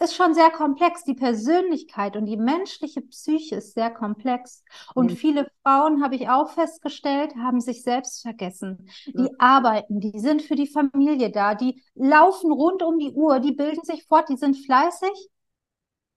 ist 0.00 0.14
schon 0.14 0.34
sehr 0.34 0.50
komplex. 0.50 1.04
Die 1.04 1.14
Persönlichkeit 1.14 2.16
und 2.16 2.26
die 2.26 2.36
menschliche 2.36 3.02
Psyche 3.02 3.56
ist 3.56 3.74
sehr 3.74 3.90
komplex. 3.90 4.64
Und 4.94 5.10
mhm. 5.10 5.16
viele 5.16 5.50
Frauen, 5.62 6.02
habe 6.02 6.14
ich 6.14 6.28
auch 6.28 6.50
festgestellt, 6.50 7.34
haben 7.36 7.60
sich 7.60 7.82
selbst 7.82 8.22
vergessen. 8.22 8.88
Die 9.06 9.30
mhm. 9.30 9.36
arbeiten, 9.38 10.00
die 10.00 10.18
sind 10.18 10.42
für 10.42 10.56
die 10.56 10.66
Familie 10.66 11.30
da, 11.30 11.54
die 11.54 11.82
laufen 11.94 12.50
rund 12.50 12.82
um 12.82 12.98
die 12.98 13.12
Uhr, 13.12 13.40
die 13.40 13.52
bilden 13.52 13.84
sich 13.84 14.06
fort, 14.06 14.28
die 14.28 14.36
sind 14.36 14.56
fleißig, 14.56 15.28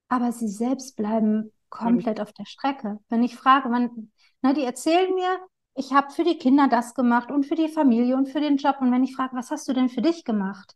aber 0.07 0.31
sie 0.31 0.47
selbst 0.47 0.95
bleiben 0.95 1.51
komplett 1.69 2.17
mhm. 2.17 2.23
auf 2.23 2.33
der 2.33 2.45
Strecke. 2.45 2.99
Wenn 3.09 3.23
ich 3.23 3.35
frage, 3.35 3.69
wann, 3.69 4.11
na, 4.41 4.53
die 4.53 4.63
erzählen 4.63 5.13
mir, 5.13 5.39
ich 5.75 5.93
habe 5.93 6.11
für 6.11 6.23
die 6.23 6.37
Kinder 6.37 6.67
das 6.67 6.93
gemacht 6.93 7.31
und 7.31 7.45
für 7.45 7.55
die 7.55 7.69
Familie 7.69 8.15
und 8.15 8.27
für 8.27 8.41
den 8.41 8.57
Job. 8.57 8.77
Und 8.81 8.91
wenn 8.91 9.03
ich 9.03 9.15
frage, 9.15 9.35
was 9.35 9.51
hast 9.51 9.67
du 9.67 9.73
denn 9.73 9.87
für 9.87 10.01
dich 10.01 10.25
gemacht? 10.25 10.75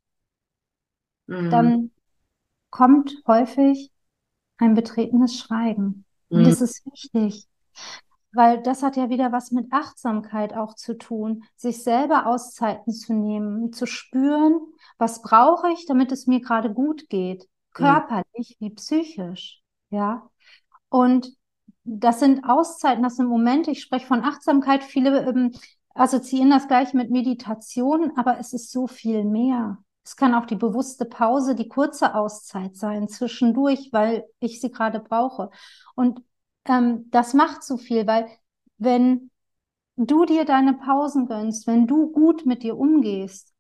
Mhm. 1.28 1.50
Dann 1.50 1.92
kommt 2.74 3.22
häufig 3.28 3.92
ein 4.58 4.74
betretenes 4.74 5.38
Schweigen. 5.38 6.06
Mhm. 6.30 6.40
Und 6.40 6.48
das 6.48 6.60
ist 6.60 6.84
wichtig, 6.88 7.48
weil 8.32 8.64
das 8.64 8.82
hat 8.82 8.98
ja 8.98 9.12
wieder 9.12 9.32
was 9.32 9.52
mit 9.52 9.72
Achtsamkeit 9.72 10.56
auch 10.56 10.74
zu 10.74 10.98
tun, 10.98 11.44
sich 11.56 11.84
selber 11.84 12.26
Auszeiten 12.26 12.92
zu 12.92 13.14
nehmen, 13.14 13.74
zu 13.74 13.86
spüren, 13.86 14.60
was 14.98 15.22
brauche 15.22 15.70
ich, 15.72 15.86
damit 15.86 16.12
es 16.12 16.26
mir 16.26 16.42
gerade 16.42 16.74
gut 16.74 17.10
geht, 17.10 17.48
körperlich 17.74 18.58
mhm. 18.60 18.66
wie 18.66 18.70
psychisch, 18.72 19.62
ja. 19.92 20.28
Und 20.90 21.32
das 21.84 22.20
sind 22.22 22.44
Auszeiten, 22.44 23.04
das 23.04 23.18
sind 23.18 23.28
Momente, 23.28 23.70
ich 23.70 23.84
spreche 23.84 24.08
von 24.08 24.24
Achtsamkeit, 24.24 24.84
viele 24.84 25.28
ähm, 25.30 25.52
assoziieren 25.94 26.50
das 26.50 26.68
gleich 26.68 26.96
mit 26.96 27.12
Meditation, 27.12 28.14
aber 28.16 28.40
es 28.40 28.52
ist 28.54 28.72
so 28.72 28.88
viel 28.88 29.26
mehr. 29.26 29.78
Es 30.06 30.16
kann 30.16 30.36
auch 30.36 30.46
die 30.46 30.56
bewusste 30.56 31.06
Pause, 31.06 31.56
die 31.56 31.68
kurze 31.68 32.14
Auszeit 32.16 32.76
sein 32.76 33.08
zwischendurch, 33.08 33.90
weil 33.92 34.26
ich 34.40 34.60
sie 34.60 34.72
gerade 34.72 35.00
brauche. 35.00 35.50
Und 35.96 36.22
ähm, 36.66 37.10
das 37.10 37.34
macht 37.34 37.64
so 37.64 37.78
viel, 37.78 38.06
weil 38.06 38.28
wenn 38.78 39.32
du 39.96 40.26
dir 40.26 40.46
deine 40.46 40.74
Pausen 40.74 41.28
gönnst, 41.28 41.68
wenn 41.68 41.88
du 41.88 42.12
gut 42.12 42.46
mit 42.46 42.64
dir 42.64 42.78
umgehst, 42.78 43.54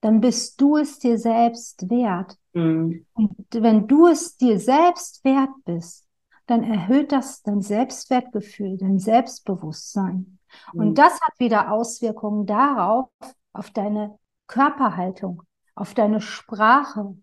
dann 0.00 0.20
bist 0.20 0.60
du 0.60 0.76
es 0.76 0.98
dir 0.98 1.18
selbst 1.18 1.90
wert. 1.90 2.36
Mhm. 2.52 3.06
Und 3.14 3.36
wenn 3.50 3.86
du 3.86 4.06
es 4.06 4.36
dir 4.36 4.58
selbst 4.58 5.24
wert 5.24 5.50
bist, 5.64 6.06
dann 6.46 6.64
erhöht 6.64 7.12
das 7.12 7.42
dein 7.42 7.62
Selbstwertgefühl, 7.62 8.76
dein 8.78 8.98
Selbstbewusstsein. 8.98 10.38
Mhm. 10.72 10.80
Und 10.80 10.98
das 10.98 11.12
hat 11.20 11.38
wieder 11.38 11.70
Auswirkungen 11.70 12.46
darauf, 12.46 13.08
auf 13.52 13.70
deine 13.70 14.18
Körperhaltung, 14.46 15.42
auf 15.80 15.94
deine 15.94 16.20
Sprache, 16.20 17.14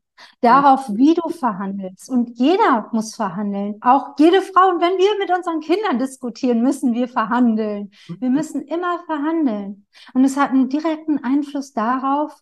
darauf, 0.41 0.89
wie 0.89 1.13
du 1.13 1.29
verhandelst. 1.29 2.09
Und 2.09 2.37
jeder 2.39 2.89
muss 2.91 3.15
verhandeln, 3.15 3.77
auch 3.81 4.15
jede 4.17 4.41
Frau. 4.41 4.69
Und 4.69 4.81
wenn 4.81 4.97
wir 4.97 5.17
mit 5.19 5.35
unseren 5.35 5.59
Kindern 5.59 5.99
diskutieren, 5.99 6.61
müssen 6.61 6.93
wir 6.93 7.07
verhandeln. 7.07 7.91
Wir 8.19 8.29
müssen 8.29 8.63
immer 8.63 8.99
verhandeln. 9.05 9.85
Und 10.13 10.25
es 10.25 10.37
hat 10.37 10.51
einen 10.51 10.69
direkten 10.69 11.23
Einfluss 11.23 11.73
darauf, 11.73 12.33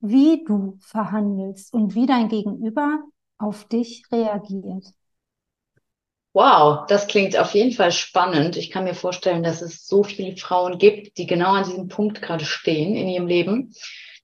wie 0.00 0.44
du 0.44 0.78
verhandelst 0.80 1.72
und 1.72 1.94
wie 1.94 2.06
dein 2.06 2.28
Gegenüber 2.28 3.00
auf 3.38 3.64
dich 3.64 4.04
reagiert. 4.12 4.84
Wow, 6.34 6.86
das 6.88 7.06
klingt 7.06 7.38
auf 7.38 7.54
jeden 7.54 7.72
Fall 7.72 7.92
spannend. 7.92 8.56
Ich 8.56 8.70
kann 8.70 8.84
mir 8.84 8.94
vorstellen, 8.94 9.44
dass 9.44 9.62
es 9.62 9.86
so 9.86 10.02
viele 10.02 10.36
Frauen 10.36 10.78
gibt, 10.78 11.16
die 11.16 11.26
genau 11.26 11.52
an 11.52 11.64
diesem 11.64 11.86
Punkt 11.88 12.20
gerade 12.20 12.44
stehen 12.44 12.96
in 12.96 13.08
ihrem 13.08 13.28
Leben, 13.28 13.72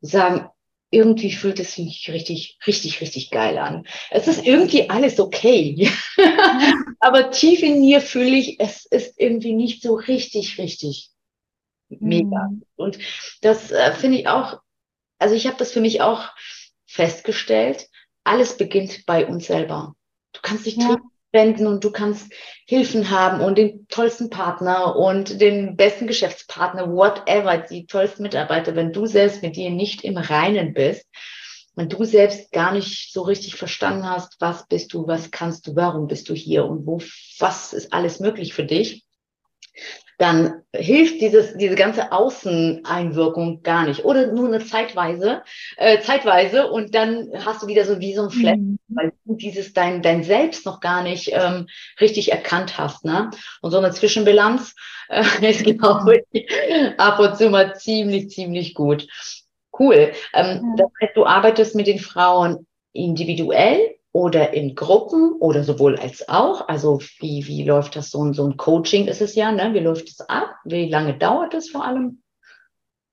die 0.03 0.09
sagen, 0.09 0.51
irgendwie 0.91 1.33
fühlt 1.33 1.61
es 1.61 1.75
sich 1.75 2.11
richtig, 2.11 2.59
richtig, 2.67 3.01
richtig 3.01 3.31
geil 3.31 3.59
an. 3.59 3.87
Es 4.11 4.27
ist 4.27 4.45
irgendwie 4.45 4.91
alles 4.91 5.21
okay. 5.21 5.91
Aber 7.01 7.31
tief 7.31 7.63
in 7.63 7.81
mir 7.81 8.01
fühle 8.01 8.37
ich, 8.37 8.59
es 8.59 8.87
ist 8.87 9.19
irgendwie 9.19 9.53
nicht 9.53 9.83
so 9.83 9.95
richtig, 9.95 10.59
richtig 10.59 11.11
mega. 11.89 12.49
Mhm. 12.49 12.63
Und 12.77 12.99
das 13.41 13.71
äh, 13.71 13.93
finde 13.93 14.19
ich 14.19 14.29
auch, 14.29 14.61
also 15.19 15.35
ich 15.35 15.47
habe 15.47 15.57
das 15.59 15.73
für 15.73 15.81
mich 15.81 16.01
auch 16.01 16.29
festgestellt, 16.87 17.89
alles 18.25 18.57
beginnt 18.57 19.07
bei 19.07 19.27
uns 19.27 19.47
selber. 19.47 19.95
Du 20.33 20.41
kannst 20.43 20.67
dich 20.67 20.77
ja 20.77 20.97
wenden 21.33 21.67
und 21.67 21.85
du 21.85 21.91
kannst 21.91 22.33
Hilfen 22.67 23.11
haben 23.11 23.41
und 23.41 23.57
den 23.57 23.87
tollsten 23.89 24.31
Partner 24.31 24.97
und 24.97 25.41
den 25.41 25.77
besten 25.77 26.07
Geschäftspartner, 26.07 26.93
whatever, 26.93 27.59
die 27.59 27.87
tollsten 27.87 28.23
Mitarbeiter, 28.23 28.75
wenn 28.77 28.93
du 28.93 29.07
selbst 29.07 29.43
mit 29.43 29.57
dir 29.57 29.71
nicht 29.71 30.05
im 30.05 30.17
Reinen 30.17 30.75
bist, 30.75 31.07
wenn 31.77 31.89
du 31.89 32.05
selbst 32.05 32.53
gar 32.53 32.73
nicht 32.73 33.13
so 33.13 33.23
richtig 33.23 33.55
verstanden 33.55 34.09
hast, 34.09 34.37
was 34.41 34.67
bist 34.67 34.93
du, 34.93 35.07
was 35.07 35.31
kannst 35.31 35.67
du, 35.67 35.77
warum 35.77 36.09
bist 36.09 36.29
du 36.29 36.35
hier 36.35 36.65
und 36.65 36.87
wo, 36.87 37.01
was 37.39 37.73
ist 37.73 37.93
alles 37.93 38.21
möglich 38.21 38.55
für 38.55 38.65
dich, 38.65 39.05
dann 40.21 40.65
hilft 40.75 41.23
dieses, 41.23 41.57
diese 41.57 41.77
ganze 41.77 42.13
Außeneinwirkung 42.13 43.63
gar 43.63 43.87
nicht. 43.87 44.05
Oder 44.05 44.27
nur 44.33 44.49
eine 44.49 44.63
Zeitweise, 44.63 45.43
äh, 45.79 46.01
zeitweise 46.01 46.71
und 46.71 46.95
dann 46.95 47.31
hast 47.43 47.63
du 47.63 47.69
wieder 47.69 47.87
so 47.87 48.01
wie 48.01 48.15
so 48.15 48.25
ein 48.25 48.31
Flat, 48.31 48.59
mhm. 48.59 48.79
weil 48.89 49.13
du 49.25 49.35
dieses 49.37 49.73
dein, 49.73 50.03
dein 50.03 50.23
Selbst 50.23 50.67
noch 50.67 50.81
gar 50.81 51.03
nicht 51.03 51.31
ähm, 51.33 51.69
richtig 52.03 52.33
erkannt 52.33 52.77
hast. 52.77 53.07
Ne? 53.07 53.31
Und 53.63 53.71
so 53.71 53.79
eine 53.79 53.93
Zwischenbilanz 53.93 54.75
äh, 55.09 55.23
ist, 55.41 55.65
glaube 55.65 56.23
ich, 56.33 56.47
ab 56.99 57.19
und 57.19 57.39
zu 57.39 57.49
mal 57.49 57.75
ziemlich, 57.77 58.29
ziemlich 58.29 58.75
gut. 58.75 59.09
Cool. 59.79 60.13
Ähm, 60.35 60.75
ja. 60.77 60.85
Das 60.85 60.91
heißt, 61.01 61.17
du 61.17 61.25
arbeitest 61.25 61.75
mit 61.75 61.87
den 61.87 61.99
Frauen 61.99 62.67
individuell 62.93 63.97
oder 64.13 64.53
in 64.53 64.75
Gruppen 64.75 65.33
oder 65.39 65.63
sowohl 65.65 65.97
als 65.97 66.29
auch? 66.29 66.69
Also 66.69 67.01
wie, 67.19 67.47
wie 67.47 67.65
läuft 67.65 67.97
das 67.97 68.11
so, 68.11 68.33
so 68.33 68.47
ein 68.47 68.57
Coaching 68.57 69.07
ist 69.07 69.21
es 69.21 69.35
ja, 69.35 69.53
ne? 69.53 69.73
Wie 69.75 69.81
läuft 69.81 70.09
es 70.09 70.21
ab? 70.21 70.57
Wie 70.65 70.89
lange 70.89 71.17
dauert 71.17 71.55
es 71.55 71.71
vor 71.71 71.85
allem? 71.85 72.23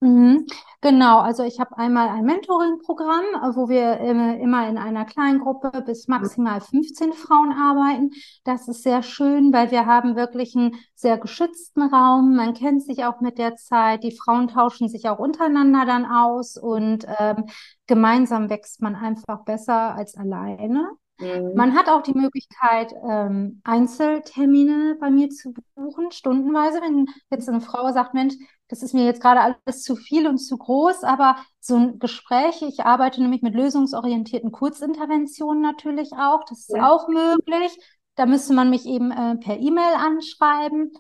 Mhm. 0.02 0.48
Genau, 0.82 1.20
also 1.20 1.44
ich 1.44 1.60
habe 1.60 1.76
einmal 1.78 2.10
ein 2.10 2.24
Mentoring-Programm, 2.24 3.26
äh, 3.34 3.56
wo 3.56 3.68
wir 3.68 4.00
immer 4.00 4.70
in 4.70 4.78
einer 4.78 5.06
kleinen 5.06 5.40
Gruppe 5.40 5.72
bis 5.82 6.08
maximal 6.08 6.62
15 6.62 7.14
Frauen 7.14 7.52
arbeiten. 7.52 8.12
Das 8.44 8.68
ist 8.68 8.84
sehr 8.84 9.02
schön, 9.02 9.52
weil 9.52 9.72
wir 9.72 9.88
haben 9.88 10.16
wirklich 10.16 10.56
einen 10.56 10.76
sehr 10.94 11.18
geschützten 11.18 11.82
Raum. 11.82 12.36
Man 12.36 12.54
kennt 12.54 12.84
sich 12.84 13.06
auch 13.06 13.22
mit 13.22 13.40
der 13.40 13.56
Zeit. 13.56 14.04
Die 14.04 14.16
Frauen 14.16 14.50
tauschen 14.50 14.88
sich 14.88 15.10
auch 15.10 15.18
untereinander 15.18 15.86
dann 15.86 16.06
aus 16.06 16.58
und 16.58 17.08
ähm, 17.18 17.46
gemeinsam 17.88 18.52
wächst 18.52 18.82
man 18.82 18.96
einfach 18.96 19.46
besser 19.46 19.96
als 19.96 20.16
alleine. 20.16 20.92
Mhm. 21.20 21.54
Man 21.56 21.76
hat 21.76 21.90
auch 21.90 22.04
die 22.04 22.14
Möglichkeit, 22.14 22.94
ähm, 23.10 23.62
Einzeltermine 23.64 24.98
bei 25.00 25.10
mir 25.10 25.30
zu 25.30 25.54
buchen, 25.76 26.12
stundenweise. 26.12 26.82
Wenn 26.82 27.08
jetzt 27.32 27.50
eine 27.50 27.62
Frau 27.62 27.92
sagt, 27.92 28.14
Mensch, 28.14 28.36
das 28.68 28.84
ist 28.84 28.94
mir 28.94 29.06
jetzt 29.06 29.22
gerade 29.22 29.42
alles 29.42 29.84
zu 29.84 29.96
viel 29.96 30.28
und 30.28 30.38
zu 30.38 30.58
groß, 30.58 31.04
aber 31.04 31.38
so 31.60 31.76
ein 31.76 32.00
Gespräch, 32.00 32.62
ich 32.62 32.82
arbeite 32.82 33.22
nämlich 33.22 33.42
mit 33.42 33.56
lösungsorientierten 33.56 34.52
Kurzinterventionen 34.52 35.62
natürlich 35.62 36.14
auch, 36.14 36.44
das 36.46 36.60
ist 36.60 36.76
ja. 36.76 36.90
auch 36.90 37.08
möglich. 37.08 37.78
Da 38.16 38.26
müsste 38.26 38.54
man 38.54 38.70
mich 38.72 38.86
eben 38.88 39.12
äh, 39.12 39.36
per 39.36 39.60
E-Mail 39.60 39.94
anschreiben. 39.94 40.92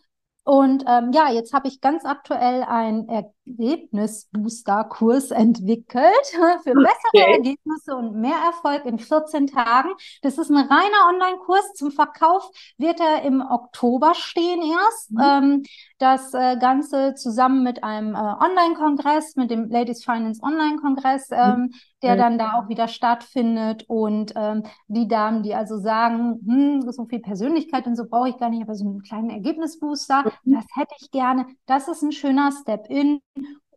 Und 0.43 0.86
ähm, 0.88 1.12
ja, 1.13 1.30
jetzt 1.32 1.51
habe 1.51 1.67
ich 1.67 1.82
ganz 1.82 2.06
aktuell 2.06 2.63
einen 2.63 3.10
Ergebnisbooster-Kurs 3.47 5.31
entwickelt 5.31 6.25
für 6.63 6.73
bessere 6.73 7.13
okay. 7.13 7.31
Ergebnisse 7.33 7.95
und 7.95 8.15
mehr 8.15 8.38
Erfolg 8.45 8.86
in 8.86 8.99
14 8.99 9.47
Tagen. 9.47 9.89
Das 10.21 10.38
ist 10.38 10.49
ein 10.49 10.57
reiner 10.57 11.07
Online-Kurs. 11.10 11.73
Zum 11.73 11.91
Verkauf 11.91 12.49
wird 12.77 12.99
er 12.99 13.23
im 13.23 13.41
Oktober 13.41 14.13
stehen 14.13 14.62
erst. 14.62 15.12
Mhm. 15.12 15.21
Ähm, 15.23 15.63
das 15.99 16.33
äh, 16.33 16.57
Ganze 16.57 17.15
zusammen 17.15 17.63
mit 17.63 17.83
einem 17.83 18.13
äh, 18.13 18.17
Online-Kongress, 18.17 19.36
mit 19.36 19.49
dem 19.49 19.69
Ladies 19.69 20.03
Finance 20.03 20.41
Online-Kongress, 20.43 21.29
mhm. 21.29 21.38
ähm, 21.38 21.73
der 22.03 22.15
dann 22.15 22.38
da 22.38 22.53
auch 22.53 22.69
wieder 22.69 22.88
stattfindet. 22.88 23.86
Und 23.88 24.33
ähm, 24.36 24.63
die 24.88 25.07
Damen, 25.07 25.41
die 25.41 25.55
also 25.55 25.77
sagen, 25.77 26.39
hm, 26.45 26.91
so 26.91 27.05
viel 27.05 27.19
Persönlichkeit 27.19 27.88
und 27.88 27.95
so 27.95 28.05
brauche 28.07 28.29
ich 28.29 28.38
gar 28.38 28.49
nicht, 28.49 28.62
aber 28.62 28.75
so 28.75 28.86
einen 28.86 29.01
kleinen 29.01 29.29
Ergebnisbooster, 29.31 30.25
mhm. 30.43 30.55
das 30.55 30.65
hätte 30.75 30.95
ich 30.99 31.10
gerne. 31.12 31.47
Das 31.65 31.88
ist 31.88 32.03
ein 32.03 32.12
schöner 32.12 32.51
Step-in. 32.51 33.19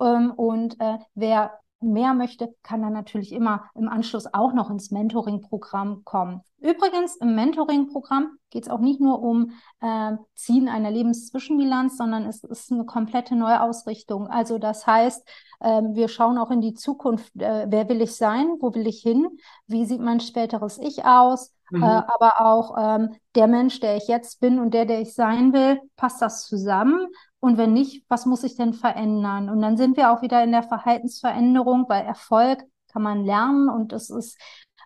Ähm, 0.01 0.33
und 0.33 0.81
äh, 0.81 0.99
wer 1.15 1.61
mehr 1.81 2.15
möchte, 2.15 2.55
kann 2.63 2.83
dann 2.83 2.93
natürlich 2.93 3.33
immer 3.33 3.65
im 3.75 3.89
Anschluss 3.89 4.27
auch 4.33 4.53
noch 4.53 4.71
ins 4.71 4.91
Mentoring-Programm 4.91 6.05
kommen. 6.05 6.43
Übrigens, 6.59 7.17
im 7.17 7.35
Mentoring-Programm 7.35 8.37
geht 8.51 8.65
es 8.65 8.71
auch 8.71 8.81
nicht 8.81 9.01
nur 9.01 9.23
um 9.23 9.53
äh, 9.81 10.13
Ziehen 10.35 10.69
einer 10.69 10.91
Lebenszwischenbilanz, 10.91 11.97
sondern 11.97 12.27
es 12.27 12.45
ist 12.45 12.71
eine 12.71 12.85
komplette 12.85 13.35
Neuausrichtung. 13.35 14.27
Also 14.27 14.59
das 14.59 14.87
heißt, 14.87 15.27
äh, 15.61 15.83
wir 15.93 16.09
schauen 16.09 16.37
auch 16.37 16.51
in 16.51 16.61
die 16.61 16.75
Zukunft, 16.75 17.35
äh, 17.37 17.67
wer 17.69 17.89
will 17.89 18.03
ich 18.03 18.15
sein, 18.15 18.57
wo 18.61 18.75
will 18.75 18.87
ich 18.87 19.01
hin, 19.01 19.27
wie 19.67 19.87
sieht 19.87 20.01
mein 20.01 20.21
späteres 20.21 20.79
Ich 20.79 21.05
aus, 21.07 21.55
mhm. 21.71 21.83
Äh, 21.83 21.87
aber 21.87 22.41
auch 22.41 22.77
ähm, 22.79 23.17
der 23.35 23.47
Mensch, 23.47 23.81
der 23.81 23.97
ich 23.97 24.09
jetzt 24.09 24.41
bin 24.41 24.59
und 24.59 24.75
der, 24.75 24.85
der 24.85 25.01
ich 25.01 25.15
sein 25.15 25.55
will, 25.55 25.81
passt 25.97 26.21
das 26.21 26.47
zusammen? 26.47 27.07
Und 27.41 27.57
wenn 27.57 27.73
nicht, 27.73 28.05
was 28.09 28.27
muss 28.27 28.45
ich 28.45 28.57
denn 28.57 28.75
verändern? 28.75 29.49
Und 29.49 29.63
dann 29.63 29.77
sind 29.77 29.97
wir 29.97 30.13
auch 30.13 30.23
wieder 30.23 30.45
in 30.45 30.53
der 30.53 30.63
Verhaltensveränderung, 30.63 31.87
weil 31.89 32.05
Erfolg 32.05 32.63
kann 32.93 33.03
man 33.03 33.25
lernen 33.25 33.69
und 33.69 33.93
es 33.93 34.11
ist 34.11 34.37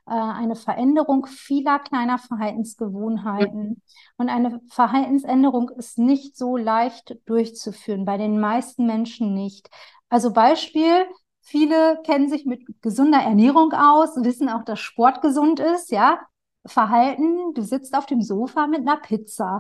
äh, 0.06 0.12
eine 0.12 0.54
Veränderung 0.54 1.26
vieler 1.26 1.78
kleiner 1.78 2.18
Verhaltensgewohnheiten. 2.18 3.82
Und 4.16 4.28
eine 4.28 4.60
Verhaltensänderung 4.68 5.70
ist 5.70 5.98
nicht 5.98 6.36
so 6.36 6.56
leicht 6.56 7.16
durchzuführen, 7.26 8.04
bei 8.04 8.18
den 8.18 8.38
meisten 8.38 8.86
Menschen 8.86 9.34
nicht. 9.34 9.68
Also 10.08 10.32
Beispiel, 10.32 11.06
viele 11.40 12.00
kennen 12.04 12.28
sich 12.28 12.44
mit 12.46 12.62
gesunder 12.82 13.18
Ernährung 13.18 13.72
aus, 13.72 14.10
wissen 14.16 14.48
auch, 14.48 14.64
dass 14.64 14.78
Sport 14.80 15.22
gesund 15.22 15.58
ist, 15.58 15.90
ja. 15.90 16.20
Verhalten, 16.66 17.52
du 17.54 17.62
sitzt 17.62 17.94
auf 17.96 18.06
dem 18.06 18.22
Sofa 18.22 18.66
mit 18.66 18.80
einer 18.80 18.96
Pizza. 18.96 19.58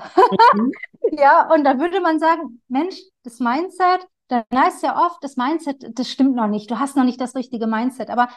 Mhm. 0.54 0.72
ja, 1.12 1.52
und 1.52 1.64
da 1.64 1.78
würde 1.78 2.00
man 2.00 2.18
sagen, 2.18 2.62
Mensch, 2.68 2.96
das 3.22 3.40
Mindset, 3.40 4.06
dann 4.28 4.44
heißt 4.54 4.82
ja 4.82 5.04
oft, 5.04 5.22
das 5.22 5.36
Mindset, 5.36 5.98
das 5.98 6.08
stimmt 6.08 6.34
noch 6.34 6.46
nicht, 6.46 6.70
du 6.70 6.78
hast 6.78 6.96
noch 6.96 7.04
nicht 7.04 7.20
das 7.20 7.34
richtige 7.34 7.66
Mindset. 7.66 8.08
Aber 8.10 8.28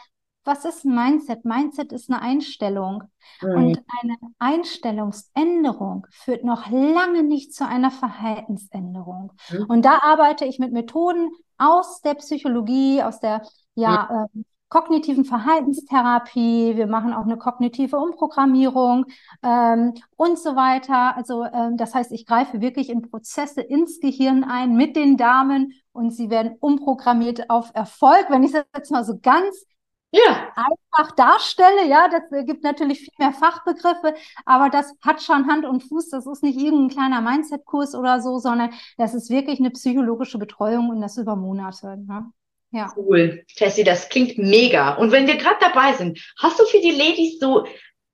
was 0.44 0.64
ist 0.64 0.84
ein 0.84 0.94
Mindset? 0.94 1.44
Mindset 1.44 1.92
ist 1.92 2.10
eine 2.10 2.22
Einstellung. 2.22 3.04
Mhm. 3.42 3.54
Und 3.54 3.84
eine 4.00 4.16
Einstellungsänderung 4.38 6.06
führt 6.10 6.44
noch 6.44 6.70
lange 6.70 7.22
nicht 7.22 7.54
zu 7.54 7.66
einer 7.66 7.90
Verhaltensänderung. 7.90 9.32
Mhm. 9.50 9.66
Und 9.68 9.84
da 9.84 9.98
arbeite 10.02 10.44
ich 10.44 10.58
mit 10.58 10.72
Methoden 10.72 11.30
aus 11.58 12.00
der 12.00 12.14
Psychologie, 12.14 13.02
aus 13.02 13.20
der 13.20 13.42
ja, 13.74 14.28
mhm. 14.32 14.44
Äh, 14.68 14.78
kognitiven 14.78 15.24
Verhaltenstherapie, 15.24 16.76
wir 16.76 16.86
machen 16.86 17.12
auch 17.12 17.24
eine 17.24 17.36
kognitive 17.38 17.96
Umprogrammierung 17.96 19.06
ähm, 19.42 19.94
und 20.16 20.38
so 20.38 20.56
weiter. 20.56 21.16
Also 21.16 21.44
ähm, 21.44 21.76
das 21.76 21.94
heißt, 21.94 22.12
ich 22.12 22.26
greife 22.26 22.60
wirklich 22.60 22.90
in 22.90 23.02
Prozesse 23.02 23.60
ins 23.60 24.00
Gehirn 24.00 24.44
ein 24.44 24.76
mit 24.76 24.96
den 24.96 25.16
Damen 25.16 25.72
und 25.92 26.10
sie 26.10 26.30
werden 26.30 26.56
umprogrammiert 26.60 27.50
auf 27.50 27.70
Erfolg. 27.74 28.26
Wenn 28.28 28.42
ich 28.42 28.52
das 28.52 28.64
jetzt 28.76 28.92
mal 28.92 29.04
so 29.04 29.18
ganz 29.20 29.66
ja. 30.10 30.52
einfach 30.54 31.14
darstelle, 31.16 31.86
ja, 31.86 32.08
das 32.08 32.46
gibt 32.46 32.62
natürlich 32.64 33.00
viel 33.00 33.14
mehr 33.18 33.32
Fachbegriffe, 33.32 34.14
aber 34.46 34.70
das 34.70 34.94
hat 35.02 35.22
schon 35.22 35.48
Hand 35.48 35.66
und 35.66 35.82
Fuß. 35.82 36.10
Das 36.10 36.26
ist 36.26 36.42
nicht 36.42 36.58
irgendein 36.58 36.88
kleiner 36.88 37.20
Mindset-Kurs 37.20 37.94
oder 37.94 38.20
so, 38.20 38.38
sondern 38.38 38.70
das 38.96 39.14
ist 39.14 39.28
wirklich 39.30 39.58
eine 39.58 39.70
psychologische 39.70 40.38
Betreuung 40.38 40.88
und 40.90 41.00
das 41.00 41.18
über 41.18 41.36
Monate. 41.36 41.98
Ne? 41.98 42.32
Ja. 42.70 42.92
Cool. 42.96 43.44
Tessie, 43.56 43.84
das 43.84 44.08
klingt 44.08 44.38
mega. 44.38 44.94
Und 44.94 45.10
wenn 45.12 45.26
wir 45.26 45.36
gerade 45.36 45.58
dabei 45.60 45.94
sind, 45.94 46.20
hast 46.38 46.58
du 46.58 46.64
für 46.66 46.80
die 46.80 46.90
Ladies 46.90 47.38
so 47.38 47.64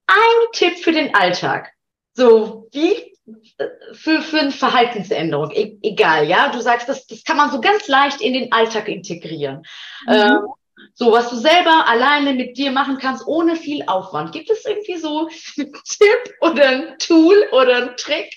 einen 0.06 0.52
Tipp 0.52 0.78
für 0.78 0.92
den 0.92 1.14
Alltag? 1.14 1.72
So 2.14 2.68
wie 2.72 3.14
äh, 3.58 3.66
für, 3.92 4.22
für 4.22 4.40
eine 4.40 4.52
Verhaltensänderung, 4.52 5.50
e 5.50 5.78
egal, 5.82 6.28
ja, 6.28 6.50
du 6.50 6.60
sagst, 6.60 6.88
das, 6.88 7.06
das 7.06 7.24
kann 7.24 7.36
man 7.36 7.50
so 7.50 7.60
ganz 7.60 7.88
leicht 7.88 8.20
in 8.20 8.34
den 8.34 8.52
Alltag 8.52 8.88
integrieren. 8.88 9.62
Mhm. 10.06 10.12
Ähm, 10.12 10.38
so, 10.94 11.12
was 11.12 11.30
du 11.30 11.36
selber 11.36 11.86
alleine 11.88 12.34
mit 12.34 12.56
dir 12.56 12.70
machen 12.70 12.98
kannst, 12.98 13.26
ohne 13.26 13.56
viel 13.56 13.84
Aufwand. 13.86 14.32
Gibt 14.32 14.50
es 14.50 14.64
irgendwie 14.64 14.96
so 14.96 15.28
einen 15.56 15.72
Tipp 15.72 16.34
oder 16.40 16.68
ein 16.68 16.98
Tool 16.98 17.48
oder 17.52 17.76
ein 17.76 17.96
Trick, 17.96 18.32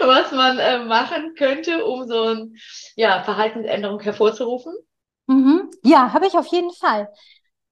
was 0.00 0.32
man 0.32 0.58
äh, 0.58 0.78
machen 0.84 1.34
könnte, 1.36 1.84
um 1.84 2.08
so 2.08 2.22
eine 2.22 2.50
ja, 2.96 3.22
Verhaltensänderung 3.22 4.00
hervorzurufen? 4.00 4.74
Mhm. 5.30 5.70
Ja, 5.84 6.12
habe 6.12 6.26
ich 6.26 6.34
auf 6.34 6.46
jeden 6.46 6.72
Fall. 6.72 7.08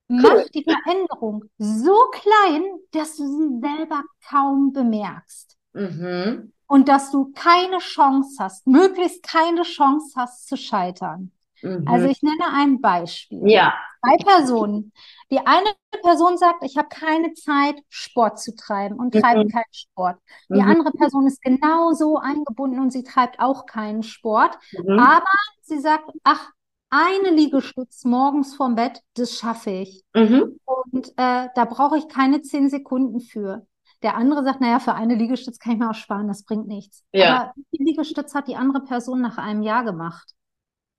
Cool. 0.09 0.21
Mach 0.23 0.49
die 0.55 0.65
Veränderung 0.65 1.45
so 1.59 1.95
klein, 2.13 2.63
dass 2.93 3.17
du 3.17 3.27
sie 3.27 3.61
selber 3.61 4.05
kaum 4.29 4.73
bemerkst. 4.73 5.57
Mhm. 5.73 6.53
Und 6.67 6.89
dass 6.89 7.11
du 7.11 7.33
keine 7.35 7.79
Chance 7.79 8.37
hast, 8.39 8.67
möglichst 8.67 9.23
keine 9.23 9.63
Chance 9.63 10.13
hast 10.17 10.47
zu 10.47 10.57
scheitern. 10.57 11.33
Mhm. 11.63 11.85
Also 11.89 12.07
ich 12.07 12.23
nenne 12.23 12.53
ein 12.53 12.81
Beispiel. 12.81 13.41
Ja. 13.51 13.75
Zwei 14.01 14.17
Personen. 14.25 14.93
Die 15.31 15.41
eine 15.45 15.71
Person 16.03 16.39
sagt, 16.39 16.63
ich 16.63 16.77
habe 16.77 16.89
keine 16.89 17.35
Zeit, 17.35 17.75
Sport 17.89 18.39
zu 18.39 18.55
treiben 18.55 18.99
und 18.99 19.15
mhm. 19.15 19.21
treibt 19.21 19.53
keinen 19.53 19.73
Sport. 19.73 20.19
Die 20.49 20.61
mhm. 20.61 20.69
andere 20.69 20.93
Person 20.93 21.27
ist 21.27 21.43
genauso 21.43 22.19
eingebunden 22.19 22.79
und 22.79 22.93
sie 22.93 23.03
treibt 23.03 23.41
auch 23.41 23.67
keinen 23.67 24.05
Sport. 24.05 24.57
Mhm. 24.73 24.99
Aber 24.99 25.27
sie 25.63 25.81
sagt, 25.81 26.11
ach, 26.23 26.53
eine 26.91 27.31
Liegestütz 27.31 28.05
morgens 28.05 28.55
vorm 28.55 28.75
Bett, 28.75 29.03
das 29.15 29.39
schaffe 29.39 29.71
ich. 29.71 30.03
Mhm. 30.15 30.59
Und 30.65 31.09
äh, 31.17 31.49
da 31.55 31.65
brauche 31.65 31.99
ich 31.99 32.09
keine 32.09 32.43
zehn 32.43 32.71
Sekunden 32.71 33.21
für. 33.21 33.67
Der 34.03 34.17
andere 34.17 34.45
sagt, 34.45 34.61
naja, 34.61 34.79
für 34.79 34.95
eine 34.95 35.15
Liegestütz 35.15 35.59
kann 35.59 35.73
ich 35.73 35.79
mir 35.79 35.91
auch 35.91 35.95
sparen, 35.95 36.29
das 36.29 36.45
bringt 36.45 36.69
nichts. 36.69 37.05
Ja. 37.13 37.37
Aber 37.37 37.53
wie 37.57 37.77
viel 37.77 37.87
Liegestütz 37.87 38.35
hat 38.35 38.49
die 38.49 38.57
andere 38.57 38.83
Person 38.85 39.21
nach 39.21 39.39
einem 39.39 39.63
Jahr 39.63 39.85
gemacht? 39.85 40.31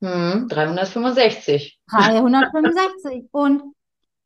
Hm, 0.02 0.48
365. 0.50 1.80
365. 1.90 3.30
Und 3.32 3.64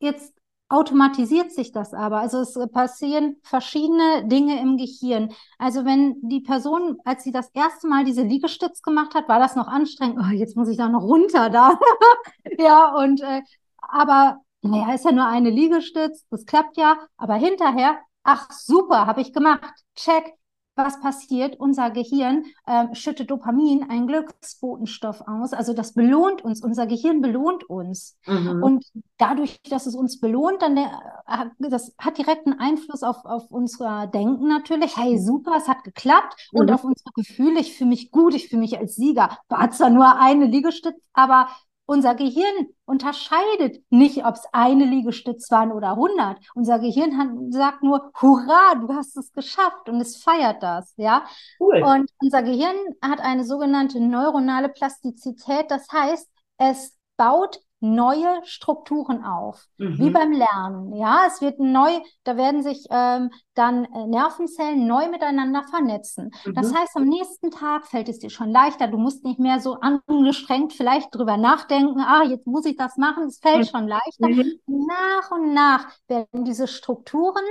jetzt 0.00 0.34
automatisiert 0.74 1.52
sich 1.52 1.72
das 1.72 1.94
aber. 1.94 2.18
Also 2.18 2.40
es 2.40 2.58
passieren 2.72 3.36
verschiedene 3.42 4.26
Dinge 4.26 4.60
im 4.60 4.76
Gehirn. 4.76 5.32
Also 5.58 5.84
wenn 5.84 6.16
die 6.22 6.40
Person, 6.40 6.98
als 7.04 7.24
sie 7.24 7.32
das 7.32 7.48
erste 7.54 7.86
Mal 7.88 8.04
diese 8.04 8.22
Liegestütz 8.22 8.82
gemacht 8.82 9.14
hat, 9.14 9.28
war 9.28 9.38
das 9.38 9.56
noch 9.56 9.68
anstrengend. 9.68 10.18
Oh, 10.20 10.32
jetzt 10.32 10.56
muss 10.56 10.68
ich 10.68 10.76
da 10.76 10.88
noch 10.88 11.02
runter 11.02 11.50
da. 11.50 11.78
ja, 12.58 12.94
und 12.96 13.20
äh, 13.20 13.42
aber 13.78 14.40
naja, 14.62 14.94
ist 14.94 15.04
ja 15.04 15.12
nur 15.12 15.26
eine 15.26 15.50
Liegestütz, 15.50 16.24
das 16.30 16.46
klappt 16.46 16.76
ja. 16.76 16.96
Aber 17.16 17.34
hinterher, 17.34 17.98
ach 18.22 18.50
super, 18.50 19.06
habe 19.06 19.20
ich 19.20 19.32
gemacht. 19.32 19.74
Check, 19.94 20.34
was 20.76 21.00
passiert? 21.00 21.58
Unser 21.58 21.90
Gehirn 21.90 22.44
äh, 22.66 22.94
schüttet 22.94 23.30
Dopamin, 23.30 23.88
einen 23.88 24.06
Glücksbotenstoff 24.06 25.22
aus. 25.26 25.52
Also 25.52 25.72
das 25.72 25.94
belohnt 25.94 26.42
uns. 26.42 26.62
Unser 26.62 26.86
Gehirn 26.86 27.20
belohnt 27.20 27.64
uns. 27.64 28.16
Mhm. 28.26 28.62
Und 28.62 28.84
dadurch, 29.18 29.60
dass 29.62 29.86
es 29.86 29.94
uns 29.94 30.20
belohnt, 30.20 30.62
dann 30.62 30.76
der, 30.76 30.90
äh, 31.26 31.68
das 31.70 31.94
hat 31.98 32.18
direkt 32.18 32.46
einen 32.46 32.58
Einfluss 32.58 33.02
auf, 33.02 33.24
auf 33.24 33.50
unser 33.50 34.06
Denken 34.08 34.48
natürlich. 34.48 34.96
Hey, 34.96 35.18
super, 35.18 35.56
es 35.56 35.68
hat 35.68 35.84
geklappt. 35.84 36.34
Mhm. 36.52 36.60
Und 36.60 36.72
auf 36.72 36.84
unsere 36.84 37.10
Gefühle. 37.14 37.60
Ich 37.60 37.76
fühle 37.76 37.90
mich 37.90 38.10
gut, 38.10 38.34
ich 38.34 38.48
fühle 38.48 38.62
mich 38.62 38.78
als 38.78 38.96
Sieger. 38.96 39.38
War 39.48 39.70
zwar 39.70 39.90
nur 39.90 40.16
eine 40.18 40.46
Liegestütze, 40.46 41.00
aber 41.12 41.48
unser 41.86 42.14
Gehirn 42.14 42.68
unterscheidet 42.86 43.82
nicht, 43.90 44.24
ob 44.24 44.34
es 44.34 44.44
eine 44.52 44.84
Liegestütz 44.84 45.50
waren 45.50 45.72
oder 45.72 45.90
100. 45.90 46.38
Unser 46.54 46.78
Gehirn 46.78 47.18
hat, 47.18 47.28
sagt 47.50 47.82
nur, 47.82 48.10
hurra, 48.20 48.74
du 48.76 48.94
hast 48.94 49.16
es 49.16 49.32
geschafft 49.32 49.88
und 49.88 50.00
es 50.00 50.22
feiert 50.22 50.62
das, 50.62 50.94
ja. 50.96 51.24
Cool. 51.60 51.82
Und 51.82 52.10
unser 52.22 52.42
Gehirn 52.42 52.76
hat 53.02 53.20
eine 53.20 53.44
sogenannte 53.44 54.00
neuronale 54.00 54.68
Plastizität. 54.68 55.70
Das 55.70 55.86
heißt, 55.92 56.28
es 56.58 56.96
baut 57.16 57.60
neue 57.84 58.40
Strukturen 58.44 59.24
auf, 59.24 59.66
mhm. 59.78 59.98
wie 59.98 60.10
beim 60.10 60.32
Lernen. 60.32 60.96
Ja, 60.96 61.24
es 61.26 61.40
wird 61.40 61.60
neu, 61.60 61.90
da 62.24 62.36
werden 62.36 62.62
sich 62.62 62.86
ähm, 62.90 63.30
dann 63.54 63.84
äh, 63.84 64.06
Nervenzellen 64.06 64.86
neu 64.86 65.08
miteinander 65.08 65.62
vernetzen. 65.64 66.30
Mhm. 66.44 66.54
Das 66.54 66.74
heißt, 66.74 66.96
am 66.96 67.04
nächsten 67.04 67.50
Tag 67.50 67.86
fällt 67.86 68.08
es 68.08 68.18
dir 68.18 68.30
schon 68.30 68.50
leichter. 68.50 68.88
Du 68.88 68.98
musst 68.98 69.24
nicht 69.24 69.38
mehr 69.38 69.60
so 69.60 69.78
angestrengt 69.80 70.72
vielleicht 70.72 71.14
drüber 71.14 71.36
nachdenken. 71.36 72.00
Ah, 72.00 72.24
jetzt 72.24 72.46
muss 72.46 72.64
ich 72.64 72.76
das 72.76 72.96
machen. 72.96 73.24
Es 73.24 73.38
fällt 73.38 73.66
mhm. 73.66 73.76
schon 73.76 73.88
leichter. 73.88 74.28
Mhm. 74.28 74.60
Nach 74.66 75.30
und 75.30 75.54
nach 75.54 75.88
werden 76.08 76.44
diese 76.44 76.66
Strukturen 76.66 77.44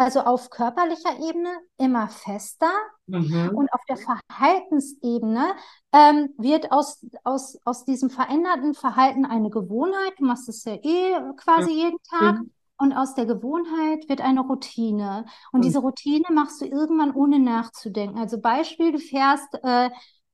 also 0.00 0.20
auf 0.20 0.48
körperlicher 0.48 1.18
Ebene 1.28 1.50
immer 1.76 2.08
fester 2.08 2.72
mhm. 3.06 3.50
und 3.54 3.70
auf 3.70 3.82
der 3.86 3.98
Verhaltensebene 3.98 5.52
ähm, 5.92 6.30
wird 6.38 6.72
aus, 6.72 7.04
aus, 7.22 7.58
aus 7.66 7.84
diesem 7.84 8.08
veränderten 8.08 8.72
Verhalten 8.72 9.26
eine 9.26 9.50
Gewohnheit. 9.50 10.14
Du 10.18 10.24
machst 10.24 10.48
es 10.48 10.64
ja 10.64 10.72
eh 10.74 11.12
quasi 11.36 11.72
mhm. 11.72 11.76
jeden 11.76 11.98
Tag. 12.08 12.38
Und 12.78 12.94
aus 12.94 13.14
der 13.14 13.26
Gewohnheit 13.26 14.08
wird 14.08 14.22
eine 14.22 14.40
Routine. 14.40 15.26
Und 15.52 15.60
mhm. 15.60 15.64
diese 15.64 15.80
Routine 15.80 16.24
machst 16.32 16.62
du 16.62 16.64
irgendwann 16.64 17.14
ohne 17.14 17.38
nachzudenken. 17.38 18.18
Also 18.18 18.40
Beispiel, 18.40 18.92
du 18.92 18.98
fährst 18.98 19.52
äh, 19.62 19.90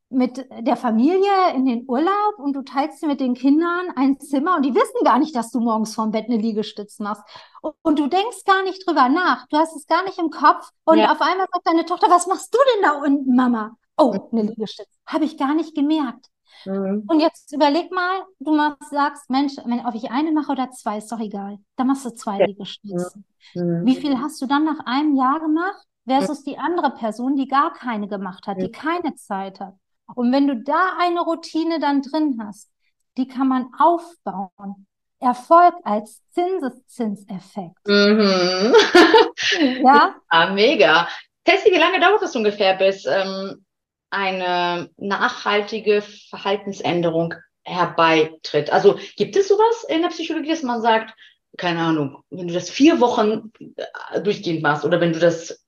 mit 0.09 0.47
der 0.61 0.77
Familie 0.77 1.53
in 1.55 1.67
den 1.67 1.85
Urlaub 1.89 2.39
und 2.39 2.55
du 2.55 2.63
teilst 2.63 3.03
dir 3.03 3.09
mit 3.09 3.21
den 3.21 3.35
Kindern 3.35 3.91
ein 3.97 4.21
Zimmer 4.21 4.57
und 4.57 4.65
die 4.65 4.75
wissen 4.75 5.05
gar 5.05 5.19
nicht, 5.19 5.35
dass 5.35 5.51
du 5.51 5.59
morgens 5.59 5.95
vorm 5.95 6.13
Bett 6.13 6.27
eine 6.27 6.37
Liegestütz 6.37 7.01
machst. 7.01 7.23
Und, 7.61 7.75
und 7.83 7.99
du 7.99 8.07
denkst 8.07 8.45
gar 8.45 8.63
nicht 8.63 8.87
drüber 8.87 9.09
nach. 9.09 9.47
Du 9.49 9.57
hast 9.57 9.75
es 9.75 9.87
gar 9.87 10.05
nicht 10.05 10.19
im 10.19 10.31
Kopf. 10.31 10.71
Und 10.85 10.99
ja. 10.99 11.11
auf 11.11 11.21
einmal 11.21 11.47
sagt 11.53 11.67
deine 11.67 11.85
Tochter, 11.85 12.09
was 12.09 12.27
machst 12.29 12.55
du 12.55 12.59
denn 12.75 12.83
da 12.83 13.03
unten, 13.03 13.35
Mama? 13.35 13.77
Oh, 13.99 14.29
eine 14.31 14.43
Liegestütz. 14.43 14.89
Habe 15.07 15.25
ich 15.25 15.37
gar 15.39 15.55
nicht 15.55 15.75
gemerkt. 15.75 16.27
Mhm. 16.65 17.05
Und 17.09 17.21
jetzt 17.21 17.53
überleg 17.53 17.91
mal, 17.91 18.23
du 18.39 18.55
machst, 18.55 18.91
sagst, 18.91 19.29
Mensch, 19.29 19.55
wenn, 19.65 19.85
ob 19.85 19.95
ich 19.95 20.11
eine 20.11 20.33
mache 20.33 20.53
oder 20.53 20.71
zwei, 20.71 20.99
ist 20.99 21.11
doch 21.11 21.21
egal. 21.21 21.59
Dann 21.77 21.89
machst 21.89 22.05
du 22.05 22.11
zwei 22.11 22.39
ja. 22.39 22.47
Liegestütze. 22.47 23.19
Mhm. 23.55 23.85
Wie 23.85 23.97
viel 23.97 24.19
hast 24.21 24.41
du 24.41 24.47
dann 24.47 24.65
nach 24.65 24.87
einem 24.87 25.17
Jahr 25.17 25.41
gemacht? 25.41 25.83
Versus 26.09 26.45
die 26.45 26.57
andere 26.57 26.91
Person, 26.91 27.35
die 27.35 27.49
gar 27.49 27.73
keine 27.73 28.07
gemacht 28.07 28.47
hat, 28.47 28.61
die 28.61 28.71
keine 28.71 29.17
Zeit 29.17 29.59
hat. 29.59 29.75
Und 30.15 30.33
wenn 30.33 30.47
du 30.47 30.57
da 30.57 30.97
eine 31.01 31.21
Routine 31.21 31.81
dann 31.81 32.03
drin 32.03 32.39
hast, 32.41 32.71
die 33.17 33.27
kann 33.27 33.49
man 33.49 33.69
aufbauen. 33.79 34.87
Erfolg 35.19 35.75
als 35.83 36.21
Zinseszinseffekt. 36.33 37.87
Mhm. 37.87 38.75
ja? 39.83 40.15
ja? 40.31 40.51
Mega. 40.53 41.09
Tessie, 41.45 41.71
wie 41.71 41.79
lange 41.79 42.01
dauert 42.01 42.23
es 42.23 42.37
ungefähr, 42.37 42.75
bis 42.75 43.07
ähm, 43.07 43.65
eine 44.11 44.91
nachhaltige 44.99 46.03
Verhaltensänderung 46.03 47.35
herbeitritt? 47.65 48.71
Also 48.71 48.99
gibt 49.17 49.37
es 49.37 49.49
sowas 49.49 49.85
in 49.89 50.03
der 50.03 50.11
Psychologie, 50.11 50.51
dass 50.51 50.63
man 50.63 50.83
sagt, 50.83 51.15
keine 51.57 51.81
Ahnung, 51.81 52.23
wenn 52.31 52.49
du 52.49 52.55
das 52.55 52.69
vier 52.69 53.01
Wochen 53.01 53.53
äh, 53.77 54.21
durchgehend 54.21 54.63
machst 54.63 54.85
oder 54.85 55.01
wenn 55.01 55.15
du 55.15 55.19
das 55.19 55.66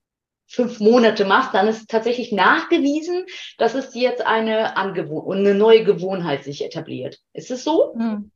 fünf 0.48 0.80
Monate 0.80 1.24
machst, 1.24 1.54
dann 1.54 1.68
ist 1.68 1.88
tatsächlich 1.88 2.32
nachgewiesen, 2.32 3.24
dass 3.58 3.74
es 3.74 3.94
jetzt 3.94 4.26
eine, 4.26 4.76
Angewohn 4.76 5.38
eine 5.38 5.54
neue 5.54 5.84
Gewohnheit 5.84 6.42
sich 6.42 6.64
etabliert. 6.64 7.20
Ist 7.32 7.50
es 7.50 7.62
so? 7.64 7.94
Hm. 7.94 8.30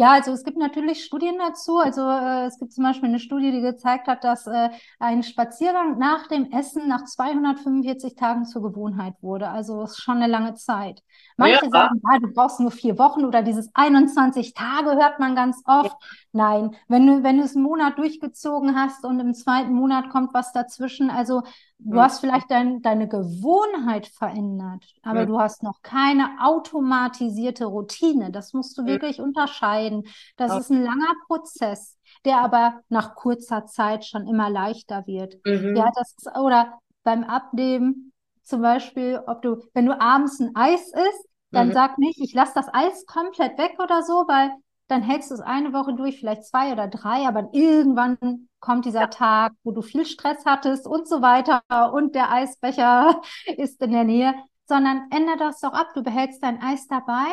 Ja, 0.00 0.12
also 0.12 0.32
es 0.32 0.44
gibt 0.44 0.56
natürlich 0.56 1.04
Studien 1.04 1.36
dazu. 1.36 1.76
Also 1.76 2.00
äh, 2.00 2.46
es 2.46 2.58
gibt 2.58 2.72
zum 2.72 2.84
Beispiel 2.84 3.10
eine 3.10 3.18
Studie, 3.18 3.52
die 3.52 3.60
gezeigt 3.60 4.08
hat, 4.08 4.24
dass 4.24 4.46
äh, 4.46 4.70
ein 4.98 5.22
Spaziergang 5.22 5.98
nach 5.98 6.26
dem 6.26 6.50
Essen 6.52 6.88
nach 6.88 7.04
245 7.04 8.14
Tagen 8.14 8.46
zur 8.46 8.62
Gewohnheit 8.62 9.12
wurde. 9.20 9.50
Also 9.50 9.82
ist 9.82 10.00
schon 10.00 10.16
eine 10.16 10.26
lange 10.26 10.54
Zeit. 10.54 11.02
Manche 11.36 11.66
ja. 11.66 11.70
sagen, 11.70 12.00
ja, 12.10 12.18
du 12.18 12.32
brauchst 12.32 12.60
nur 12.60 12.70
vier 12.70 12.98
Wochen 12.98 13.26
oder 13.26 13.42
dieses 13.42 13.68
21 13.74 14.54
Tage 14.54 14.92
hört 14.92 15.20
man 15.20 15.34
ganz 15.34 15.60
oft. 15.66 15.90
Ja. 15.90 16.08
Nein, 16.32 16.76
wenn 16.88 17.06
du, 17.06 17.22
wenn 17.22 17.36
du 17.36 17.44
es 17.44 17.54
einen 17.54 17.64
Monat 17.64 17.98
durchgezogen 17.98 18.74
hast 18.80 19.04
und 19.04 19.20
im 19.20 19.34
zweiten 19.34 19.74
Monat 19.74 20.08
kommt 20.08 20.32
was 20.32 20.54
dazwischen, 20.54 21.10
also 21.10 21.42
Du 21.82 22.00
hast 22.00 22.20
vielleicht 22.20 22.50
dein, 22.50 22.82
deine 22.82 23.08
Gewohnheit 23.08 24.06
verändert, 24.06 24.84
aber 25.02 25.20
ja. 25.20 25.26
du 25.26 25.40
hast 25.40 25.62
noch 25.62 25.82
keine 25.82 26.28
automatisierte 26.40 27.64
Routine. 27.64 28.30
Das 28.30 28.52
musst 28.52 28.76
du 28.76 28.84
wirklich 28.84 29.18
ja. 29.18 29.24
unterscheiden. 29.24 30.04
Das 30.36 30.56
ist 30.58 30.70
ein 30.70 30.82
langer 30.82 31.12
Prozess, 31.26 31.98
der 32.24 32.38
aber 32.38 32.80
nach 32.88 33.14
kurzer 33.14 33.66
Zeit 33.66 34.04
schon 34.04 34.26
immer 34.26 34.50
leichter 34.50 35.06
wird. 35.06 35.36
Mhm. 35.44 35.74
Ja, 35.76 35.90
das 35.94 36.14
ist, 36.18 36.30
oder 36.38 36.78
beim 37.02 37.24
Abnehmen 37.24 38.12
zum 38.42 38.62
Beispiel, 38.62 39.20
ob 39.26 39.42
du, 39.42 39.62
wenn 39.74 39.86
du 39.86 39.98
abends 39.98 40.40
ein 40.40 40.54
Eis 40.54 40.92
isst, 40.92 41.28
dann 41.50 41.68
mhm. 41.68 41.72
sag 41.72 41.98
nicht, 41.98 42.20
ich 42.20 42.34
lasse 42.34 42.52
das 42.54 42.72
Eis 42.72 43.06
komplett 43.06 43.58
weg 43.58 43.76
oder 43.82 44.02
so, 44.02 44.24
weil 44.28 44.50
dann 44.90 45.02
hältst 45.02 45.30
du 45.30 45.34
es 45.34 45.40
eine 45.40 45.72
Woche 45.72 45.94
durch, 45.94 46.18
vielleicht 46.18 46.44
zwei 46.44 46.72
oder 46.72 46.88
drei, 46.88 47.26
aber 47.26 47.48
irgendwann 47.52 48.48
kommt 48.60 48.84
dieser 48.84 49.02
ja. 49.02 49.06
Tag, 49.06 49.52
wo 49.62 49.72
du 49.72 49.82
viel 49.82 50.04
Stress 50.04 50.44
hattest 50.44 50.86
und 50.86 51.08
so 51.08 51.22
weiter 51.22 51.62
und 51.92 52.14
der 52.14 52.30
Eisbecher 52.30 53.20
ist 53.56 53.80
in 53.82 53.92
der 53.92 54.04
Nähe, 54.04 54.34
sondern 54.66 55.08
ändere 55.10 55.38
das 55.38 55.60
doch 55.60 55.72
ab. 55.72 55.88
Du 55.94 56.02
behältst 56.02 56.42
dein 56.42 56.62
Eis 56.62 56.86
dabei, 56.86 57.26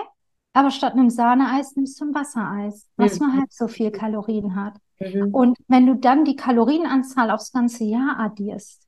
aber 0.53 0.71
statt 0.71 0.93
einem 0.93 1.09
Sahneeis 1.09 1.75
nimmst 1.75 1.99
du 2.01 2.05
ein 2.05 2.15
Wassereis, 2.15 2.89
was 2.95 3.19
mhm. 3.19 3.27
nur 3.27 3.35
halb 3.37 3.51
so 3.51 3.67
viel 3.67 3.91
Kalorien 3.91 4.55
hat. 4.55 4.75
Mhm. 4.99 5.33
Und 5.33 5.57
wenn 5.67 5.85
du 5.85 5.95
dann 5.95 6.25
die 6.25 6.35
Kalorienanzahl 6.35 7.31
aufs 7.31 7.51
ganze 7.51 7.83
Jahr 7.83 8.19
addierst, 8.19 8.87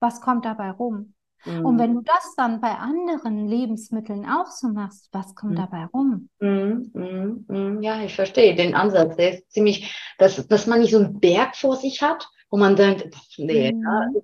was 0.00 0.20
kommt 0.20 0.44
dabei 0.44 0.70
rum? 0.70 1.14
Mhm. 1.44 1.64
Und 1.64 1.78
wenn 1.78 1.94
du 1.94 2.00
das 2.02 2.34
dann 2.36 2.60
bei 2.60 2.70
anderen 2.70 3.46
Lebensmitteln 3.46 4.26
auch 4.26 4.50
so 4.50 4.68
machst, 4.68 5.08
was 5.12 5.34
kommt 5.34 5.52
mhm. 5.52 5.56
dabei 5.56 5.84
rum? 5.92 6.28
Mhm. 6.40 6.90
mhm. 6.94 7.44
mhm. 7.48 7.82
Ja, 7.82 8.02
ich 8.02 8.14
verstehe 8.14 8.54
den 8.54 8.74
Ansatz. 8.74 9.16
Der 9.16 9.34
ist 9.34 9.52
ziemlich, 9.52 9.94
dass, 10.18 10.46
dass 10.46 10.66
man 10.66 10.80
nicht 10.80 10.92
so 10.92 10.98
einen 10.98 11.20
Berg 11.20 11.56
vor 11.56 11.76
sich 11.76 12.02
hat, 12.02 12.28
wo 12.54 12.58
man 12.58 12.76
denkt, 12.76 13.08
nee, 13.36 13.72
mhm. 13.72 13.82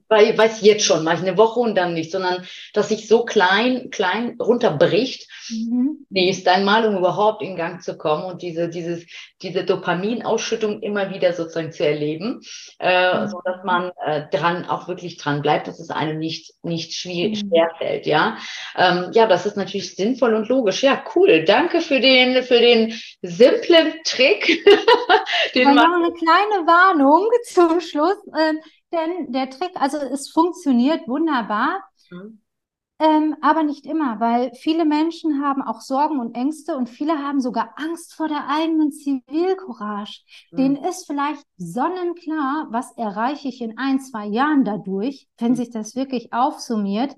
ja, 0.09 0.39
weiß 0.39 0.61
jetzt 0.61 0.85
schon, 0.85 1.03
mache 1.03 1.17
ich 1.17 1.23
eine 1.23 1.37
Woche 1.37 1.59
und 1.59 1.75
dann 1.75 1.95
nicht, 1.95 2.13
sondern 2.13 2.47
dass 2.75 2.91
sich 2.91 3.09
so 3.09 3.25
klein, 3.25 3.91
klein 3.91 4.37
runterbricht, 4.41 5.29
mhm. 5.49 6.07
nächst 6.11 6.47
einmal, 6.47 6.87
um 6.87 6.97
überhaupt 6.97 7.43
in 7.43 7.57
Gang 7.57 7.83
zu 7.83 7.99
kommen 7.99 8.23
und 8.23 8.41
diese, 8.41 8.69
dieses, 8.69 9.05
diese 9.43 9.65
Dopaminausschüttung 9.65 10.81
immer 10.81 11.13
wieder 11.13 11.33
sozusagen 11.33 11.73
zu 11.73 11.85
erleben, 11.85 12.41
äh, 12.79 13.23
mhm. 13.23 13.29
so 13.31 13.41
dass 13.45 13.65
man 13.65 13.91
äh, 14.07 14.23
dran, 14.31 14.65
auch 14.65 14.87
wirklich 14.87 15.17
dran 15.17 15.43
bleibt, 15.43 15.67
dass 15.67 15.81
es 15.81 15.91
einem 15.91 16.21
nicht, 16.21 16.55
nicht 16.63 16.93
schwer, 16.93 17.31
mhm. 17.31 17.35
schwer 17.35 17.71
fällt, 17.79 18.07
ja. 18.07 18.37
Ähm, 18.77 19.11
ja, 19.13 19.27
das 19.27 19.45
ist 19.45 19.57
natürlich 19.57 19.97
sinnvoll 19.97 20.35
und 20.35 20.49
logisch. 20.49 20.85
Ja, 20.85 21.03
cool. 21.17 21.45
Danke 21.45 21.81
für 21.81 21.99
den, 21.99 22.45
für 22.45 22.61
den 22.61 22.95
simplen 23.23 23.95
Trick. 24.05 24.65
den 25.57 25.65
man 25.65 25.75
noch 25.75 25.97
eine 25.97 26.13
kleine 26.13 26.67
Warnung 26.67 27.29
zum 27.45 27.81
Schluss, 27.81 28.20
äh, 28.33 28.55
denn 28.93 29.33
der 29.33 29.51
Trick, 29.51 29.73
also 29.75 29.99
es 29.99 30.31
funktioniert 30.31 31.07
wunderbar. 31.09 31.83
Mhm. 32.11 32.41
Ähm, 33.01 33.35
aber 33.41 33.63
nicht 33.63 33.87
immer, 33.87 34.21
weil 34.21 34.53
viele 34.53 34.85
Menschen 34.85 35.43
haben 35.43 35.63
auch 35.63 35.81
Sorgen 35.81 36.21
und 36.21 36.35
Ängste 36.35 36.77
und 36.77 36.91
viele 36.91 37.19
haben 37.19 37.41
sogar 37.41 37.73
Angst 37.77 38.13
vor 38.13 38.29
der 38.29 38.47
eigenen 38.47 38.93
Zivilcourage. 38.93 40.21
Mhm. 40.51 40.57
Denen 40.57 40.77
ist 40.77 41.07
vielleicht 41.07 41.43
sonnenklar, 41.57 42.67
was 42.71 42.93
erreiche 42.99 43.49
ich 43.49 43.63
in 43.63 43.79
ein, 43.79 44.01
zwei 44.01 44.27
Jahren 44.27 44.65
dadurch, 44.65 45.29
wenn 45.39 45.53
mhm. 45.53 45.57
sich 45.57 45.71
das 45.71 45.97
wirklich 45.97 46.35
aufsummiert. 46.35 47.17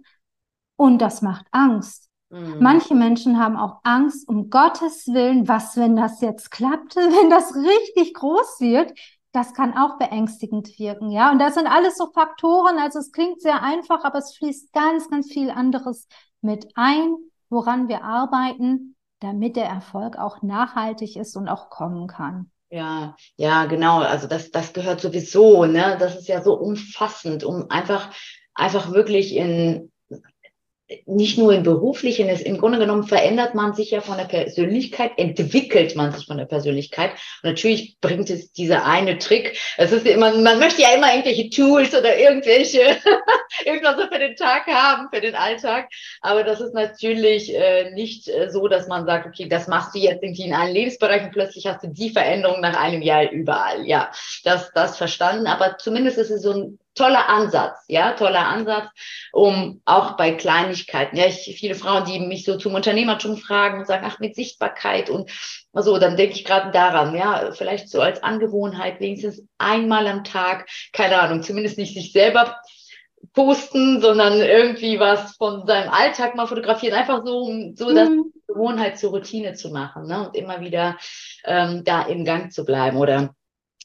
Und 0.76 0.98
das 1.02 1.20
macht 1.20 1.46
Angst. 1.50 2.08
Mhm. 2.30 2.58
Manche 2.60 2.94
Menschen 2.94 3.40
haben 3.40 3.56
auch 3.56 3.80
Angst, 3.82 4.28
um 4.28 4.50
Gottes 4.50 5.08
Willen, 5.08 5.48
was, 5.48 5.76
wenn 5.76 5.96
das 5.96 6.20
jetzt 6.20 6.52
klappt, 6.52 6.94
wenn 6.96 7.28
das 7.28 7.56
richtig 7.56 8.14
groß 8.14 8.60
wird, 8.60 8.92
das 9.32 9.54
kann 9.54 9.76
auch 9.76 9.98
beängstigend 9.98 10.78
wirken, 10.78 11.10
ja. 11.10 11.30
Und 11.30 11.38
das 11.38 11.54
sind 11.54 11.66
alles 11.66 11.96
so 11.96 12.10
Faktoren, 12.12 12.78
also 12.78 12.98
es 12.98 13.12
klingt 13.12 13.40
sehr 13.40 13.62
einfach, 13.62 14.04
aber 14.04 14.18
es 14.18 14.36
fließt 14.36 14.72
ganz, 14.72 15.08
ganz 15.08 15.32
viel 15.32 15.50
anderes 15.50 16.06
mit 16.42 16.68
ein, 16.74 17.14
woran 17.48 17.88
wir 17.88 18.04
arbeiten, 18.04 18.94
damit 19.20 19.56
der 19.56 19.66
Erfolg 19.66 20.18
auch 20.18 20.42
nachhaltig 20.42 21.16
ist 21.16 21.36
und 21.36 21.48
auch 21.48 21.70
kommen 21.70 22.08
kann. 22.08 22.50
Ja, 22.70 23.16
ja, 23.36 23.66
genau. 23.66 24.00
Also 24.00 24.26
das, 24.26 24.50
das 24.50 24.72
gehört 24.72 25.00
sowieso, 25.00 25.66
ne? 25.66 25.96
Das 26.00 26.16
ist 26.16 26.28
ja 26.28 26.42
so 26.42 26.54
umfassend, 26.54 27.44
um 27.44 27.70
einfach, 27.70 28.10
einfach 28.54 28.92
wirklich 28.92 29.36
in, 29.36 29.91
nicht 31.06 31.38
nur 31.38 31.52
im 31.52 31.62
beruflichen, 31.62 32.28
ist, 32.28 32.42
im 32.42 32.58
Grunde 32.58 32.78
genommen 32.78 33.04
verändert 33.04 33.54
man 33.54 33.74
sich 33.74 33.90
ja 33.90 34.00
von 34.00 34.16
der 34.16 34.24
Persönlichkeit, 34.24 35.12
entwickelt 35.16 35.96
man 35.96 36.12
sich 36.12 36.26
von 36.26 36.38
der 36.38 36.44
Persönlichkeit. 36.44 37.12
Und 37.42 37.50
natürlich 37.50 37.96
bringt 38.00 38.30
es 38.30 38.52
dieser 38.52 38.84
eine 38.84 39.18
Trick. 39.18 39.58
Es 39.76 39.92
ist 39.92 40.06
immer, 40.06 40.36
man 40.36 40.58
möchte 40.58 40.82
ja 40.82 40.94
immer 40.94 41.10
irgendwelche 41.10 41.50
Tools 41.50 41.94
oder 41.94 42.16
irgendwelche, 42.18 42.80
irgendwas 43.64 43.96
so 43.96 44.06
für 44.06 44.18
den 44.18 44.36
Tag 44.36 44.66
haben, 44.66 45.08
für 45.12 45.20
den 45.20 45.34
Alltag. 45.34 45.88
Aber 46.20 46.44
das 46.44 46.60
ist 46.60 46.74
natürlich 46.74 47.54
äh, 47.54 47.90
nicht 47.92 48.28
äh, 48.28 48.50
so, 48.50 48.68
dass 48.68 48.88
man 48.88 49.06
sagt, 49.06 49.26
okay, 49.26 49.48
das 49.48 49.68
machst 49.68 49.94
du 49.94 49.98
jetzt 49.98 50.22
irgendwie 50.22 50.44
in 50.44 50.54
allen 50.54 50.74
Lebensbereichen, 50.74 51.30
plötzlich 51.32 51.66
hast 51.66 51.82
du 51.84 51.88
die 51.88 52.10
Veränderung 52.10 52.60
nach 52.60 52.78
einem 52.80 53.02
Jahr 53.02 53.30
überall. 53.30 53.86
Ja, 53.86 54.10
das, 54.44 54.72
das 54.74 54.96
verstanden. 54.96 55.46
Aber 55.46 55.78
zumindest 55.78 56.18
ist 56.18 56.30
es 56.30 56.42
so 56.42 56.52
ein 56.52 56.78
toller 56.94 57.28
Ansatz, 57.28 57.78
ja, 57.88 58.12
toller 58.12 58.46
Ansatz, 58.46 58.88
um 59.32 59.80
auch 59.84 60.16
bei 60.16 60.32
Kleinigkeiten, 60.32 61.16
ja, 61.16 61.26
ich, 61.26 61.56
viele 61.58 61.74
Frauen, 61.74 62.04
die 62.04 62.20
mich 62.20 62.44
so 62.44 62.56
zum 62.56 62.74
Unternehmertum 62.74 63.36
fragen 63.36 63.80
und 63.80 63.86
sagen, 63.86 64.06
ach, 64.06 64.18
mit 64.18 64.34
Sichtbarkeit 64.34 65.08
und 65.08 65.30
so, 65.72 65.98
dann 65.98 66.16
denke 66.16 66.34
ich 66.34 66.44
gerade 66.44 66.70
daran, 66.70 67.14
ja, 67.16 67.50
vielleicht 67.52 67.88
so 67.88 68.00
als 68.00 68.22
Angewohnheit, 68.22 69.00
wenigstens 69.00 69.42
einmal 69.58 70.06
am 70.06 70.24
Tag, 70.24 70.68
keine 70.92 71.18
Ahnung, 71.20 71.42
zumindest 71.42 71.78
nicht 71.78 71.94
sich 71.94 72.12
selber 72.12 72.56
posten, 73.32 74.00
sondern 74.00 74.40
irgendwie 74.40 74.98
was 74.98 75.36
von 75.36 75.66
seinem 75.66 75.90
Alltag 75.90 76.34
mal 76.34 76.46
fotografieren, 76.46 76.94
einfach 76.94 77.24
so, 77.24 77.44
so 77.74 77.90
mhm. 77.90 77.94
das 77.94 78.08
Gewohnheit 78.48 78.98
zur 78.98 79.10
Routine 79.10 79.54
zu 79.54 79.70
machen, 79.70 80.06
ne, 80.06 80.28
und 80.28 80.36
immer 80.36 80.60
wieder 80.60 80.98
ähm, 81.44 81.84
da 81.84 82.02
im 82.02 82.24
Gang 82.24 82.52
zu 82.52 82.64
bleiben 82.64 82.98
oder 82.98 83.34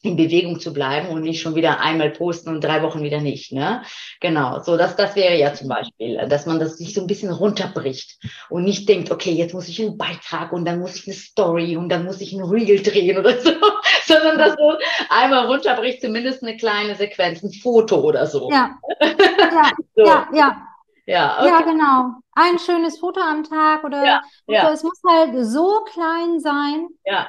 in 0.08 0.16
Bewegung 0.16 0.60
zu 0.60 0.74
bleiben 0.74 1.10
und 1.10 1.22
nicht 1.22 1.42
schon 1.42 1.56
wieder 1.56 1.80
einmal 1.80 2.12
posten 2.12 2.50
und 2.50 2.64
drei 2.64 2.82
Wochen 2.82 3.04
wieder 3.04 3.20
nicht. 3.20 3.52
Ne? 3.52 3.84
Genau, 4.20 4.62
so 4.62 4.78
das, 4.78 4.96
das 4.96 5.16
wäre 5.16 5.36
ja 5.36 5.54
zum 5.54 5.68
Beispiel, 5.68 6.18
dass 6.28 6.46
man 6.46 6.60
das 6.60 6.78
sich 6.78 6.94
so 6.94 7.02
ein 7.02 7.08
bisschen 7.08 7.32
runterbricht 7.32 8.18
und 8.50 8.64
nicht 8.64 8.88
denkt, 8.88 9.12
okay, 9.12 9.32
jetzt 9.32 9.54
muss 9.54 9.68
ich 9.68 9.82
einen 9.82 9.98
Beitrag 9.98 10.52
und 10.54 10.66
dann 10.66 10.80
muss 10.80 10.96
ich 10.96 11.08
eine 11.08 11.16
Story 11.16 11.78
und 11.78 11.90
dann 11.90 12.06
muss 12.06 12.22
ich 12.22 12.34
ein 12.34 12.44
Reel 12.44 12.82
drehen 12.82 13.18
oder 13.18 13.40
so, 13.40 13.52
sondern 14.06 14.38
dass 14.38 14.56
so 14.56 14.78
einmal 15.10 15.46
runterbricht, 15.46 16.02
zumindest 16.02 16.44
eine 16.44 16.58
kleine 16.58 16.96
Sequenz, 16.96 17.44
ein 17.44 17.52
Foto 17.52 18.02
oder 18.02 18.26
so. 18.26 18.50
Ja, 18.50 18.78
ja, 19.02 19.72
so. 19.96 20.06
ja, 20.06 20.28
ja. 20.34 20.64
Ja, 21.10 21.38
okay. 21.40 21.48
ja, 21.48 21.62
genau. 21.62 22.20
Ein 22.34 22.60
schönes 22.60 23.00
Foto 23.00 23.22
am 23.22 23.46
Tag 23.46 23.86
oder 23.86 24.04
ja, 24.04 24.22
ja. 24.46 24.70
es 24.74 24.84
muss 24.84 25.00
halt 25.08 25.32
so 25.46 25.86
klein 25.86 26.42
sein. 26.42 26.90
Ja 27.06 27.28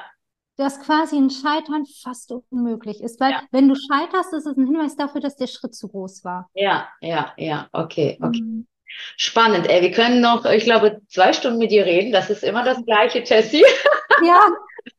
dass 0.59 0.81
quasi 0.81 1.15
ein 1.15 1.29
Scheitern 1.29 1.85
fast 2.03 2.33
unmöglich 2.51 3.01
ist. 3.01 3.19
Weil 3.21 3.31
ja. 3.31 3.41
wenn 3.51 3.69
du 3.69 3.75
scheiterst, 3.75 4.33
ist 4.33 4.45
es 4.45 4.57
ein 4.57 4.65
Hinweis 4.65 4.97
dafür, 4.97 5.21
dass 5.21 5.37
der 5.37 5.47
Schritt 5.47 5.73
zu 5.73 5.87
groß 5.87 6.25
war. 6.25 6.49
Ja, 6.53 6.89
ja, 6.99 7.33
ja, 7.37 7.69
okay, 7.71 8.19
okay. 8.21 8.41
Mhm. 8.41 8.67
Spannend, 9.15 9.69
ey. 9.69 9.81
Wir 9.81 9.91
können 9.91 10.19
noch, 10.19 10.43
ich 10.45 10.65
glaube, 10.65 10.99
zwei 11.07 11.31
Stunden 11.31 11.59
mit 11.59 11.71
dir 11.71 11.85
reden. 11.85 12.11
Das 12.11 12.29
ist 12.29 12.43
immer 12.43 12.63
das 12.63 12.83
gleiche, 12.85 13.23
Tessie. 13.23 13.63
Ja. 14.21 14.41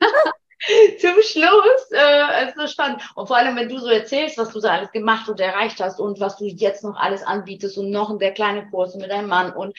Zum 0.99 1.13
Schluss, 1.23 1.91
äh, 1.91 2.43
es 2.43 2.49
ist 2.49 2.59
so 2.59 2.67
spannend. 2.67 3.03
Und 3.15 3.27
vor 3.27 3.37
allem, 3.37 3.55
wenn 3.57 3.69
du 3.69 3.79
so 3.79 3.89
erzählst, 3.89 4.39
was 4.39 4.51
du 4.51 4.61
so 4.61 4.69
alles 4.69 4.91
gemacht 4.93 5.29
und 5.29 5.41
erreicht 5.41 5.79
hast 5.79 6.01
und 6.01 6.21
was 6.21 6.39
du 6.39 6.47
jetzt 6.47 6.85
noch 6.85 6.97
alles 6.97 7.23
anbietest 7.23 7.77
und 7.77 7.91
noch 7.91 8.17
der 8.19 8.33
kleine 8.33 8.67
Kurs 8.71 8.95
mit 8.95 9.11
deinem 9.11 9.29
Mann 9.29 9.53
und 9.53 9.77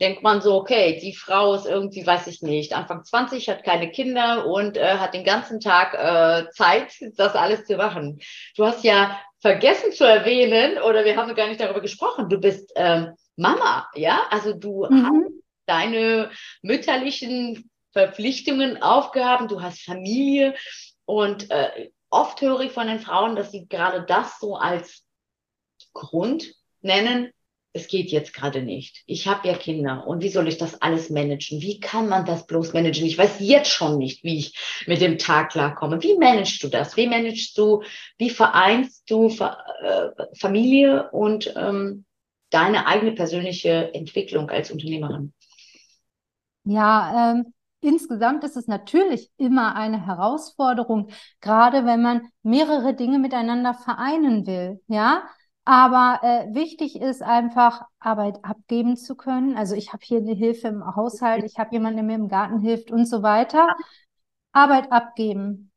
denkt 0.00 0.22
man 0.22 0.40
so, 0.40 0.54
okay, 0.56 0.98
die 1.00 1.14
Frau 1.14 1.54
ist 1.54 1.66
irgendwie, 1.66 2.06
weiß 2.06 2.26
ich 2.26 2.42
nicht, 2.42 2.74
Anfang 2.74 3.04
20, 3.04 3.48
hat 3.48 3.64
keine 3.64 3.90
Kinder 3.90 4.46
und 4.46 4.76
äh, 4.76 4.98
hat 4.98 5.14
den 5.14 5.24
ganzen 5.24 5.60
Tag 5.60 5.94
äh, 5.94 6.50
Zeit, 6.50 6.92
das 7.16 7.34
alles 7.34 7.64
zu 7.64 7.76
machen. 7.76 8.20
Du 8.56 8.66
hast 8.66 8.84
ja 8.84 9.18
vergessen 9.40 9.92
zu 9.92 10.04
erwähnen, 10.04 10.78
oder 10.82 11.04
wir 11.04 11.16
haben 11.16 11.34
gar 11.34 11.48
nicht 11.48 11.60
darüber 11.60 11.80
gesprochen, 11.80 12.28
du 12.28 12.38
bist 12.38 12.72
ähm, 12.76 13.14
Mama, 13.36 13.88
ja? 13.94 14.26
Also 14.30 14.52
du 14.52 14.86
mhm. 14.88 15.04
hast 15.04 15.32
deine 15.66 16.30
mütterlichen 16.62 17.70
Verpflichtungen, 17.92 18.82
Aufgaben, 18.82 19.48
du 19.48 19.62
hast 19.62 19.82
Familie 19.82 20.54
und 21.06 21.50
äh, 21.50 21.90
oft 22.10 22.40
höre 22.40 22.60
ich 22.60 22.72
von 22.72 22.86
den 22.86 23.00
Frauen, 23.00 23.36
dass 23.36 23.52
sie 23.52 23.66
gerade 23.66 24.02
das 24.02 24.38
so 24.38 24.56
als 24.56 25.04
Grund 25.92 26.52
nennen, 26.82 27.32
es 27.76 27.88
geht 27.88 28.10
jetzt 28.10 28.32
gerade 28.34 28.62
nicht. 28.62 29.02
Ich 29.06 29.28
habe 29.28 29.46
ja 29.46 29.54
Kinder 29.54 30.06
und 30.06 30.22
wie 30.22 30.30
soll 30.30 30.48
ich 30.48 30.56
das 30.56 30.80
alles 30.80 31.10
managen? 31.10 31.60
Wie 31.60 31.78
kann 31.78 32.08
man 32.08 32.24
das 32.24 32.46
bloß 32.46 32.72
managen? 32.72 33.06
Ich 33.06 33.18
weiß 33.18 33.36
jetzt 33.40 33.70
schon 33.70 33.98
nicht, 33.98 34.24
wie 34.24 34.38
ich 34.38 34.84
mit 34.86 35.00
dem 35.00 35.18
Tag 35.18 35.52
klarkomme. 35.52 36.02
Wie 36.02 36.16
managst 36.16 36.62
du 36.62 36.68
das? 36.68 36.96
Wie 36.96 37.06
managst 37.06 37.56
du, 37.58 37.82
wie 38.18 38.30
vereinst 38.30 39.10
du 39.10 39.28
äh, 39.28 40.08
Familie 40.38 41.10
und 41.10 41.52
ähm, 41.56 42.04
deine 42.50 42.86
eigene 42.86 43.12
persönliche 43.12 43.92
Entwicklung 43.94 44.48
als 44.50 44.70
Unternehmerin? 44.70 45.32
Ja, 46.64 47.32
ähm, 47.32 47.52
insgesamt 47.80 48.42
ist 48.44 48.56
es 48.56 48.66
natürlich 48.66 49.30
immer 49.36 49.76
eine 49.76 50.06
Herausforderung, 50.06 51.10
gerade 51.40 51.84
wenn 51.84 52.00
man 52.02 52.22
mehrere 52.42 52.94
Dinge 52.94 53.18
miteinander 53.18 53.74
vereinen 53.74 54.46
will. 54.46 54.80
Ja, 54.88 55.24
aber 55.66 56.20
äh, 56.22 56.54
wichtig 56.54 57.00
ist 57.00 57.24
einfach, 57.24 57.82
Arbeit 57.98 58.38
abgeben 58.44 58.96
zu 58.96 59.16
können. 59.16 59.56
Also 59.56 59.74
ich 59.74 59.92
habe 59.92 60.04
hier 60.04 60.18
eine 60.18 60.32
Hilfe 60.32 60.68
im 60.68 60.94
Haushalt, 60.94 61.44
ich 61.44 61.58
habe 61.58 61.72
jemanden, 61.72 61.96
der 61.96 62.04
mir 62.04 62.14
im 62.14 62.28
Garten 62.28 62.60
hilft 62.60 62.92
und 62.92 63.04
so 63.04 63.24
weiter. 63.24 63.74
Arbeit 64.52 64.92
abgeben. 64.92 65.72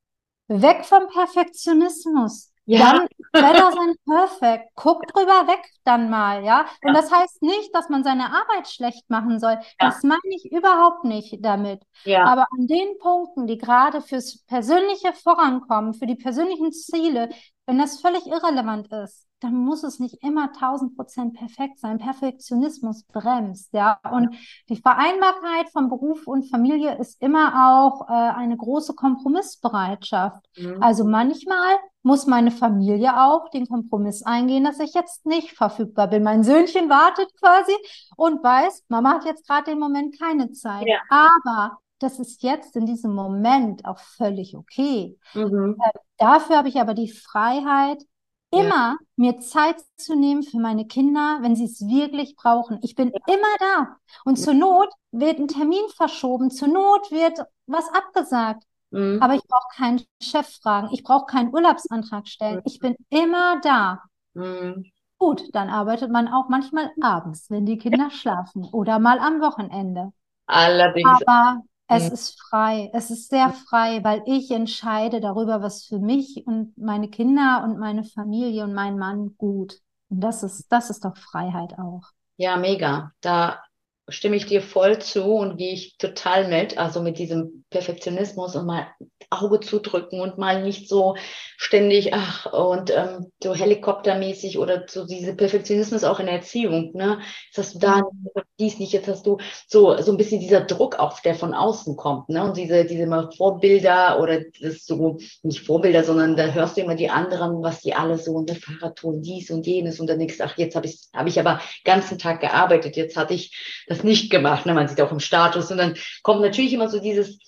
Weg 0.48 0.86
vom 0.86 1.08
Perfektionismus. 1.08 2.54
Ja. 2.66 2.92
Dann 2.92 3.08
better 3.32 3.72
than 3.72 3.96
perfect. 4.06 4.70
Guck 4.76 5.08
drüber 5.08 5.48
weg 5.48 5.66
dann 5.84 6.12
mal, 6.12 6.44
ja. 6.44 6.68
Und 6.84 6.94
ja. 6.94 7.02
das 7.02 7.12
heißt 7.12 7.42
nicht, 7.42 7.74
dass 7.74 7.90
man 7.90 8.04
seine 8.04 8.26
Arbeit 8.26 8.68
schlecht 8.68 9.10
machen 9.10 9.40
soll. 9.40 9.54
Ja. 9.54 9.60
Das 9.80 10.04
meine 10.04 10.20
ich 10.26 10.52
überhaupt 10.52 11.04
nicht 11.04 11.44
damit. 11.44 11.82
Ja. 12.04 12.26
Aber 12.26 12.46
an 12.52 12.68
den 12.68 13.00
Punkten, 13.00 13.48
die 13.48 13.58
gerade 13.58 14.02
fürs 14.02 14.44
persönliche 14.46 15.14
Vorankommen, 15.14 15.96
für 15.96 16.06
die 16.06 16.16
persönlichen 16.16 16.72
Ziele, 16.72 17.30
wenn 17.66 17.80
das 17.80 18.00
völlig 18.02 18.28
irrelevant 18.28 18.94
ist, 18.94 19.26
dann 19.40 19.56
muss 19.56 19.84
es 19.84 20.00
nicht 20.00 20.22
immer 20.22 20.50
1000 20.54 20.96
Prozent 20.96 21.34
perfekt 21.36 21.80
sein. 21.80 21.98
Perfektionismus 21.98 23.04
bremst, 23.04 23.74
ja. 23.74 24.00
Und 24.12 24.36
die 24.68 24.76
Vereinbarkeit 24.76 25.70
von 25.72 25.90
Beruf 25.90 26.28
und 26.28 26.50
Familie 26.50 26.98
ist 26.98 27.22
immer 27.22 27.70
auch 27.70 28.10
äh, 28.10 28.14
eine 28.14 28.58
große 28.58 28.96
Kompromissbereitschaft. 28.96 30.46
Mhm. 30.58 30.84
Also 30.84 31.06
manchmal 31.06 31.78
muss 32.04 32.28
meine 32.28 32.52
Familie 32.52 33.22
auch 33.22 33.50
den 33.50 33.68
Kompromiss 33.68 34.24
eingehen, 34.24 34.64
dass 34.64 34.80
ich 34.80 34.94
jetzt 34.94 35.26
nicht 35.26 35.52
verfügbar 35.52 36.08
bin. 36.08 36.24
Mein 36.24 36.44
Söhnchen 36.44 36.90
wartet 36.90 37.30
quasi 37.40 37.74
und 38.16 38.44
weiß, 38.44 38.86
Mama 38.90 39.16
hat 39.16 39.26
jetzt 39.26 39.48
gerade 39.48 39.72
den 39.72 39.80
Moment 39.80 40.20
keine 40.20 40.52
Zeit. 40.52 40.88
Ja. 40.88 41.00
Aber 41.10 41.78
das 42.00 42.20
ist 42.20 42.44
jetzt 42.44 42.76
in 42.76 42.86
diesem 42.86 43.14
Moment 43.14 43.86
auch 43.86 44.00
völlig 44.00 44.56
okay. 44.56 45.18
Mhm. 45.34 45.78
Äh, 45.82 46.00
dafür 46.18 46.58
habe 46.58 46.70
ich 46.70 46.80
aber 46.80 46.94
die 46.94 47.12
Freiheit, 47.12 48.04
immer 48.52 48.70
ja. 48.70 48.98
mir 49.16 49.40
Zeit 49.40 49.78
zu 49.98 50.16
nehmen 50.16 50.44
für 50.44 50.60
meine 50.60 50.88
Kinder, 50.88 51.40
wenn 51.42 51.56
sie 51.56 51.66
es 51.66 51.82
wirklich 51.88 52.36
brauchen. 52.36 52.80
Ich 52.82 52.96
bin 52.96 53.12
ja. 53.14 53.34
immer 53.34 53.56
da. 53.60 53.98
Und 54.26 54.38
zur 54.38 54.54
Not 54.54 54.90
wird 55.12 55.40
ein 55.40 55.48
Termin 55.48 55.88
verschoben, 55.96 56.52
zur 56.52 56.70
Not 56.70 57.12
wird 57.12 57.40
was 57.68 57.88
abgesagt. 57.94 58.64
Mhm. 58.92 59.20
Aber 59.22 59.36
ich 59.36 59.44
brauche 59.44 59.76
keinen 59.76 60.02
Chef 60.22 60.48
fragen, 60.62 60.90
ich 60.92 61.04
brauche 61.04 61.26
keinen 61.26 61.54
Urlaubsantrag 61.54 62.28
stellen. 62.28 62.58
Mhm. 62.58 62.64
Ich 62.66 62.80
bin 62.80 62.96
immer 63.10 63.60
da. 63.62 64.04
Mhm. 64.34 64.86
Gut, 65.18 65.44
dann 65.54 65.70
arbeitet 65.70 66.12
man 66.12 66.30
auch 66.30 66.48
manchmal 66.48 66.92
abends, 67.02 67.50
wenn 67.50 67.66
die 67.66 67.78
Kinder 67.78 68.10
schlafen 68.10 68.64
oder 68.72 69.00
mal 69.00 69.20
am 69.20 69.42
Wochenende. 69.42 70.14
Allerdings. 70.48 71.22
Aber 71.28 71.62
es 71.90 72.08
mhm. 72.08 72.14
ist 72.14 72.40
frei. 72.40 72.92
Es 72.94 73.10
ist 73.10 73.30
sehr 73.30 73.50
frei, 73.52 74.04
weil 74.04 74.22
ich 74.28 74.52
entscheide 74.52 75.20
darüber, 75.20 75.62
was 75.62 75.86
für 75.86 76.00
mich 76.00 76.46
und 76.46 76.78
meine 76.78 77.10
Kinder 77.10 77.64
und 77.64 77.80
meine 77.80 78.04
Familie 78.04 78.64
und 78.64 78.74
mein 78.74 78.98
Mann 78.98 79.36
gut. 79.38 79.80
Und 80.10 80.22
das 80.22 80.44
ist, 80.44 80.72
das 80.72 80.92
ist 80.92 81.04
doch 81.04 81.18
Freiheit 81.18 81.80
auch. 81.80 82.04
Ja, 82.38 82.58
mega. 82.58 83.12
Da 83.22 83.62
stimme 84.10 84.36
ich 84.36 84.46
dir 84.46 84.62
voll 84.62 85.00
zu 85.00 85.24
und 85.36 85.58
gehe 85.58 85.74
ich 85.74 85.98
total 85.98 86.48
mit. 86.48 86.78
Also 86.78 87.02
mit 87.02 87.20
diesem 87.20 87.66
Perfektionismus 87.70 88.56
und 88.56 88.66
mal 88.66 88.88
Auge 89.30 89.60
zudrücken 89.60 90.22
und 90.22 90.38
mal 90.38 90.64
nicht 90.64 90.90
so 90.90 91.16
ständig, 91.58 92.14
ach, 92.14 92.52
und 92.52 92.90
ähm, 92.90 93.32
so 93.44 93.54
helikoptermäßig 93.54 94.58
oder 94.58 94.86
so 94.88 95.06
diese 95.06 95.36
Perfektionismus 95.36 96.04
auch 96.04 96.20
in 96.20 96.26
der 96.26 96.36
Erziehung, 96.36 96.92
ne? 96.94 97.20
Jetzt 97.48 97.58
hast 97.58 97.76
du 97.76 97.80
da 97.80 97.98
mhm. 97.98 98.42
dies 98.60 98.80
nicht, 98.80 98.94
jetzt 98.94 99.08
hast 99.08 99.28
du 99.28 99.38
so, 99.68 100.02
so 100.02 100.12
ein 100.12 100.18
bisschen 100.18 100.40
dieser 100.40 100.62
Druck 100.62 100.98
auch, 100.98 101.20
der 101.20 101.36
von 101.36 101.54
außen 101.54 101.96
kommt, 101.96 102.30
ne? 102.30 102.44
Und 102.44 102.58
diese, 102.58 102.86
diese 102.86 103.06
mal 103.06 103.30
Vorbilder 103.38 104.20
oder 104.20 104.42
das 104.62 104.86
so, 104.86 105.18
nicht 105.44 105.62
Vorbilder, 105.62 106.04
sondern 106.04 106.36
da 106.36 106.48
hörst 106.48 106.78
du 106.78 106.82
immer 106.82 106.96
die 106.96 107.10
anderen, 107.10 107.62
was 107.62 107.82
die 107.82 107.94
alle 107.94 108.18
so, 108.18 108.42
ne, 108.42 108.56
Fahrradtouren, 108.56 109.22
dies 109.22 109.52
und 109.52 109.68
jenes 109.68 110.00
und 110.00 110.08
dann 110.08 110.18
denkst 110.18 110.38
ach, 110.42 110.58
jetzt 110.58 110.76
habe 110.76 110.88
ich, 110.88 111.08
habe 111.14 111.30
ich 111.30 111.40
aber 111.40 111.62
ganzen 111.84 112.18
Tag 112.18 112.42
gearbeitet, 112.42 112.96
jetzt 112.96 113.16
hatte 113.16 113.36
ich 113.36 113.84
das 113.88 113.99
nicht 114.04 114.32
gemacht, 114.32 114.66
ne? 114.66 114.74
Man 114.74 114.88
sieht 114.88 115.02
auch 115.02 115.12
im 115.12 115.20
Status 115.20 115.72
und 115.72 115.78
dann 115.78 115.96
kommt 116.24 116.42
natürlich 116.42 116.74
immer 116.74 116.90
so 116.90 117.00
dieses, 117.00 117.40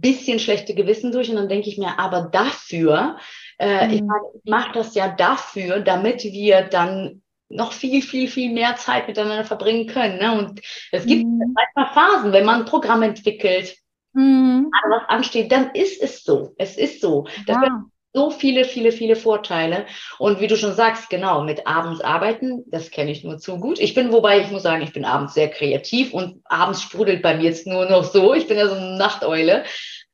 bisschen 0.00 0.38
schlechte 0.38 0.74
Gewissen 0.74 1.12
durch 1.12 1.28
und 1.28 1.36
dann 1.36 1.48
denke 1.48 1.68
ich 1.68 1.78
mir, 1.78 1.98
aber 1.98 2.28
dafür, 2.32 3.18
äh, 3.58 3.86
mhm. 3.86 3.92
ich, 3.92 4.00
ich 4.42 4.50
mache 4.50 4.72
das 4.72 4.94
ja 4.94 5.08
dafür, 5.08 5.80
damit 5.80 6.24
wir 6.24 6.62
dann 6.62 7.22
noch 7.48 7.72
viel, 7.72 8.00
viel, 8.00 8.28
viel 8.28 8.52
mehr 8.52 8.76
Zeit 8.76 9.08
miteinander 9.08 9.44
verbringen 9.44 9.86
können. 9.86 10.18
Ne? 10.18 10.38
Und 10.38 10.60
es 10.90 11.04
gibt 11.04 11.24
mhm. 11.24 11.54
manchmal 11.54 11.94
Phasen, 11.94 12.32
wenn 12.32 12.46
man 12.46 12.60
ein 12.60 12.66
Programm 12.66 13.02
entwickelt, 13.02 13.76
mhm. 14.14 14.70
was 14.88 15.08
ansteht, 15.08 15.52
dann 15.52 15.70
ist 15.74 16.02
es 16.02 16.24
so. 16.24 16.54
Es 16.56 16.78
ist 16.78 17.02
so. 17.02 17.26
Das 17.46 17.56
ja 17.56 17.84
so 18.12 18.30
viele, 18.30 18.64
viele, 18.64 18.92
viele 18.92 19.16
Vorteile. 19.16 19.86
Und 20.18 20.40
wie 20.40 20.46
du 20.46 20.56
schon 20.56 20.74
sagst, 20.74 21.08
genau, 21.10 21.42
mit 21.42 21.66
abends 21.66 22.00
arbeiten, 22.00 22.64
das 22.66 22.90
kenne 22.90 23.10
ich 23.10 23.24
nur 23.24 23.38
zu 23.38 23.58
gut. 23.58 23.78
Ich 23.78 23.94
bin, 23.94 24.12
wobei 24.12 24.40
ich 24.40 24.50
muss 24.50 24.62
sagen, 24.62 24.82
ich 24.82 24.92
bin 24.92 25.04
abends 25.04 25.34
sehr 25.34 25.48
kreativ 25.48 26.12
und 26.12 26.42
abends 26.44 26.82
sprudelt 26.82 27.22
bei 27.22 27.36
mir 27.36 27.44
jetzt 27.44 27.66
nur 27.66 27.86
noch 27.86 28.04
so. 28.04 28.34
Ich 28.34 28.48
bin 28.48 28.58
ja 28.58 28.68
so 28.68 28.74
eine 28.74 28.96
Nachteule. 28.96 29.64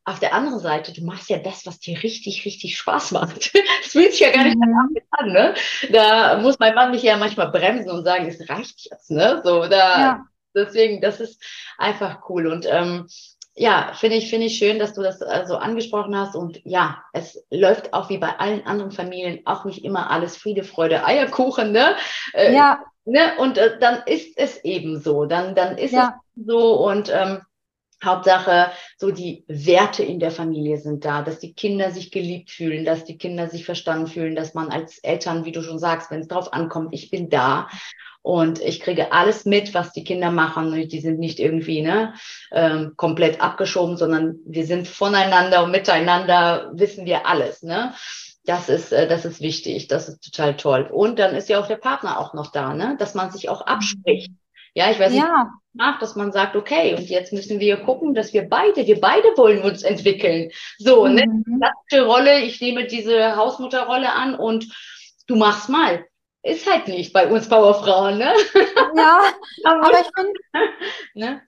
Auf 0.05 0.21
der 0.21 0.33
anderen 0.33 0.59
Seite, 0.61 0.93
du 0.95 1.05
machst 1.05 1.29
ja 1.29 1.39
das, 1.39 1.67
was 1.67 1.81
dir 1.81 2.03
richtig, 2.03 2.47
richtig 2.47 2.79
Spaß 2.79 3.13
macht. 3.13 3.53
Das 3.83 3.93
fühlt 3.93 4.11
sich 4.13 4.21
ja 4.21 4.31
gar 4.31 4.45
nicht 4.45 4.57
mhm. 4.57 4.99
an, 5.13 5.33
ne? 5.33 5.55
Da 5.91 6.39
muss 6.39 6.59
mein 6.59 6.75
Mann 6.75 6.91
mich 6.91 7.03
ja 7.03 7.17
manchmal 7.17 7.51
bremsen 7.51 7.91
und 7.91 8.05
sagen, 8.05 8.27
es 8.27 8.49
reicht 8.49 8.89
jetzt, 8.91 9.11
ne? 9.11 9.41
So, 9.45 9.67
da, 9.67 10.01
ja. 10.01 10.25
deswegen, 10.55 11.01
das 11.01 11.21
ist 11.21 11.43
einfach 11.79 12.29
cool. 12.29 12.49
Und 12.49 12.67
ähm, 12.71 13.07
ja, 13.59 13.93
finde 13.95 14.17
ich, 14.17 14.31
finde 14.31 14.47
ich 14.47 14.57
schön, 14.57 14.79
dass 14.79 14.95
du 14.95 15.03
das 15.03 15.21
äh, 15.21 15.45
so 15.47 15.57
angesprochen 15.57 16.17
hast. 16.17 16.37
Und 16.37 16.61
ja, 16.65 17.03
es 17.13 17.45
läuft 17.51 17.93
auch 17.93 18.09
wie 18.09 18.19
bei 18.19 18.39
allen 18.39 18.65
anderen 18.67 18.93
Familien 18.93 19.41
auch 19.45 19.65
nicht 19.65 19.85
immer 19.85 20.11
alles 20.11 20.37
Friede, 20.37 20.63
Freude, 20.65 21.05
Eierkuchen, 21.05 21.73
ne? 21.73 21.97
Äh, 22.33 22.55
ja. 22.55 22.79
Ne? 23.05 23.33
Und 23.39 23.59
äh, 23.59 23.79
dann 23.79 24.03
ist 24.07 24.39
es 24.39 24.63
eben 24.65 25.01
so. 25.01 25.25
Dann, 25.25 25.55
dann 25.55 25.77
ist 25.77 25.93
ja. 25.93 26.21
es 26.37 26.47
so. 26.47 26.75
Und 26.87 27.11
ähm, 27.13 27.41
Hauptsache, 28.05 28.71
so 28.97 29.11
die 29.11 29.45
Werte 29.49 30.05
in 30.05 30.21
der 30.21 30.31
Familie 30.31 30.79
sind 30.79 31.05
da, 31.05 31.23
dass 31.23 31.39
die 31.39 31.55
Kinder 31.55 31.91
sich 31.91 32.11
geliebt 32.11 32.51
fühlen, 32.51 32.85
dass 32.85 33.05
die 33.05 33.19
Kinder 33.19 33.49
sich 33.49 33.65
verstanden 33.65 34.07
fühlen, 34.07 34.37
dass 34.37 34.55
man 34.55 34.71
als 34.71 34.99
Eltern, 34.99 35.45
wie 35.45 35.53
du 35.53 35.63
schon 35.63 35.79
sagst, 35.79 36.11
wenn 36.11 36.21
es 36.21 36.29
drauf 36.29 36.53
ankommt, 36.53 36.91
ich 36.93 37.11
bin 37.11 37.29
da 37.29 37.69
und 38.23 38.61
ich 38.61 38.81
kriege 38.81 39.13
alles 39.13 39.45
mit, 39.45 39.75
was 39.75 39.93
die 39.93 40.05
Kinder 40.05 40.31
machen. 40.31 40.89
Die 40.89 41.01
sind 41.01 41.19
nicht 41.19 41.41
irgendwie 41.41 41.83
ne, 41.83 42.15
ähm, 42.53 42.93
komplett 42.97 43.41
abgeschoben, 43.41 43.97
sondern 43.97 44.37
wir 44.45 44.67
sind 44.67 44.87
voneinander 44.87 45.65
und 45.65 45.71
miteinander 45.71 46.71
wissen 46.75 47.07
wir 47.07 47.27
alles. 47.27 47.63
Ne? 47.63 47.95
Das 48.45 48.69
ist, 48.69 48.93
äh, 48.93 49.09
das 49.09 49.25
ist 49.25 49.41
wichtig, 49.41 49.89
das 49.89 50.09
ist 50.09 50.21
total 50.23 50.57
toll. 50.57 50.89
Und 50.93 51.19
dann 51.19 51.35
ist 51.35 51.49
ja 51.49 51.59
auch 51.59 51.69
der 51.69 51.77
Partner 51.77 52.19
auch 52.19 52.35
noch 52.35 52.53
da, 52.53 52.75
ne? 52.75 52.97
dass 52.99 53.15
man 53.15 53.31
sich 53.31 53.49
auch 53.49 53.63
abspricht. 53.63 54.31
Ja, 54.75 54.91
ich 54.91 54.99
weiß 54.99 55.13
nicht, 55.13 55.23
ja. 55.23 55.51
Nach, 55.79 55.99
dass 55.99 56.17
man 56.17 56.33
sagt, 56.33 56.57
okay, 56.57 56.95
und 56.95 57.09
jetzt 57.09 57.33
müssen 57.33 57.61
wir 57.61 57.79
gucken, 57.79 58.15
dass 58.15 58.33
wir 58.33 58.49
beide, 58.49 58.87
wir 58.87 59.01
beide 59.01 59.29
wollen 59.37 59.63
uns 59.63 59.83
entwickeln. 59.83 60.51
So, 60.79 61.07
ne? 61.07 61.25
mhm. 61.27 61.45
ne? 61.47 61.59
Klassische 61.59 62.07
Rolle, 62.07 62.41
ich 62.43 62.61
nehme 62.61 62.87
diese 62.87 63.37
Hausmutterrolle 63.37 64.13
an 64.13 64.35
und 64.35 64.69
du 65.27 65.37
machst 65.37 65.69
mal 65.69 66.05
ist 66.43 66.71
halt 66.71 66.89
nicht 66.89 67.13
bei 67.13 67.31
uns 67.31 67.49
Powerfrauen, 67.49 68.19
ne? 68.19 68.33
Ja, 68.97 69.21
aber 69.65 69.91
ich 70.01 70.09
finde, 70.17 70.41
ne? 71.15 71.43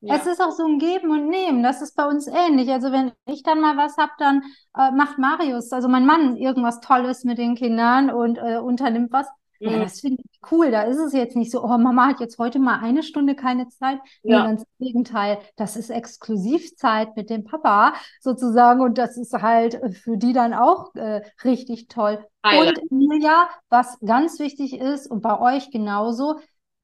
ja. 0.00 0.16
es 0.16 0.26
ist 0.26 0.40
auch 0.40 0.50
so 0.50 0.64
ein 0.64 0.78
Geben 0.78 1.10
und 1.10 1.28
Nehmen. 1.28 1.62
Das 1.62 1.82
ist 1.82 1.94
bei 1.96 2.06
uns 2.06 2.26
ähnlich. 2.26 2.70
Also 2.70 2.92
wenn 2.92 3.12
ich 3.26 3.42
dann 3.42 3.60
mal 3.60 3.76
was 3.76 3.96
habe, 3.98 4.12
dann 4.18 4.42
äh, 4.76 4.90
macht 4.90 5.18
Marius, 5.18 5.72
also 5.72 5.88
mein 5.88 6.06
Mann, 6.06 6.36
irgendwas 6.36 6.80
Tolles 6.80 7.24
mit 7.24 7.38
den 7.38 7.54
Kindern 7.54 8.10
und 8.10 8.38
äh, 8.38 8.58
unternimmt 8.58 9.12
was. 9.12 9.28
Ja, 9.62 9.78
das 9.78 10.00
finde 10.00 10.22
ich 10.22 10.40
cool. 10.50 10.70
Da 10.70 10.82
ist 10.82 10.98
es 10.98 11.12
jetzt 11.12 11.36
nicht 11.36 11.50
so, 11.50 11.62
oh, 11.62 11.78
Mama 11.78 12.08
hat 12.08 12.20
jetzt 12.20 12.38
heute 12.38 12.58
mal 12.58 12.80
eine 12.80 13.02
Stunde 13.02 13.34
keine 13.34 13.68
Zeit. 13.68 13.98
Ja. 14.22 14.42
Nee, 14.42 14.48
ganz 14.48 14.62
im 14.62 14.86
Gegenteil. 14.86 15.38
Das 15.56 15.76
ist 15.76 15.90
Exklusivzeit 15.90 17.16
mit 17.16 17.30
dem 17.30 17.44
Papa 17.44 17.94
sozusagen. 18.20 18.80
Und 18.80 18.98
das 18.98 19.16
ist 19.16 19.32
halt 19.34 19.80
für 19.96 20.16
die 20.16 20.32
dann 20.32 20.52
auch 20.52 20.94
äh, 20.94 21.22
richtig 21.44 21.88
toll. 21.88 22.24
Heile. 22.44 22.70
Und 22.70 22.90
Emilia, 22.90 23.48
was 23.68 23.98
ganz 24.00 24.38
wichtig 24.38 24.74
ist 24.74 25.06
und 25.06 25.22
bei 25.22 25.38
euch 25.38 25.70
genauso, 25.70 26.40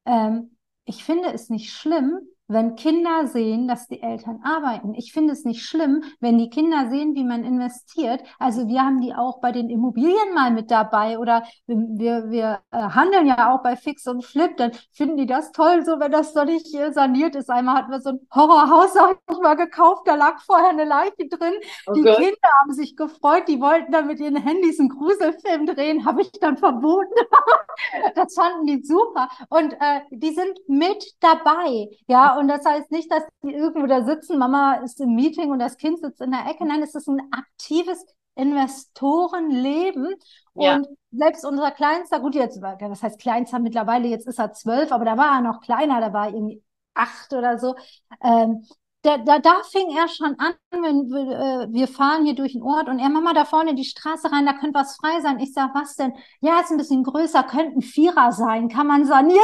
ähm, 0.07 0.57
ich 0.85 1.05
finde 1.05 1.33
es 1.33 1.51
nicht 1.51 1.73
schlimm, 1.73 2.21
wenn 2.49 2.77
Kinder 2.77 3.27
sehen, 3.27 3.69
dass 3.69 3.87
die 3.87 4.03
Eltern 4.03 4.41
arbeiten. 4.43 4.95
Ich 4.95 5.13
finde 5.13 5.35
es 5.35 5.45
nicht 5.45 5.65
schlimm, 5.65 6.03
wenn 6.19 6.39
die 6.39 6.49
Kinder 6.49 6.89
sehen, 6.89 7.15
wie 7.15 7.25
man 7.25 7.45
investiert. 7.45 8.23
Also 8.39 8.67
wir 8.69 8.83
haben 8.83 9.01
die 9.01 9.15
auch 9.15 9.41
bei 9.41 9.53
den 9.53 9.69
Immobilien 9.69 10.35
mal 10.35 10.51
mit 10.51 10.71
dabei 10.71 11.19
oder 11.19 11.45
wir, 11.67 12.31
wir 12.31 12.61
äh, 12.71 12.79
handeln 12.79 13.27
ja 13.27 13.55
auch 13.55 13.63
bei 13.63 13.77
Fix 13.77 14.07
und 14.07 14.25
Flip. 14.25 14.57
Dann 14.57 14.73
finden 14.93 15.19
die 15.19 15.27
das 15.27 15.53
toll, 15.53 15.85
so 15.85 16.01
wenn 16.01 16.11
das 16.11 16.35
noch 16.35 16.47
nicht 16.47 16.75
äh, 16.75 16.91
saniert 16.93 17.37
ist. 17.37 17.51
Einmal 17.51 17.77
hatten 17.77 17.93
wir 17.93 18.01
so 18.01 18.11
ein 18.11 18.21
Horrorhaus, 18.35 18.95
ich 19.31 19.39
mal 19.39 19.55
gekauft, 19.55 20.03
da 20.07 20.15
lag 20.15 20.41
vorher 20.41 20.71
eine 20.71 20.85
Leiche 20.85 21.29
drin. 21.29 21.55
Oh 21.87 21.93
die 21.93 22.03
Gott. 22.03 22.17
Kinder 22.17 22.49
haben 22.63 22.73
sich 22.73 22.97
gefreut, 22.97 23.47
die 23.47 23.61
wollten 23.61 23.93
dann 23.93 24.07
mit 24.07 24.21
ihren 24.21 24.37
Handys 24.37 24.81
einen 24.81 24.89
Gruselfilm 24.89 25.67
drehen, 25.67 26.07
habe 26.07 26.23
ich 26.23 26.33
dann 26.41 26.57
verboten. 26.57 27.13
das 28.15 28.35
fanden 28.35 28.67
die 28.67 28.83
super. 28.83 29.29
Und 29.51 29.75
äh, 29.75 30.01
die 30.11 30.33
sind 30.33 30.59
mit 30.67 31.05
dabei. 31.21 31.89
Ja, 32.07 32.38
und 32.39 32.49
das 32.49 32.65
heißt 32.65 32.91
nicht, 32.91 33.11
dass 33.11 33.23
die 33.43 33.53
irgendwo 33.53 33.87
da 33.87 34.05
sitzen, 34.05 34.39
Mama 34.39 34.75
ist 34.77 35.01
im 35.01 35.15
Meeting 35.15 35.51
und 35.51 35.59
das 35.59 35.77
Kind 35.77 35.99
sitzt 36.01 36.21
in 36.21 36.31
der 36.31 36.47
Ecke. 36.49 36.65
Nein, 36.65 36.83
es 36.83 36.95
ist 36.95 37.09
ein 37.09 37.21
aktives 37.31 38.05
Investorenleben. 38.35 40.15
Ja. 40.55 40.77
Und 40.77 40.89
selbst 41.11 41.45
unser 41.45 41.71
Kleinster, 41.73 42.21
gut, 42.21 42.35
jetzt, 42.35 42.61
was 42.63 43.03
heißt 43.03 43.21
Kleinster 43.21 43.59
mittlerweile, 43.59 44.09
jetzt 44.09 44.27
ist 44.27 44.39
er 44.39 44.53
zwölf, 44.53 44.93
aber 44.93 45.05
da 45.05 45.17
war 45.17 45.37
er 45.37 45.41
noch 45.41 45.61
kleiner, 45.61 46.01
da 46.01 46.13
war 46.13 46.29
irgendwie 46.29 46.63
acht 46.95 47.33
oder 47.33 47.59
so. 47.59 47.75
Ähm, 48.23 48.65
da, 49.03 49.19
da, 49.19 49.39
da 49.39 49.63
fing 49.71 49.97
er 49.97 50.09
schon 50.09 50.37
an, 50.39 50.55
wenn 50.71 51.09
wir, 51.09 51.67
äh, 51.69 51.73
wir 51.73 51.89
fahren 51.89 52.25
hier 52.25 52.35
durch 52.35 52.53
den 52.53 52.63
Ort 52.63 52.89
und 52.89 52.99
er, 52.99 53.09
Mama, 53.09 53.33
da 53.33 53.45
vorne 53.45 53.75
die 53.75 53.85
Straße 53.85 54.31
rein, 54.31 54.47
da 54.47 54.53
könnte 54.55 54.79
was 54.79 54.97
frei 54.97 55.21
sein. 55.21 55.39
Ich 55.39 55.53
sag, 55.53 55.75
was 55.75 55.97
denn? 55.97 56.13
Ja, 56.41 56.61
ist 56.61 56.71
ein 56.71 56.79
bisschen 56.79 57.05
größer, 57.05 57.43
könnten 57.45 57.81
Vierer 57.81 58.33
sein, 58.33 58.69
kann 58.69 58.87
man 58.87 59.05
sanieren 59.05 59.39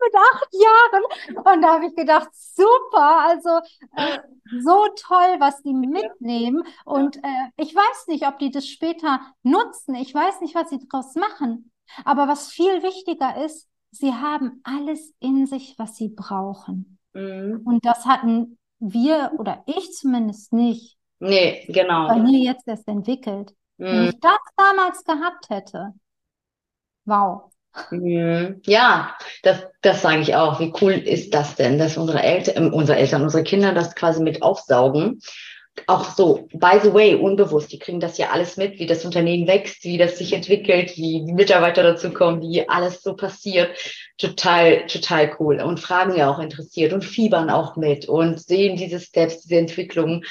mit 0.00 0.14
acht 0.14 0.48
Jahren. 0.52 1.44
Und 1.44 1.62
da 1.62 1.74
habe 1.74 1.86
ich 1.86 1.94
gedacht, 1.94 2.28
super, 2.32 3.20
also 3.28 3.48
äh, 3.96 4.18
so 4.62 4.86
toll, 4.96 5.36
was 5.38 5.62
die 5.62 5.74
mitnehmen. 5.74 6.62
Und 6.84 7.16
äh, 7.18 7.50
ich 7.56 7.74
weiß 7.74 8.06
nicht, 8.08 8.26
ob 8.26 8.38
die 8.38 8.50
das 8.50 8.66
später 8.66 9.20
nutzen. 9.42 9.94
Ich 9.94 10.14
weiß 10.14 10.40
nicht, 10.40 10.54
was 10.54 10.70
sie 10.70 10.86
daraus 10.88 11.14
machen. 11.14 11.70
Aber 12.04 12.28
was 12.28 12.50
viel 12.50 12.82
wichtiger 12.82 13.44
ist, 13.44 13.68
sie 13.90 14.12
haben 14.12 14.60
alles 14.64 15.12
in 15.20 15.46
sich, 15.46 15.74
was 15.78 15.96
sie 15.96 16.08
brauchen. 16.08 16.98
Mhm. 17.12 17.62
Und 17.64 17.84
das 17.84 18.06
hatten 18.06 18.58
wir 18.78 19.32
oder 19.38 19.62
ich 19.66 19.92
zumindest 19.92 20.52
nicht. 20.52 20.96
Nee, 21.18 21.64
genau. 21.68 22.08
Bei 22.08 22.18
mir 22.18 22.38
jetzt 22.38 22.66
erst 22.66 22.88
entwickelt. 22.88 23.54
Mhm. 23.76 23.84
Wenn 23.84 24.04
ich 24.08 24.20
das 24.20 24.38
damals 24.56 25.04
gehabt 25.04 25.50
hätte, 25.50 25.94
wow. 27.04 27.50
Mhm. 27.90 28.60
Ja, 28.66 29.16
das, 29.42 29.62
das 29.82 30.02
sage 30.02 30.20
ich 30.20 30.34
auch. 30.34 30.60
Wie 30.60 30.72
cool 30.80 30.92
ist 30.92 31.34
das 31.34 31.54
denn, 31.54 31.78
dass 31.78 31.96
unsere 31.96 32.22
Eltern, 32.22 32.66
äh, 32.66 32.70
unsere 32.70 32.98
Eltern, 32.98 33.22
unsere 33.22 33.44
Kinder 33.44 33.72
das 33.72 33.94
quasi 33.94 34.22
mit 34.22 34.42
aufsaugen? 34.42 35.20
Auch 35.86 36.04
so, 36.04 36.48
by 36.52 36.80
the 36.82 36.92
way, 36.92 37.14
unbewusst, 37.14 37.72
die 37.72 37.78
kriegen 37.78 38.00
das 38.00 38.18
ja 38.18 38.30
alles 38.30 38.56
mit, 38.56 38.78
wie 38.80 38.86
das 38.86 39.04
Unternehmen 39.04 39.46
wächst, 39.46 39.84
wie 39.84 39.98
das 39.98 40.18
sich 40.18 40.32
entwickelt, 40.32 40.96
wie 40.96 41.24
die 41.24 41.32
Mitarbeiter 41.32 41.82
dazu 41.82 42.10
kommen, 42.10 42.42
wie 42.42 42.68
alles 42.68 43.02
so 43.02 43.14
passiert. 43.14 43.70
Total, 44.18 44.86
total 44.86 45.34
cool. 45.38 45.60
Und 45.60 45.80
fragen 45.80 46.16
ja 46.16 46.28
auch 46.28 46.40
interessiert 46.40 46.92
und 46.92 47.04
fiebern 47.04 47.50
auch 47.50 47.76
mit 47.76 48.08
und 48.08 48.40
sehen 48.40 48.76
diese 48.76 48.98
Steps, 48.98 49.42
diese 49.42 49.60
Entwicklungen 49.60 50.24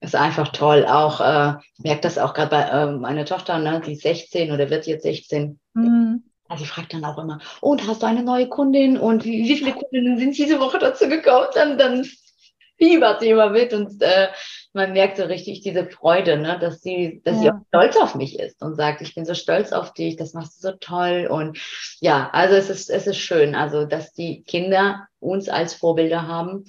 ist 0.00 0.14
einfach 0.14 0.48
toll. 0.48 0.86
Auch 0.86 1.20
äh, 1.20 1.54
ich 1.76 1.84
merke 1.84 2.02
das 2.02 2.16
auch 2.16 2.32
gerade 2.32 2.50
bei 2.50 2.62
äh, 2.62 2.92
meiner 2.92 3.24
Tochter, 3.24 3.58
ne, 3.58 3.82
die 3.84 3.94
ist 3.94 4.02
16 4.02 4.52
oder 4.52 4.70
wird 4.70 4.86
jetzt 4.86 5.02
16. 5.02 5.58
Mhm. 5.74 6.22
Also 6.48 6.64
ich 6.64 6.70
frage 6.70 6.88
dann 6.90 7.04
auch 7.04 7.18
immer, 7.18 7.40
und 7.60 7.86
hast 7.86 8.02
du 8.02 8.06
eine 8.06 8.22
neue 8.22 8.48
Kundin? 8.48 8.98
Und 8.98 9.24
wie, 9.24 9.44
wie 9.44 9.56
viele 9.56 9.72
Kundinnen 9.72 10.18
sind 10.18 10.36
diese 10.36 10.60
Woche 10.60 10.78
dazu 10.78 11.08
gekommen? 11.08 11.48
Dann, 11.54 11.78
dann 11.78 12.06
fiebert 12.78 13.20
sie 13.20 13.30
immer 13.30 13.50
mit 13.50 13.72
und 13.72 14.02
äh, 14.02 14.28
man 14.72 14.92
merkt 14.92 15.16
so 15.16 15.24
richtig 15.24 15.62
diese 15.62 15.86
Freude, 15.86 16.36
ne, 16.36 16.58
dass 16.60 16.82
sie, 16.82 17.22
dass 17.24 17.36
ja. 17.36 17.42
sie 17.42 17.50
auch 17.50 17.66
stolz 17.68 17.96
auf 17.96 18.14
mich 18.14 18.38
ist 18.38 18.62
und 18.62 18.74
sagt, 18.74 19.00
ich 19.00 19.14
bin 19.14 19.24
so 19.24 19.34
stolz 19.34 19.72
auf 19.72 19.94
dich, 19.94 20.16
das 20.16 20.34
machst 20.34 20.62
du 20.62 20.68
so 20.68 20.76
toll. 20.78 21.28
Und 21.30 21.58
ja, 22.00 22.28
also 22.32 22.54
es 22.54 22.68
ist, 22.68 22.90
es 22.90 23.06
ist 23.06 23.18
schön, 23.18 23.54
also 23.54 23.86
dass 23.86 24.12
die 24.12 24.42
Kinder 24.42 25.08
uns 25.18 25.48
als 25.48 25.74
Vorbilder 25.74 26.26
haben. 26.28 26.64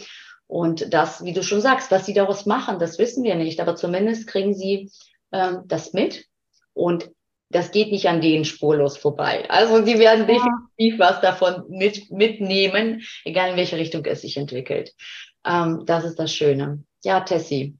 Und 0.48 0.94
das, 0.94 1.26
wie 1.26 1.34
du 1.34 1.44
schon 1.44 1.60
sagst, 1.60 1.92
was 1.92 2.06
sie 2.06 2.14
daraus 2.14 2.46
machen, 2.46 2.80
das 2.80 2.98
wissen 3.00 3.24
wir 3.24 3.36
nicht, 3.36 3.60
aber 3.60 3.76
zumindest 3.76 4.28
kriegen 4.28 4.54
sie 4.54 4.90
ähm, 5.34 5.64
das 5.66 5.92
mit. 5.92 6.26
Und 6.74 7.12
das 7.50 7.72
geht 7.72 7.92
nicht 7.92 8.08
an 8.08 8.22
denen 8.22 8.46
spurlos 8.46 8.98
vorbei. 8.98 9.50
Also 9.50 9.84
sie 9.86 10.00
werden 10.00 10.28
ja. 10.28 10.36
definitiv 10.36 11.00
was 11.00 11.22
davon 11.22 11.64
mit, 11.70 12.12
mitnehmen, 12.12 13.04
egal 13.24 13.52
in 13.52 13.58
welche 13.58 13.78
Richtung 13.78 14.06
es 14.06 14.22
sich 14.22 14.38
entwickelt. 14.38 14.94
Ähm, 15.46 15.84
das 15.86 16.04
ist 16.04 16.20
das 16.20 16.34
Schöne. 16.34 16.84
Ja, 17.04 17.22
Tessie. 17.22 17.76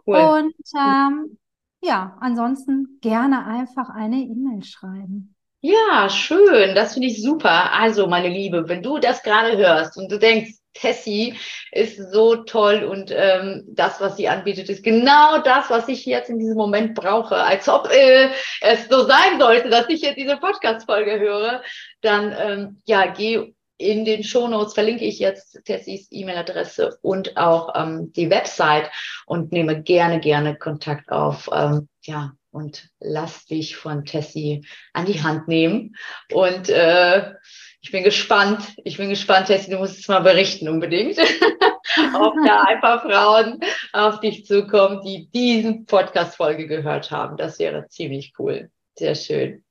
Cool. 0.07 0.17
Und 0.17 0.55
ähm, 0.79 1.39
ja, 1.83 2.17
ansonsten 2.21 2.99
gerne 3.03 3.45
einfach 3.45 3.91
eine 3.91 4.17
E-Mail 4.17 4.65
schreiben. 4.65 5.34
Ja, 5.67 6.11
schön. 6.11 6.75
Das 6.75 6.93
finde 6.93 7.09
ich 7.09 7.23
super. 7.23 7.73
Also, 7.73 8.07
meine 8.07 8.29
Liebe, 8.29 8.69
wenn 8.69 8.83
du 8.83 8.99
das 8.99 9.23
gerade 9.23 9.57
hörst 9.57 9.97
und 9.97 10.12
du 10.12 10.19
denkst, 10.19 10.53
Tessie 10.75 11.39
ist 11.73 11.97
so 12.12 12.37
toll 12.37 12.85
und 12.85 13.11
ähm, 13.17 13.65
das, 13.69 13.99
was 13.99 14.19
sie 14.19 14.29
anbietet, 14.29 14.69
ist 14.69 14.85
genau 14.85 15.39
das, 15.39 15.71
was 15.71 15.89
ich 15.89 16.05
jetzt 16.05 16.29
in 16.29 16.39
diesem 16.39 16.59
Moment 16.59 16.95
brauche. 16.95 17.37
Als 17.37 17.67
ob 17.67 17.89
äh, 17.91 18.29
es 18.61 18.89
so 18.91 19.07
sein 19.07 19.41
sollte, 19.41 19.71
dass 19.71 19.89
ich 19.89 20.03
jetzt 20.03 20.19
diese 20.19 20.37
Podcast-Folge 20.37 21.19
höre, 21.19 21.62
dann 22.03 22.37
ähm, 22.39 22.83
ja, 22.85 23.07
geh 23.07 23.55
in 23.79 24.05
den 24.05 24.23
Shownotes 24.23 24.75
verlinke 24.75 25.07
ich 25.07 25.19
jetzt 25.19 25.65
Tessies 25.65 26.09
E-Mail-Adresse 26.11 26.99
und 27.01 27.39
auch 27.39 27.73
ähm, 27.75 28.12
die 28.12 28.29
Website 28.29 28.91
und 29.25 29.51
nehme 29.51 29.83
gerne, 29.83 30.21
gerne 30.21 30.57
Kontakt 30.57 31.11
auf. 31.11 31.49
Ähm, 31.53 31.89
ja, 32.03 32.33
und 32.55 32.88
lass 33.00 33.46
dich 33.46 33.76
von 33.76 34.05
Tessie 34.05 34.64
an 34.92 35.07
die 35.07 35.22
Hand 35.22 35.48
nehmen. 35.48 35.96
Und 36.32 36.68
äh, 36.68 37.34
ich 37.80 37.90
bin 37.90 38.05
gespannt. 38.05 38.62
Ich 38.84 38.96
bin 38.96 39.11
gespannt, 39.11 39.48
Tessie, 39.48 39.72
du 39.72 39.78
musst 39.78 39.98
es 39.98 40.09
mal 40.09 40.20
berichten 40.20 40.68
unbedingt. 40.68 41.18
ob 42.14 42.34
da 42.46 42.62
ein 42.62 42.80
paar 42.80 43.02
Frauen 43.02 43.61
auf 43.92 44.20
dich 44.20 44.46
zukommen, 44.46 45.02
die 45.05 45.28
diesen 45.34 45.84
Podcast-Folge 45.84 46.66
gehört 46.66 47.11
haben. 47.11 47.36
Das 47.36 47.59
wäre 47.59 47.88
ziemlich 47.88 48.32
cool. 48.38 48.70
Sehr 48.96 49.14
schön. 49.14 49.64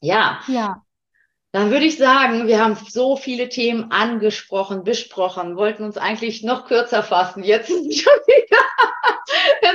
Ja. 0.00 0.40
Ja. 0.48 0.82
Dann 1.52 1.70
würde 1.70 1.86
ich 1.86 1.96
sagen, 1.96 2.46
wir 2.46 2.62
haben 2.62 2.76
so 2.76 3.16
viele 3.16 3.48
Themen 3.48 3.90
angesprochen, 3.90 4.84
besprochen, 4.84 5.56
wollten 5.56 5.82
uns 5.82 5.96
eigentlich 5.96 6.44
noch 6.44 6.66
kürzer 6.66 7.02
fassen. 7.02 7.42
Jetzt 7.42 7.68
schon 7.68 7.84
wieder. 7.86 8.10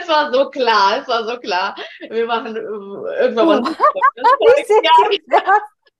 Es 0.06 0.12
war 0.12 0.32
so 0.32 0.50
klar, 0.52 1.02
es 1.02 1.08
war 1.08 1.26
so 1.26 1.40
klar. 1.40 1.76
Wir 2.10 2.28
machen 2.28 2.56
äh, 2.56 2.60
irgendwann 2.60 3.48
mal. 3.48 3.62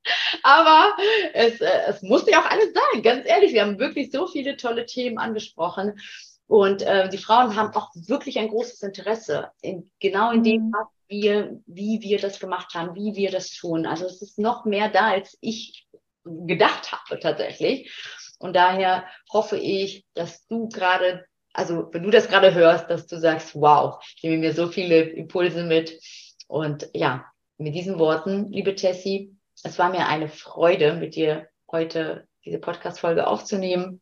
Uh. 0.08 0.10
Aber 0.44 0.96
es, 1.34 1.60
äh, 1.62 1.82
es 1.88 2.04
musste 2.04 2.30
ja 2.30 2.42
auch 2.42 2.50
alles 2.50 2.72
sein, 2.74 3.02
ganz 3.02 3.28
ehrlich. 3.28 3.54
Wir 3.54 3.64
haben 3.64 3.80
wirklich 3.80 4.12
so 4.12 4.28
viele 4.28 4.56
tolle 4.56 4.86
Themen 4.86 5.18
angesprochen. 5.18 6.00
Und 6.46 6.84
äh, 6.84 7.10
die 7.10 7.18
Frauen 7.18 7.56
haben 7.56 7.76
auch 7.76 7.90
wirklich 7.96 8.38
ein 8.38 8.50
großes 8.50 8.84
Interesse 8.84 9.50
in 9.62 9.90
genau 10.00 10.32
in 10.32 10.44
dem, 10.44 10.62
mhm. 10.68 10.74
wir, 11.08 11.60
wie 11.66 12.02
wir 12.02 12.20
das 12.20 12.40
gemacht 12.40 12.76
haben, 12.76 12.94
wie 12.94 13.16
wir 13.16 13.32
das 13.32 13.50
tun. 13.50 13.88
Also 13.88 14.06
es 14.06 14.22
ist 14.22 14.38
noch 14.38 14.66
mehr 14.66 14.90
da, 14.90 15.08
als 15.08 15.36
ich 15.42 15.88
gedacht 16.24 16.92
habe 16.92 17.20
tatsächlich. 17.20 17.92
Und 18.38 18.56
daher 18.56 19.08
hoffe 19.32 19.58
ich, 19.58 20.06
dass 20.14 20.46
du 20.48 20.70
gerade, 20.70 21.26
also 21.56 21.90
wenn 21.94 22.04
du 22.04 22.10
das 22.10 22.28
gerade 22.28 22.54
hörst, 22.54 22.90
dass 22.90 23.08
du 23.08 23.18
sagst, 23.18 23.56
wow, 23.56 24.04
ich 24.16 24.24
nehme 24.24 24.38
mir 24.40 24.54
so 24.54 24.68
viele 24.68 25.02
Impulse 25.02 25.64
mit. 25.64 26.00
Und 26.48 26.90
ja, 26.94 27.26
mit 27.58 27.74
diesen 27.74 27.98
Worten, 27.98 28.52
liebe 28.52 28.76
Tessie, 28.76 29.34
es 29.64 29.80
war 29.80 29.90
mir 29.90 30.08
eine 30.08 30.28
Freude, 30.28 30.94
mit 30.94 31.16
dir 31.16 31.48
heute 31.72 32.28
diese 32.44 32.60
Podcast-Folge 32.60 33.26
aufzunehmen. 33.26 34.02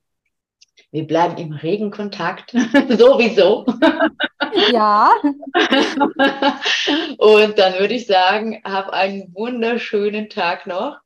Wir 0.91 1.06
bleiben 1.06 1.38
im 1.38 1.54
regen 1.54 1.91
Kontakt, 1.91 2.51
sowieso. 2.89 3.66
Ja. 4.72 5.12
und 7.18 7.60
dann 7.60 7.80
würde 7.80 7.93
ich 7.93 8.08
sagen, 8.08 8.62
hab 8.64 8.89
einen 8.89 9.34
wunderschönen 9.36 10.30
Tag 10.30 10.66
noch. 10.66 10.97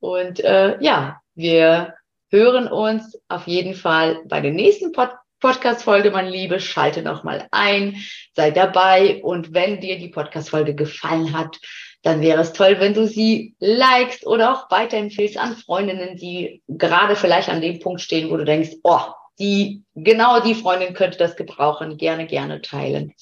Und 0.00 0.40
äh, 0.40 0.82
ja, 0.82 1.20
wir 1.34 1.94
hören 2.30 2.68
uns 2.68 3.20
auf 3.28 3.46
jeden 3.46 3.74
Fall 3.74 4.22
bei 4.24 4.40
der 4.40 4.52
nächsten 4.52 4.92
Pod 4.92 5.10
Podcast-Folge, 5.40 6.10
mein 6.10 6.28
Liebe. 6.28 6.60
Schalte 6.60 7.02
nochmal 7.02 7.48
ein, 7.50 7.96
sei 8.34 8.50
dabei. 8.50 9.22
Und 9.22 9.52
wenn 9.54 9.80
dir 9.80 9.98
die 9.98 10.08
Podcast-Folge 10.08 10.74
gefallen 10.74 11.36
hat, 11.36 11.58
dann 12.02 12.20
wäre 12.20 12.40
es 12.40 12.52
toll, 12.52 12.76
wenn 12.78 12.94
du 12.94 13.06
sie 13.06 13.54
likest 13.58 14.26
oder 14.26 14.52
auch 14.52 14.70
weiterempfehlst 14.70 15.36
an 15.36 15.56
Freundinnen, 15.56 16.16
die 16.16 16.62
gerade 16.68 17.16
vielleicht 17.16 17.48
an 17.48 17.60
dem 17.60 17.78
Punkt 17.78 18.00
stehen, 18.00 18.30
wo 18.30 18.36
du 18.36 18.44
denkst, 18.44 18.70
oh, 18.82 19.00
die, 19.38 19.82
genau 19.94 20.40
die 20.40 20.54
Freundin 20.54 20.94
könnte 20.94 21.18
das 21.18 21.36
gebrauchen. 21.36 21.96
Gerne, 21.96 22.26
gerne 22.26 22.60
teilen. 22.60 23.14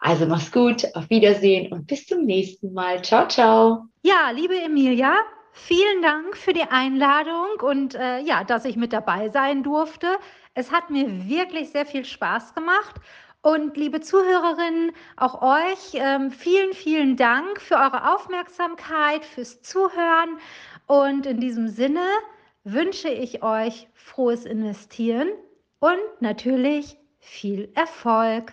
Also 0.00 0.26
mach's 0.26 0.50
gut, 0.50 0.84
auf 0.94 1.08
Wiedersehen 1.10 1.72
und 1.72 1.86
bis 1.86 2.06
zum 2.06 2.24
nächsten 2.24 2.72
Mal. 2.72 3.02
Ciao, 3.02 3.28
ciao. 3.28 3.84
Ja, 4.02 4.30
liebe 4.34 4.60
Emilia, 4.60 5.14
vielen 5.52 6.02
Dank 6.02 6.36
für 6.36 6.52
die 6.52 6.64
Einladung 6.64 7.60
und 7.62 7.94
äh, 7.94 8.18
ja, 8.20 8.42
dass 8.42 8.64
ich 8.64 8.76
mit 8.76 8.92
dabei 8.92 9.28
sein 9.28 9.62
durfte. 9.62 10.18
Es 10.54 10.70
hat 10.70 10.90
mir 10.90 11.28
wirklich 11.28 11.70
sehr 11.70 11.86
viel 11.86 12.04
Spaß 12.04 12.54
gemacht. 12.54 12.96
Und 13.40 13.76
liebe 13.76 14.00
Zuhörerinnen, 14.00 14.92
auch 15.16 15.42
euch 15.42 15.94
ähm, 15.94 16.30
vielen, 16.30 16.74
vielen 16.74 17.16
Dank 17.16 17.60
für 17.60 17.74
eure 17.74 18.14
Aufmerksamkeit, 18.14 19.24
fürs 19.24 19.62
Zuhören. 19.62 20.38
Und 20.86 21.26
in 21.26 21.40
diesem 21.40 21.68
Sinne 21.68 22.06
wünsche 22.64 23.08
ich 23.08 23.42
euch 23.42 23.88
frohes 23.94 24.44
Investieren 24.44 25.30
und 25.80 25.98
natürlich 26.20 26.96
viel 27.18 27.72
Erfolg. 27.74 28.52